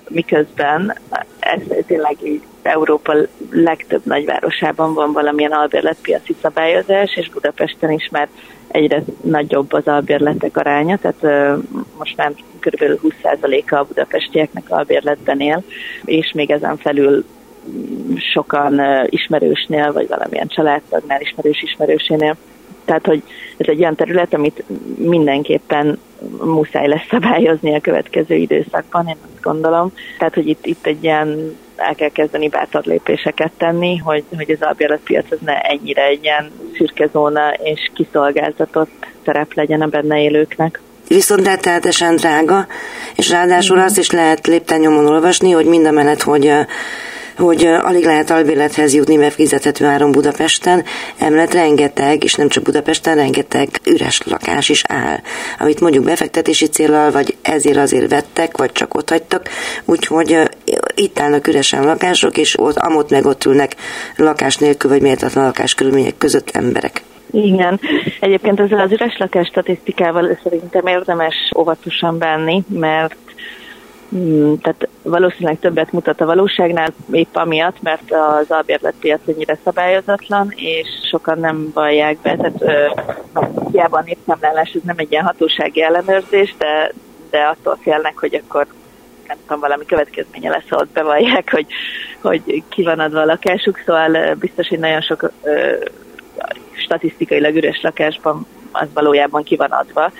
Miközben 0.08 0.98
ez 1.38 1.60
tényleg 1.86 2.16
így 2.22 2.42
Európa 2.62 3.14
legtöbb 3.50 4.00
nagyvárosában 4.04 4.94
van 4.94 5.12
valamilyen 5.12 5.52
albérletpiaci 5.52 6.36
szabályozás, 6.42 7.16
és 7.16 7.30
Budapesten 7.30 7.90
is 7.90 8.08
már 8.12 8.28
egyre 8.68 9.02
nagyobb 9.20 9.72
az 9.72 9.86
albérletek 9.86 10.56
aránya, 10.56 10.98
tehát 10.98 11.56
most 11.98 12.16
már 12.16 12.32
kb. 12.60 12.82
20%-a 13.02 13.74
a 13.74 13.84
budapestieknek 13.84 14.64
albérletben 14.68 15.40
él, 15.40 15.62
és 16.04 16.32
még 16.34 16.50
ezen 16.50 16.76
felül 16.76 17.24
sokan 18.32 18.80
ismerősnél, 19.06 19.92
vagy 19.92 20.08
valamilyen 20.08 20.48
családtagnál 20.48 21.20
ismerős 21.20 21.62
ismerősénél. 21.62 22.36
Tehát, 22.86 23.06
hogy 23.06 23.22
ez 23.56 23.66
egy 23.68 23.80
olyan 23.80 23.94
terület, 23.94 24.34
amit 24.34 24.64
mindenképpen 24.96 25.98
muszáj 26.44 26.88
lesz 26.88 27.06
szabályozni 27.10 27.74
a 27.74 27.80
következő 27.80 28.34
időszakban, 28.34 29.06
én 29.08 29.16
azt 29.22 29.42
gondolom. 29.42 29.92
Tehát, 30.18 30.34
hogy 30.34 30.48
itt, 30.48 30.66
itt 30.66 30.86
egy 30.86 31.04
ilyen 31.04 31.56
el 31.76 31.94
kell 31.94 32.08
kezdeni 32.08 32.48
bátor 32.48 32.84
lépéseket 32.84 33.52
tenni, 33.56 33.96
hogy, 33.96 34.24
hogy 34.36 34.50
az 34.50 34.62
albérletpiac 34.68 35.32
az 35.32 35.38
ne 35.44 35.60
ennyire 35.60 36.04
egy 36.04 36.24
ilyen 36.24 36.50
szürke 36.74 37.06
zóna 37.12 37.52
és 37.52 37.90
kiszolgáltatott 37.94 39.06
szerep 39.24 39.52
legyen 39.52 39.80
a 39.80 39.86
benne 39.86 40.22
élőknek 40.22 40.80
viszont 41.08 41.46
rettenetesen 41.46 42.16
drága, 42.16 42.66
és 43.14 43.30
ráadásul 43.30 43.76
mm. 43.76 43.80
azt 43.80 43.98
is 43.98 44.10
lehet 44.10 44.46
lépten 44.46 44.80
nyomon 44.80 45.06
olvasni, 45.06 45.50
hogy 45.50 45.66
mind 45.66 45.86
a 45.86 45.90
mellett, 45.90 46.22
hogy 46.22 46.52
hogy 47.36 47.66
alig 47.66 48.04
lehet 48.04 48.30
albérlethez 48.30 48.94
jutni, 48.94 49.16
mert 49.16 49.34
fizethető 49.34 49.84
áron 49.84 50.12
Budapesten, 50.12 50.84
emellett 51.18 51.52
rengeteg, 51.52 52.24
és 52.24 52.34
nem 52.34 52.48
csak 52.48 52.62
Budapesten, 52.62 53.14
rengeteg 53.14 53.68
üres 53.84 54.20
lakás 54.24 54.68
is 54.68 54.82
áll, 54.88 55.20
amit 55.58 55.80
mondjuk 55.80 56.04
befektetési 56.04 56.66
célral, 56.66 57.10
vagy 57.10 57.36
ezért 57.42 57.76
azért 57.76 58.10
vettek, 58.10 58.56
vagy 58.56 58.72
csak 58.72 58.94
ott 58.94 59.10
hagytak, 59.10 59.48
úgyhogy 59.84 60.38
itt 60.94 61.18
állnak 61.18 61.46
üresen 61.46 61.84
lakások, 61.84 62.36
és 62.36 62.58
ott, 62.58 62.76
amott 62.76 63.10
meg 63.10 63.26
ott 63.26 63.44
ülnek 63.44 63.74
lakás 64.16 64.56
nélkül, 64.56 64.90
vagy 64.90 65.02
méltatlan 65.02 65.44
lakáskörülmények 65.44 66.18
között 66.18 66.50
emberek. 66.50 67.02
Igen. 67.44 67.80
Egyébként 68.20 68.60
ezzel 68.60 68.80
az 68.80 68.92
üres 68.92 69.16
lakás 69.18 69.46
statisztikával 69.46 70.38
szerintem 70.42 70.86
érdemes 70.86 71.50
óvatosan 71.56 72.18
bánni, 72.18 72.64
mert 72.68 73.16
Hmm, 74.10 74.58
tehát 74.60 74.88
valószínűleg 75.02 75.58
többet 75.58 75.92
mutat 75.92 76.20
a 76.20 76.26
valóságnál, 76.26 76.88
épp 77.10 77.36
amiatt, 77.36 77.82
mert 77.82 78.12
az 78.12 78.50
albérletpiac 78.50 79.20
ennyire 79.26 79.58
szabályozatlan, 79.64 80.52
és 80.54 80.88
sokan 81.10 81.38
nem 81.38 81.70
vallják 81.74 82.18
be, 82.18 82.36
tehát 82.36 82.62
ö, 82.62 82.86
hiába 83.72 84.04
a 84.26 84.38
ez 84.54 84.82
nem 84.84 84.98
egy 84.98 85.10
ilyen 85.10 85.24
hatósági 85.24 85.82
ellenőrzés, 85.82 86.54
de, 86.58 86.92
de 87.30 87.38
attól 87.38 87.78
félnek, 87.82 88.18
hogy 88.18 88.34
akkor 88.34 88.66
nem 89.26 89.36
tudom, 89.46 89.60
valami 89.60 89.84
következménye 89.84 90.50
lesz, 90.50 90.68
ha 90.68 90.76
ott 90.76 90.92
bevallják, 90.92 91.50
hogy, 91.50 91.66
hogy 92.20 92.62
ki 92.68 92.82
van 92.82 92.98
adva 92.98 93.20
a 93.20 93.24
lakásuk, 93.24 93.82
szóval 93.86 94.34
biztos, 94.34 94.68
hogy 94.68 94.78
nagyon 94.78 95.00
sok 95.00 95.32
ö, 95.42 95.74
statisztikailag 96.72 97.54
üres 97.54 97.80
lakásban 97.82 98.46
az 98.72 98.88
valójában 98.94 99.42
ki 99.42 99.56
van 99.56 99.70
adva 99.70 100.12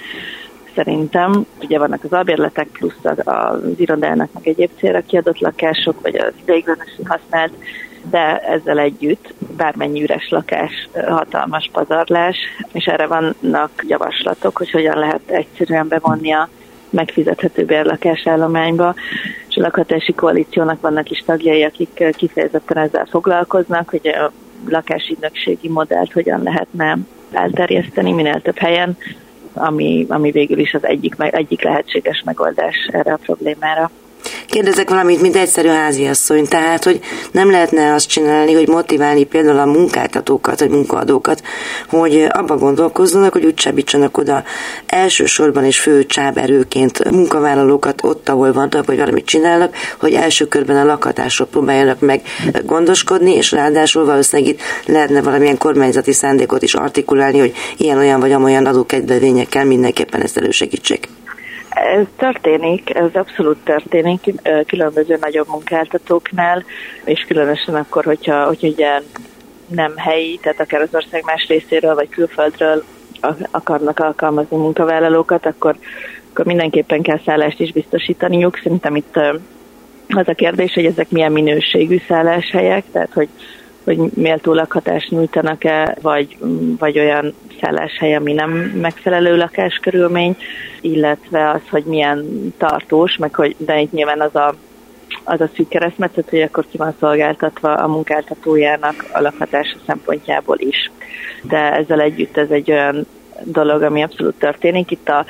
szerintem. 0.74 1.46
Ugye 1.62 1.78
vannak 1.78 2.04
az 2.04 2.12
albérletek 2.12 2.66
plusz 2.66 3.04
az 3.24 3.60
irodának 3.76 4.28
meg 4.32 4.48
egyéb 4.48 4.70
célra 4.78 5.00
kiadott 5.00 5.38
lakások, 5.38 6.00
vagy 6.00 6.16
az 6.16 6.32
ideiglenesen 6.42 7.06
használt, 7.06 7.52
de 8.10 8.38
ezzel 8.38 8.78
együtt 8.78 9.34
bármennyi 9.56 10.02
üres 10.02 10.28
lakás 10.28 10.88
hatalmas 11.06 11.70
pazarlás, 11.72 12.36
és 12.72 12.84
erre 12.84 13.06
vannak 13.06 13.70
javaslatok, 13.88 14.56
hogy 14.56 14.70
hogyan 14.70 14.98
lehet 14.98 15.20
egyszerűen 15.26 15.88
bevonni 15.88 16.32
a 16.32 16.48
megfizethető 16.90 17.64
bérlakásállományba, 17.64 18.94
és 19.48 19.56
a 19.56 19.60
lakhatási 19.60 20.14
koalíciónak 20.14 20.80
vannak 20.80 21.10
is 21.10 21.22
tagjai, 21.26 21.62
akik 21.64 22.04
kifejezetten 22.16 22.76
ezzel 22.76 23.06
foglalkoznak, 23.10 23.88
hogy 23.88 24.08
a 24.08 24.32
lakásügynökségi 24.68 25.68
modellt 25.68 26.12
hogyan 26.12 26.42
lehetne 26.42 26.98
elterjeszteni 27.32 28.12
minél 28.12 28.40
több 28.40 28.58
helyen, 28.58 28.96
ami, 29.52 30.06
ami 30.08 30.30
végül 30.30 30.58
is 30.58 30.74
az 30.74 30.84
egyik, 30.84 31.14
egyik 31.18 31.62
lehetséges 31.62 32.22
megoldás 32.24 32.88
erre 32.92 33.12
a 33.12 33.18
problémára. 33.22 33.90
Kérdezek 34.48 34.90
valamit, 34.90 35.20
mint 35.20 35.36
egyszerű 35.36 35.68
háziasszony, 35.68 36.48
tehát, 36.48 36.84
hogy 36.84 37.00
nem 37.30 37.50
lehetne 37.50 37.94
azt 37.94 38.08
csinálni, 38.08 38.52
hogy 38.52 38.68
motiválni 38.68 39.24
például 39.24 39.58
a 39.58 39.64
munkáltatókat, 39.64 40.60
vagy 40.60 40.68
munkaadókat, 40.68 41.42
hogy 41.88 42.26
abba 42.28 42.56
gondolkozzanak, 42.56 43.32
hogy 43.32 43.44
úgy 43.44 43.54
csábítsanak 43.54 44.18
oda 44.18 44.44
elsősorban 44.86 45.64
és 45.64 45.80
fő 45.80 46.06
csáberőként 46.06 47.10
munkavállalókat 47.10 48.04
ott, 48.04 48.28
ahol 48.28 48.52
vannak, 48.52 48.86
vagy 48.86 48.98
valamit 48.98 49.26
csinálnak, 49.26 49.74
hogy 50.00 50.12
első 50.12 50.46
körben 50.46 50.76
a 50.76 50.84
lakhatásról 50.84 51.48
próbáljanak 51.48 52.00
meg 52.00 52.22
gondoskodni, 52.64 53.34
és 53.34 53.52
ráadásul 53.52 54.04
valószínűleg 54.04 54.52
itt 54.52 54.60
lehetne 54.86 55.22
valamilyen 55.22 55.58
kormányzati 55.58 56.12
szándékot 56.12 56.62
is 56.62 56.74
artikulálni, 56.74 57.38
hogy 57.38 57.54
ilyen-olyan 57.76 58.20
vagy 58.20 58.32
amolyan 58.32 58.66
adókedvezményekkel 58.66 59.64
mindenképpen 59.64 60.22
ezt 60.22 60.36
elősegítsék. 60.36 61.08
Ez 61.76 62.06
történik, 62.16 62.94
ez 62.94 63.14
abszolút 63.14 63.58
történik 63.64 64.32
különböző 64.66 65.18
nagyobb 65.20 65.48
munkáltatóknál, 65.48 66.64
és 67.04 67.24
különösen 67.28 67.74
akkor, 67.74 68.04
hogyha, 68.04 68.46
hogyha 68.46 68.68
ugye 68.68 69.00
nem 69.66 69.96
helyi, 69.96 70.38
tehát 70.42 70.60
akár 70.60 70.80
az 70.80 70.94
ország 70.94 71.22
más 71.24 71.46
részéről 71.48 71.94
vagy 71.94 72.08
külföldről 72.08 72.84
akarnak 73.50 73.98
alkalmazni 73.98 74.56
munkavállalókat, 74.56 75.46
akkor, 75.46 75.76
akkor 76.30 76.44
mindenképpen 76.44 77.02
kell 77.02 77.20
szállást 77.24 77.60
is 77.60 77.72
biztosítaniuk. 77.72 78.60
Szerintem 78.62 78.96
itt 78.96 79.16
az 80.08 80.28
a 80.28 80.34
kérdés, 80.34 80.72
hogy 80.72 80.84
ezek 80.84 81.10
milyen 81.10 81.32
minőségű 81.32 82.00
szálláshelyek, 82.08 82.84
tehát 82.92 83.12
hogy 83.12 83.28
hogy 83.86 83.98
méltó 84.14 84.54
lakhatást 84.54 85.10
nyújtanak-e, 85.10 85.96
vagy, 86.00 86.36
vagy 86.78 86.98
olyan 86.98 87.34
szálláshely, 87.60 88.14
ami 88.14 88.32
nem 88.32 88.50
megfelelő 88.80 89.36
lakáskörülmény, 89.36 90.36
illetve 90.80 91.50
az, 91.50 91.60
hogy 91.70 91.84
milyen 91.84 92.24
tartós, 92.58 93.16
meg 93.16 93.34
hogy, 93.34 93.56
de 93.58 93.80
itt 93.80 93.92
nyilván 93.92 94.20
az 94.20 94.34
a 94.34 94.54
az 95.24 95.40
a 95.40 95.48
szűk 95.54 95.68
keresztmetszet, 95.68 96.30
hogy 96.30 96.40
akkor 96.40 96.66
ki 96.70 96.76
van 96.76 96.94
szolgáltatva 96.98 97.74
a 97.74 97.86
munkáltatójának 97.86 99.04
a 99.12 99.20
lakhatása 99.20 99.76
szempontjából 99.86 100.58
is. 100.58 100.90
De 101.42 101.72
ezzel 101.72 102.00
együtt 102.00 102.36
ez 102.36 102.50
egy 102.50 102.70
olyan 102.70 103.06
dolog, 103.42 103.82
ami 103.82 104.02
abszolút 104.02 104.34
történik. 104.38 104.90
Itt 104.90 105.08
a 105.08 105.24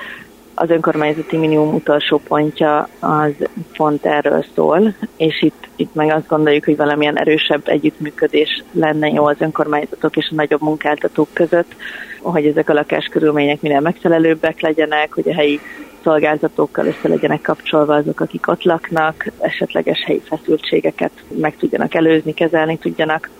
az 0.59 0.71
önkormányzati 0.71 1.37
minimum 1.37 1.75
utolsó 1.75 2.21
pontja 2.29 2.89
az 3.01 3.33
pont 3.77 4.07
erről 4.07 4.45
szól, 4.55 4.95
és 5.17 5.43
itt, 5.43 5.69
itt 5.77 5.95
meg 5.95 6.11
azt 6.11 6.27
gondoljuk, 6.27 6.65
hogy 6.65 6.77
valamilyen 6.77 7.19
erősebb 7.19 7.69
együttműködés 7.69 8.63
lenne 8.73 9.09
jó 9.09 9.25
az 9.25 9.37
önkormányzatok 9.39 10.17
és 10.17 10.29
a 10.31 10.35
nagyobb 10.35 10.61
munkáltatók 10.61 11.29
között, 11.33 11.75
hogy 12.21 12.47
ezek 12.47 12.69
a 12.69 12.73
lakáskörülmények 12.73 13.61
minél 13.61 13.81
megfelelőbbek 13.81 14.61
legyenek, 14.61 15.13
hogy 15.13 15.29
a 15.29 15.35
helyi 15.35 15.61
szolgáltatókkal 16.03 16.87
össze 16.87 17.09
legyenek 17.09 17.41
kapcsolva 17.41 17.95
azok, 17.95 18.21
akik 18.21 18.49
ott 18.49 18.63
laknak, 18.63 19.33
esetleges 19.39 20.05
helyi 20.05 20.23
feszültségeket 20.25 21.13
meg 21.41 21.57
tudjanak 21.57 21.95
előzni, 21.95 22.35
kezelni 22.35 22.79
tudjanak. 22.79 23.31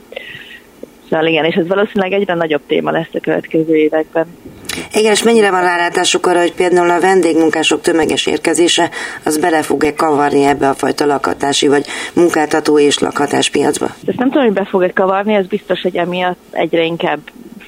Szóval 1.11 1.27
igen, 1.27 1.45
és 1.45 1.55
ez 1.55 1.67
valószínűleg 1.67 2.13
egyre 2.13 2.35
nagyobb 2.35 2.63
téma 2.67 2.91
lesz 2.91 3.15
a 3.15 3.21
következő 3.21 3.77
években. 3.77 4.27
Igen, 4.95 5.13
és 5.13 5.23
mennyire 5.23 5.51
van 5.51 5.63
rálátásuk 5.63 6.27
arra, 6.27 6.41
hogy 6.41 6.55
például 6.55 6.91
a 6.91 7.01
vendégmunkások 7.01 7.81
tömeges 7.81 8.27
érkezése, 8.27 8.91
az 9.25 9.39
bele 9.39 9.63
fog-e 9.63 9.95
kavarni 9.95 10.45
ebbe 10.45 10.69
a 10.69 10.75
fajta 10.75 11.07
lakhatási 11.07 11.69
vagy 11.69 11.87
munkáltató 12.15 12.79
és 12.79 12.99
lakhatáspiacba? 12.99 13.87
Ezt 14.07 14.19
nem 14.19 14.31
tudom, 14.31 14.45
hogy 14.45 14.55
be 14.55 14.65
fog-e 14.65 14.93
kavarni, 14.93 15.35
ez 15.35 15.47
biztos, 15.47 15.81
hogy 15.81 15.97
emiatt 15.97 16.39
egyre 16.51 16.85
inkább 16.85 17.19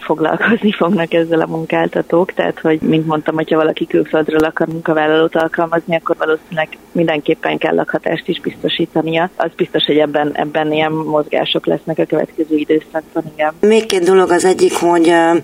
foglalkozni 0.08 0.72
fognak 0.72 1.14
ezzel 1.14 1.40
a 1.40 1.46
munkáltatók, 1.46 2.32
tehát 2.32 2.58
hogy, 2.60 2.80
mint 2.80 3.06
mondtam, 3.06 3.34
hogyha 3.34 3.56
valaki 3.56 3.86
külföldről 3.86 4.44
akar 4.44 4.66
munkavállalót 4.66 5.36
alkalmazni, 5.36 5.96
akkor 5.96 6.16
valószínűleg 6.18 6.68
mindenképpen 6.92 7.58
kell 7.58 7.74
lakhatást 7.74 8.28
is 8.28 8.40
biztosítania. 8.40 9.30
Az 9.36 9.50
biztos, 9.56 9.84
hogy 9.84 9.96
ebben, 9.98 10.30
ebben 10.34 10.72
ilyen 10.72 10.92
mozgások 10.92 11.66
lesznek 11.66 11.98
a 11.98 12.04
következő 12.04 12.56
időszakban, 12.56 13.22
igen. 13.34 13.52
Még 13.60 13.86
két 13.86 14.04
dolog 14.04 14.30
az 14.30 14.44
egyik, 14.44 14.74
hogy 14.74 15.08
uh, 15.08 15.36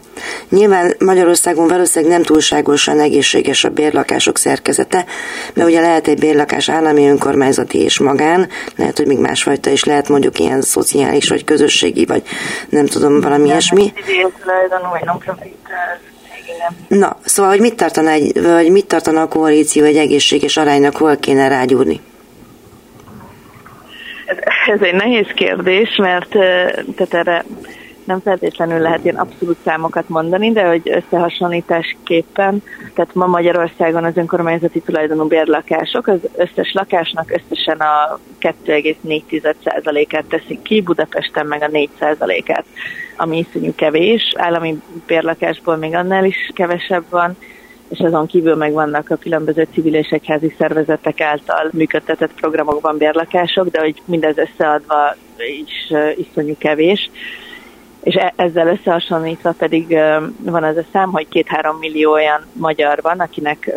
nyilván 0.49 0.95
Magyarországon 0.99 1.69
valószínűleg 1.69 2.15
nem 2.15 2.23
túlságosan 2.23 3.01
egészséges 3.01 3.65
a 3.65 3.69
bérlakások 3.69 4.39
szerkezete, 4.39 5.05
mert 5.55 5.69
ugye 5.69 5.81
lehet 5.81 6.09
egy 6.09 6.19
bérlakás 6.19 6.69
állami, 6.69 7.09
önkormányzati 7.09 7.79
és 7.79 7.99
magán, 7.99 8.49
lehet, 8.77 8.97
hogy 8.97 9.07
még 9.07 9.19
másfajta 9.19 9.71
is 9.71 9.85
lehet 9.85 10.09
mondjuk 10.09 10.39
ilyen 10.39 10.61
szociális, 10.61 11.29
vagy 11.29 11.45
közösségi, 11.45 12.05
vagy 12.05 12.23
nem 12.69 12.87
tudom, 12.87 13.21
valami 13.21 13.47
ilyesmi. 13.47 13.93
Na, 16.89 17.17
szóval, 17.25 17.51
hogy 17.51 17.61
mit 17.61 17.77
tartana, 17.77 18.11
egy, 18.11 18.43
vagy 18.43 18.71
mit 18.71 18.87
tartana 18.87 19.23
a 19.23 19.29
koalíció 19.29 19.85
egy 19.85 19.97
egészséges 19.97 20.57
aránynak, 20.57 20.97
hol 20.97 21.17
kéne 21.17 21.49
rágyúrni? 21.49 22.01
Ez, 24.27 24.37
ez 24.67 24.81
egy 24.81 24.95
nehéz 24.95 25.27
kérdés, 25.35 25.97
mert 25.97 26.29
tehát 26.97 27.15
erre 27.15 27.45
nem 28.07 28.21
feltétlenül 28.21 28.79
lehet 28.79 29.05
ilyen 29.05 29.17
abszolút 29.17 29.57
számokat 29.65 30.09
mondani, 30.09 30.53
de 30.53 30.67
hogy 30.67 30.83
összehasonlításképpen, 30.85 32.63
tehát 32.95 33.15
ma 33.15 33.27
Magyarországon 33.27 34.05
az 34.05 34.17
önkormányzati 34.17 34.81
tulajdonú 34.81 35.27
bérlakások 35.27 36.07
az 36.07 36.19
összes 36.37 36.73
lakásnak 36.73 37.31
összesen 37.31 37.79
a 37.79 38.19
2,4%-át 38.41 40.25
teszik 40.25 40.63
ki, 40.63 40.81
Budapesten 40.81 41.47
meg 41.47 41.63
a 41.63 41.69
4%-át, 41.69 42.65
ami 43.17 43.39
iszonyú 43.39 43.75
kevés. 43.75 44.33
Állami 44.37 44.83
bérlakásból 45.07 45.77
még 45.77 45.95
annál 45.95 46.25
is 46.25 46.51
kevesebb 46.55 47.05
van, 47.11 47.37
és 47.89 47.99
azon 47.99 48.27
kívül 48.27 48.55
meg 48.55 48.73
vannak 48.73 49.11
a 49.11 49.17
különböző 49.17 49.67
civil 49.73 49.95
és 49.95 50.09
egyházi 50.09 50.55
szervezetek 50.59 51.21
által 51.21 51.69
működtetett 51.73 52.33
programokban 52.35 52.97
bérlakások, 52.97 53.69
de 53.69 53.81
hogy 53.81 54.03
mindez 54.05 54.39
összeadva 54.39 55.17
is 55.37 55.93
iszonyú 56.17 56.55
kevés 56.59 57.11
és 58.05 58.15
e- 58.15 58.33
ezzel 58.37 58.67
összehasonlítva 58.67 59.53
pedig 59.53 59.99
van 60.39 60.65
az 60.65 60.77
a 60.77 60.85
szám, 60.93 61.11
hogy 61.11 61.29
két-három 61.29 61.77
millió 61.77 62.13
olyan 62.13 62.47
magyar 62.53 62.99
van, 63.03 63.21
akinek 63.21 63.73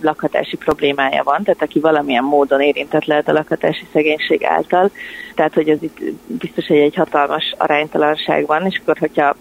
lakhatási 0.00 0.56
problémája 0.56 1.22
van, 1.22 1.42
tehát 1.42 1.62
aki 1.62 1.80
valamilyen 1.80 2.24
módon 2.24 2.60
érintett 2.60 3.04
lehet 3.04 3.28
a 3.28 3.32
lakhatási 3.32 3.86
szegénység 3.92 4.44
által. 4.44 4.90
Tehát, 5.34 5.54
hogy 5.54 5.68
ez 5.68 5.82
itt 5.82 5.98
biztos, 6.26 6.66
hogy 6.66 6.76
egy 6.76 6.94
hatalmas 6.94 7.54
aránytalanság 7.58 8.46
van, 8.46 8.66
és 8.66 8.78
akkor, 8.82 8.98
hogyha 8.98 9.36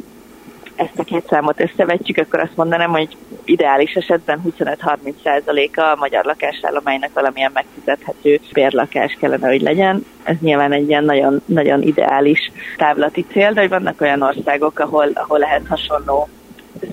ezt 0.76 1.00
a 1.00 1.04
két 1.04 1.28
számot 1.28 1.60
összevetjük, 1.60 2.18
akkor 2.18 2.40
azt 2.40 2.56
mondanám, 2.56 2.90
hogy 2.90 3.18
ideális 3.44 3.94
esetben 3.94 4.42
25-30%-a 4.60 5.82
a 5.82 5.96
magyar 6.00 6.26
lakásállománynak 6.26 7.14
valamilyen 7.14 7.52
megfizethető 7.54 8.40
bérlakás 8.54 9.18
kellene, 9.20 9.48
hogy 9.48 9.62
legyen. 9.62 10.06
Ez 10.24 10.36
nyilván 10.42 10.72
egy 10.72 10.90
ilyen 10.90 11.04
nagyon, 11.04 11.42
nagyon 11.46 11.82
ideális 11.82 12.52
távlati 12.78 13.26
cél, 13.32 13.54
de 13.54 13.60
hogy 13.60 13.70
vannak 13.70 14.02
olyan 14.02 14.22
országok, 14.22 14.80
ahol, 14.80 15.08
ahol 15.14 15.40
lehet 15.40 15.68
hasonló 15.68 16.30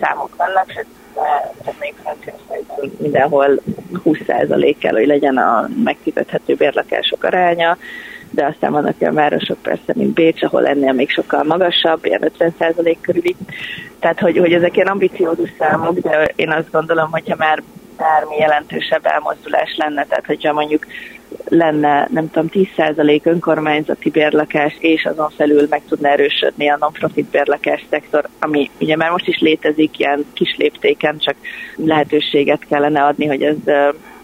számok 0.00 0.36
vannak, 0.36 0.86
tehát 1.64 1.80
még 1.80 1.94
Franciaországban 2.02 2.92
mindenhol 2.98 3.60
20% 4.04 4.76
kell, 4.78 4.92
hogy 4.92 5.06
legyen 5.06 5.36
a 5.36 5.68
megfizethető 5.84 6.54
bérlakások 6.54 7.24
aránya, 7.24 7.76
de 8.32 8.46
aztán 8.46 8.72
vannak 8.72 8.94
olyan 9.00 9.14
városok 9.14 9.58
persze, 9.62 9.92
mint 9.94 10.14
Bécs, 10.14 10.42
ahol 10.42 10.66
ennél 10.66 10.92
még 10.92 11.10
sokkal 11.10 11.42
magasabb, 11.42 12.04
ilyen 12.04 12.32
50% 12.38 12.96
körüli. 13.00 13.36
Tehát, 13.98 14.20
hogy, 14.20 14.38
hogy 14.38 14.52
ezek 14.52 14.76
ilyen 14.76 14.88
ambiciózus 14.88 15.50
számok, 15.58 15.98
de 15.98 16.32
én 16.36 16.50
azt 16.50 16.70
gondolom, 16.70 17.10
hogyha 17.10 17.36
már 17.38 17.62
bármi 17.96 18.36
jelentősebb 18.36 19.06
elmozdulás 19.06 19.76
lenne, 19.76 20.04
tehát 20.04 20.26
hogyha 20.26 20.52
mondjuk 20.52 20.86
lenne, 21.48 22.08
nem 22.10 22.30
tudom, 22.30 22.48
10% 22.52 23.22
önkormányzati 23.22 24.10
bérlakás, 24.10 24.76
és 24.78 25.04
azon 25.04 25.30
felül 25.36 25.66
meg 25.70 25.82
tudna 25.88 26.08
erősödni 26.08 26.68
a 26.68 26.76
non-profit 26.80 27.30
bérlakás 27.30 27.84
szektor, 27.90 28.28
ami 28.38 28.70
ugye 28.80 28.96
már 28.96 29.10
most 29.10 29.28
is 29.28 29.38
létezik 29.38 29.98
ilyen 29.98 30.24
kis 30.32 30.56
léptéken, 30.56 31.18
csak 31.18 31.34
lehetőséget 31.76 32.64
kellene 32.68 33.04
adni, 33.04 33.26
hogy 33.26 33.42
ez 33.42 33.56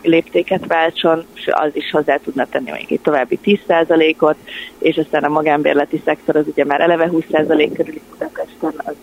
léptéket 0.03 0.67
váltson, 0.67 1.25
és 1.35 1.49
az 1.51 1.71
is 1.73 1.91
hozzá 1.91 2.17
tudna 2.17 2.47
tenni 2.47 2.71
még 2.71 2.87
egy 2.89 3.01
további 3.01 3.39
10%-ot, 3.45 4.37
és 4.79 4.97
aztán 4.97 5.25
a 5.25 5.29
magánbérleti 5.29 6.03
szektor 6.05 6.37
az 6.37 6.47
ugye 6.47 6.65
már 6.65 6.81
eleve 6.81 7.09
20% 7.13 7.71
körüli 7.75 8.01
Budapesten, 8.11 8.73
az 8.77 8.95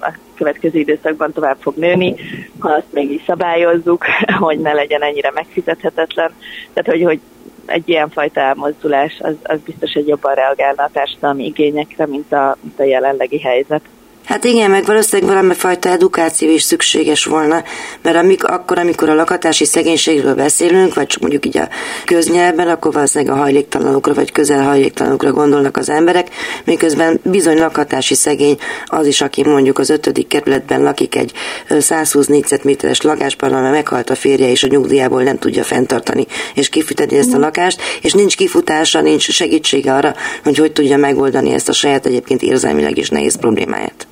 a 0.00 0.12
következő 0.34 0.78
időszakban 0.78 1.32
tovább 1.32 1.56
fog 1.60 1.76
nőni, 1.76 2.14
ha 2.58 2.70
azt 2.70 2.92
még 2.92 3.10
is 3.10 3.22
szabályozzuk, 3.26 4.04
hogy 4.38 4.58
ne 4.58 4.72
legyen 4.72 5.02
ennyire 5.02 5.30
megfizethetetlen. 5.30 6.30
Tehát, 6.72 6.90
hogy, 6.90 7.02
hogy 7.02 7.20
egy 7.66 7.88
ilyenfajta 7.88 8.40
elmozdulás 8.40 9.18
az, 9.20 9.34
az 9.42 9.58
biztos, 9.64 9.92
hogy 9.92 10.08
jobban 10.08 10.34
reagálna 10.34 10.82
a 10.82 10.90
társadalmi 10.92 11.44
igényekre, 11.44 12.06
mint 12.06 12.32
a, 12.32 12.56
mint 12.60 12.80
a 12.80 12.84
jelenlegi 12.84 13.40
helyzet. 13.40 13.82
Hát 14.24 14.44
igen, 14.44 14.70
meg 14.70 14.84
valószínűleg 14.84 15.34
valami 15.34 15.54
fajta 15.54 15.88
edukáció 15.88 16.50
is 16.50 16.62
szükséges 16.62 17.24
volna, 17.24 17.62
mert 18.02 18.16
amik, 18.16 18.44
akkor, 18.44 18.78
amikor 18.78 19.08
a 19.08 19.14
lakatási 19.14 19.64
szegénységről 19.64 20.34
beszélünk, 20.34 20.94
vagy 20.94 21.16
mondjuk 21.20 21.46
így 21.46 21.58
a 21.58 21.68
köznyelben, 22.04 22.68
akkor 22.68 22.92
valószínűleg 22.92 23.34
a 23.34 23.38
hajléktalanokra, 23.38 24.14
vagy 24.14 24.32
közel 24.32 24.62
hajléktalanokra 24.62 25.32
gondolnak 25.32 25.76
az 25.76 25.88
emberek, 25.88 26.28
miközben 26.64 27.20
bizony 27.24 27.58
lakatási 27.58 28.14
szegény 28.14 28.58
az 28.86 29.06
is, 29.06 29.20
aki 29.20 29.44
mondjuk 29.44 29.78
az 29.78 29.90
ötödik 29.90 30.26
kerületben 30.26 30.82
lakik 30.82 31.14
egy 31.16 31.32
120 31.68 32.26
négyzetméteres 32.26 33.00
lakásban, 33.00 33.50
mert 33.50 33.72
meghalt 33.72 34.10
a 34.10 34.14
férje, 34.14 34.50
és 34.50 34.62
a 34.62 34.68
nyugdíjából 34.68 35.22
nem 35.22 35.38
tudja 35.38 35.62
fenntartani, 35.62 36.26
és 36.54 36.68
kifutani 36.68 37.16
ezt 37.16 37.34
a 37.34 37.38
lakást, 37.38 37.80
és 38.02 38.12
nincs 38.12 38.36
kifutása, 38.36 39.00
nincs 39.00 39.30
segítsége 39.30 39.94
arra, 39.94 40.14
hogy 40.44 40.58
hogy 40.58 40.72
tudja 40.72 40.96
megoldani 40.96 41.52
ezt 41.52 41.68
a 41.68 41.72
saját 41.72 42.06
egyébként 42.06 42.42
érzelmileg 42.42 42.98
is 42.98 43.08
nehéz 43.08 43.36
problémáját. 43.36 44.06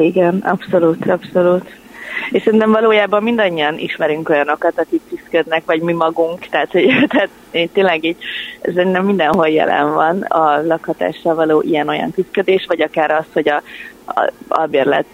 Igen, 0.00 0.38
abszolút, 0.44 1.10
abszolút. 1.10 1.80
És 2.30 2.42
szerintem 2.42 2.70
valójában 2.70 3.22
mindannyian 3.22 3.78
ismerünk 3.78 4.28
olyanokat, 4.28 4.78
akik 4.78 5.00
küzdködnek, 5.08 5.62
vagy 5.66 5.80
mi 5.80 5.92
magunk, 5.92 6.46
tehát, 6.46 6.70
hogy, 6.70 6.84
tehát 7.08 7.30
én 7.50 7.70
tényleg 7.72 8.04
így, 8.04 8.16
szerintem 8.62 9.04
mindenhol 9.04 9.48
jelen 9.48 9.94
van 9.94 10.20
a 10.20 10.62
lakhatással 10.66 11.34
való 11.34 11.60
ilyen-olyan 11.60 12.10
küzdködés, 12.10 12.64
vagy 12.68 12.80
akár 12.82 13.10
az, 13.10 13.24
hogy 13.32 13.48
a, 13.48 13.62
a 14.06 14.32
albérlet 14.48 15.06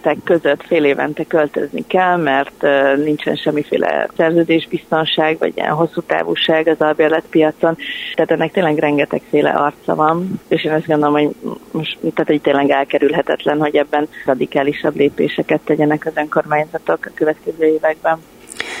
tek 0.00 0.16
között 0.24 0.66
fél 0.66 0.84
évente 0.84 1.24
költözni 1.24 1.86
kell, 1.86 2.16
mert 2.16 2.66
nincsen 2.96 3.36
semmiféle 3.36 4.08
szerződésbiztonság, 4.16 5.38
vagy 5.38 5.52
ilyen 5.56 5.74
hosszú 5.74 6.00
távúság 6.00 6.68
az 6.68 6.80
albérletpiacon. 6.80 7.76
Tehát 8.14 8.30
ennek 8.30 8.52
tényleg 8.52 8.78
rengetegféle 8.78 9.50
arca 9.50 9.94
van, 9.94 10.40
és 10.48 10.64
én 10.64 10.72
azt 10.72 10.86
gondolom, 10.86 11.14
hogy 11.14 11.34
most 11.70 11.98
tehát 12.00 12.26
hogy 12.26 12.40
tényleg 12.40 12.70
elkerülhetetlen, 12.70 13.60
hogy 13.60 13.76
ebben 13.76 14.08
radikálisabb 14.24 14.96
lépéseket 14.96 15.60
tegyenek 15.60 16.06
az 16.06 16.16
önkormányzatok 16.16 17.06
a 17.06 17.10
következő 17.14 17.64
években. 17.64 18.18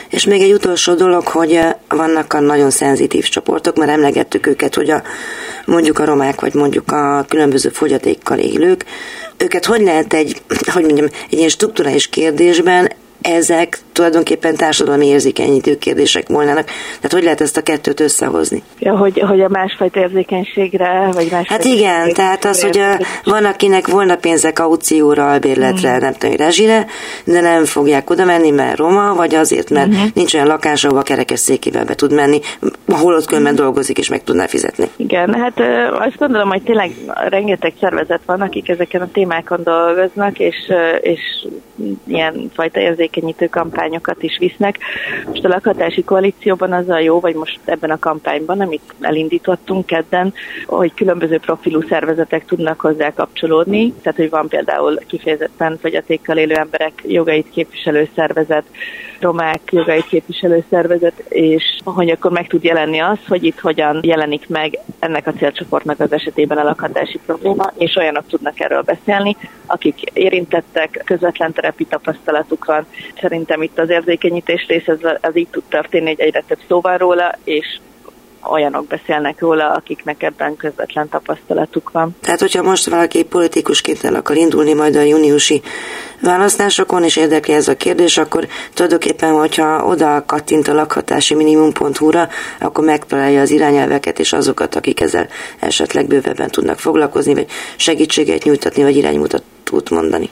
És 0.08 0.24
még 0.24 0.42
egy 0.42 0.52
utolsó 0.52 0.94
dolog, 0.94 1.26
hogy 1.26 1.60
vannak 1.88 2.32
a 2.32 2.40
nagyon 2.40 2.70
szenzitív 2.70 3.24
csoportok, 3.28 3.76
mert 3.76 3.90
emlegettük 3.90 4.46
őket, 4.46 4.74
hogy 4.74 4.90
a, 4.90 5.02
mondjuk 5.64 5.98
a 5.98 6.04
romák, 6.04 6.40
vagy 6.40 6.54
mondjuk 6.54 6.92
a 6.92 7.24
különböző 7.28 7.68
fogyatékkal 7.68 8.38
élők, 8.38 8.84
őket 9.36 9.64
hogy 9.64 9.80
lehet 9.80 10.12
egy, 10.12 10.42
hogy 10.72 10.84
mondjam, 10.84 11.06
egy 11.30 11.38
ilyen 11.38 11.48
strukturális 11.48 12.08
kérdésben 12.08 12.92
ezek 13.22 13.78
tulajdonképpen 13.96 14.56
társadalmi 14.56 15.06
érzékenyítő 15.06 15.78
kérdések 15.78 16.28
volnának. 16.28 16.64
Tehát 16.64 17.12
hogy 17.12 17.22
lehet 17.22 17.40
ezt 17.40 17.56
a 17.56 17.62
kettőt 17.62 18.00
összehozni? 18.00 18.62
Ja, 18.78 18.96
hogy, 18.96 19.20
hogy 19.28 19.40
a 19.40 19.48
másfajta 19.48 20.00
érzékenységre, 20.00 21.08
vagy 21.12 21.28
másfajta 21.30 21.52
Hát 21.52 21.64
igen, 21.64 22.12
tehát 22.12 22.44
az, 22.44 22.62
hogy 22.62 22.78
a, 22.78 22.98
van 23.24 23.44
akinek 23.44 23.86
volna 23.86 24.16
pénze 24.16 24.52
kaucióra, 24.52 25.30
albérletre, 25.30 25.96
mm. 25.96 26.00
nem 26.00 26.12
tudom, 26.12 26.36
rezsire, 26.36 26.86
de 27.24 27.40
nem 27.40 27.64
fogják 27.64 28.10
oda 28.10 28.24
menni, 28.24 28.50
mert 28.50 28.76
roma, 28.76 29.14
vagy 29.14 29.34
azért, 29.34 29.70
mert 29.70 29.88
mm-hmm. 29.88 30.06
nincs 30.14 30.34
olyan 30.34 30.46
lakás, 30.46 30.84
ahova 30.84 31.02
kerekes 31.02 31.40
székével 31.40 31.84
be 31.84 31.94
tud 31.94 32.12
menni, 32.12 32.40
ahol 32.86 33.14
ott 33.14 33.26
különben 33.26 33.52
mm. 33.52 33.56
dolgozik, 33.56 33.98
és 33.98 34.08
meg 34.08 34.24
tudná 34.24 34.46
fizetni. 34.46 34.88
Igen, 34.96 35.34
hát 35.34 35.60
azt 35.92 36.18
gondolom, 36.18 36.48
hogy 36.48 36.62
tényleg 36.62 36.90
rengeteg 37.28 37.72
szervezet 37.80 38.20
van, 38.26 38.40
akik 38.40 38.68
ezeken 38.68 39.00
a 39.00 39.08
témákon 39.12 39.60
dolgoznak, 39.62 40.38
és, 40.38 40.56
és 41.00 41.20
ilyen 42.06 42.50
fajta 42.54 42.80
érzékenységre 42.80 43.14
érzékenyítő 43.16 43.46
kampányokat 43.46 44.22
is 44.22 44.38
visznek. 44.38 44.78
Most 45.26 45.44
a 45.44 45.48
lakhatási 45.48 46.04
koalícióban 46.04 46.72
az 46.72 46.88
a 46.88 46.98
jó, 46.98 47.20
vagy 47.20 47.34
most 47.34 47.60
ebben 47.64 47.90
a 47.90 47.98
kampányban, 47.98 48.60
amit 48.60 48.94
elindítottunk 49.00 49.86
kedden, 49.86 50.34
hogy 50.66 50.94
különböző 50.94 51.38
profilú 51.38 51.80
szervezetek 51.88 52.44
tudnak 52.44 52.80
hozzá 52.80 53.12
kapcsolódni, 53.14 53.92
tehát 54.02 54.18
hogy 54.18 54.30
van 54.30 54.48
például 54.48 54.98
kifejezetten 55.06 55.78
fogyatékkal 55.80 56.36
élő 56.36 56.54
emberek 56.54 57.02
jogait 57.06 57.50
képviselő 57.50 58.08
szervezet, 58.14 58.64
romák 59.20 59.60
jogait 59.70 60.06
képviselő 60.06 60.64
szervezet, 60.70 61.18
és 61.28 61.64
hogy 61.84 62.10
akkor 62.10 62.30
meg 62.30 62.46
tud 62.46 62.64
jelenni 62.64 62.98
az, 62.98 63.18
hogy 63.28 63.44
itt 63.44 63.60
hogyan 63.60 64.00
jelenik 64.02 64.48
meg 64.48 64.78
ennek 64.98 65.26
a 65.26 65.32
célcsoportnak 65.32 66.00
az 66.00 66.12
esetében 66.12 66.58
a 66.58 66.62
lakhatási 66.62 67.18
probléma, 67.26 67.72
és 67.78 67.96
olyanok 67.96 68.26
tudnak 68.26 68.60
erről 68.60 68.82
beszélni, 68.82 69.36
akik 69.66 70.02
érintettek, 70.02 71.02
közvetlen 71.04 71.52
terepi 71.52 71.84
tapasztalatuk 71.84 72.64
van. 72.64 72.86
Szerintem 73.20 73.62
itt 73.62 73.78
az 73.78 73.90
érzékenyítés 73.90 74.66
rész 74.68 74.86
ez, 74.88 74.98
az 75.20 75.36
így 75.36 75.48
tud 75.48 75.62
történni, 75.68 76.06
hogy 76.06 76.20
egyre 76.20 76.44
több 76.46 76.60
szó 76.68 76.80
van 76.80 76.98
róla, 76.98 77.38
és 77.44 77.78
olyanok 78.50 78.86
beszélnek 78.86 79.40
róla, 79.40 79.72
akiknek 79.72 80.22
ebben 80.22 80.56
közvetlen 80.56 81.08
tapasztalatuk 81.08 81.90
van. 81.90 82.16
Tehát, 82.20 82.40
hogyha 82.40 82.62
most 82.62 82.88
valaki 82.88 83.24
politikusként 83.24 84.04
el 84.04 84.14
akar 84.14 84.36
indulni 84.36 84.72
majd 84.72 84.96
a 84.96 85.00
júniusi 85.00 85.62
választásokon, 86.22 87.04
és 87.04 87.16
érdekli 87.16 87.54
ez 87.54 87.68
a 87.68 87.76
kérdés, 87.76 88.18
akkor 88.18 88.46
tulajdonképpen, 88.74 89.32
hogyha 89.32 89.86
oda 89.86 90.24
kattint 90.26 90.68
a 90.68 90.74
lakhatási 90.74 91.34
minimum.hu-ra, 91.34 92.28
akkor 92.60 92.84
megtalálja 92.84 93.40
az 93.40 93.50
irányelveket 93.50 94.18
és 94.18 94.32
azokat, 94.32 94.74
akik 94.74 95.00
ezzel 95.00 95.28
esetleg 95.58 96.06
bővebben 96.06 96.50
tudnak 96.50 96.78
foglalkozni, 96.78 97.34
vagy 97.34 97.46
segítséget 97.76 98.44
nyújtatni, 98.44 98.82
vagy 98.82 98.96
iránymutatót 98.96 99.90
mondani. 99.90 100.30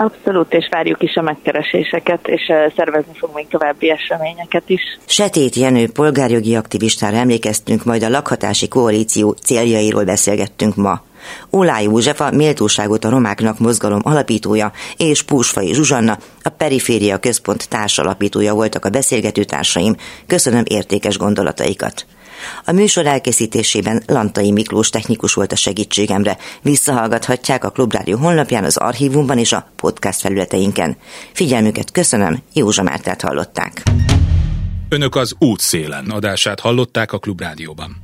Abszolút, 0.00 0.54
és 0.54 0.68
várjuk 0.70 1.02
is 1.02 1.14
a 1.16 1.22
megkereséseket, 1.22 2.28
és 2.28 2.52
szervezni 2.76 3.12
fogunk 3.14 3.48
további 3.48 3.90
eseményeket 3.90 4.62
is. 4.66 4.80
Setét 5.06 5.54
Jenő 5.54 5.90
polgárjogi 5.92 6.56
aktivistára 6.56 7.16
emlékeztünk, 7.16 7.84
majd 7.84 8.02
a 8.02 8.08
lakhatási 8.08 8.68
koalíció 8.68 9.30
céljairól 9.30 10.04
beszélgettünk 10.04 10.76
ma. 10.76 11.02
Ulá 11.50 11.80
József 11.80 12.20
a 12.20 12.30
Méltóságot 12.30 13.04
a 13.04 13.10
romáknak 13.10 13.58
mozgalom 13.58 14.00
alapítója, 14.02 14.72
és 14.96 15.22
Púsfai 15.22 15.74
Zsuzsanna 15.74 16.18
a 16.42 16.48
Periféria 16.48 17.18
Központ 17.18 17.68
társalapítója 17.68 18.54
voltak 18.54 18.84
a 18.84 18.90
beszélgető 18.90 19.44
társaim. 19.44 19.94
Köszönöm 20.26 20.62
értékes 20.66 21.18
gondolataikat. 21.18 22.06
A 22.64 22.72
műsor 22.72 23.06
elkészítésében 23.06 24.02
Lantai 24.06 24.52
Miklós 24.52 24.90
technikus 24.90 25.34
volt 25.34 25.52
a 25.52 25.56
segítségemre. 25.56 26.36
Visszahallgathatják 26.62 27.64
a 27.64 27.70
Klubrádió 27.70 28.18
honlapján, 28.18 28.64
az 28.64 28.76
archívumban 28.76 29.38
és 29.38 29.52
a 29.52 29.70
podcast 29.76 30.20
felületeinken. 30.20 30.96
Figyelmüket 31.32 31.92
köszönöm, 31.92 32.42
Józsa 32.52 32.82
Mártát 32.82 33.20
hallották. 33.20 33.82
Önök 34.88 35.16
az 35.16 35.34
útszélen 35.38 36.10
adását 36.10 36.60
hallották 36.60 37.12
a 37.12 37.18
Klubrádióban. 37.18 37.96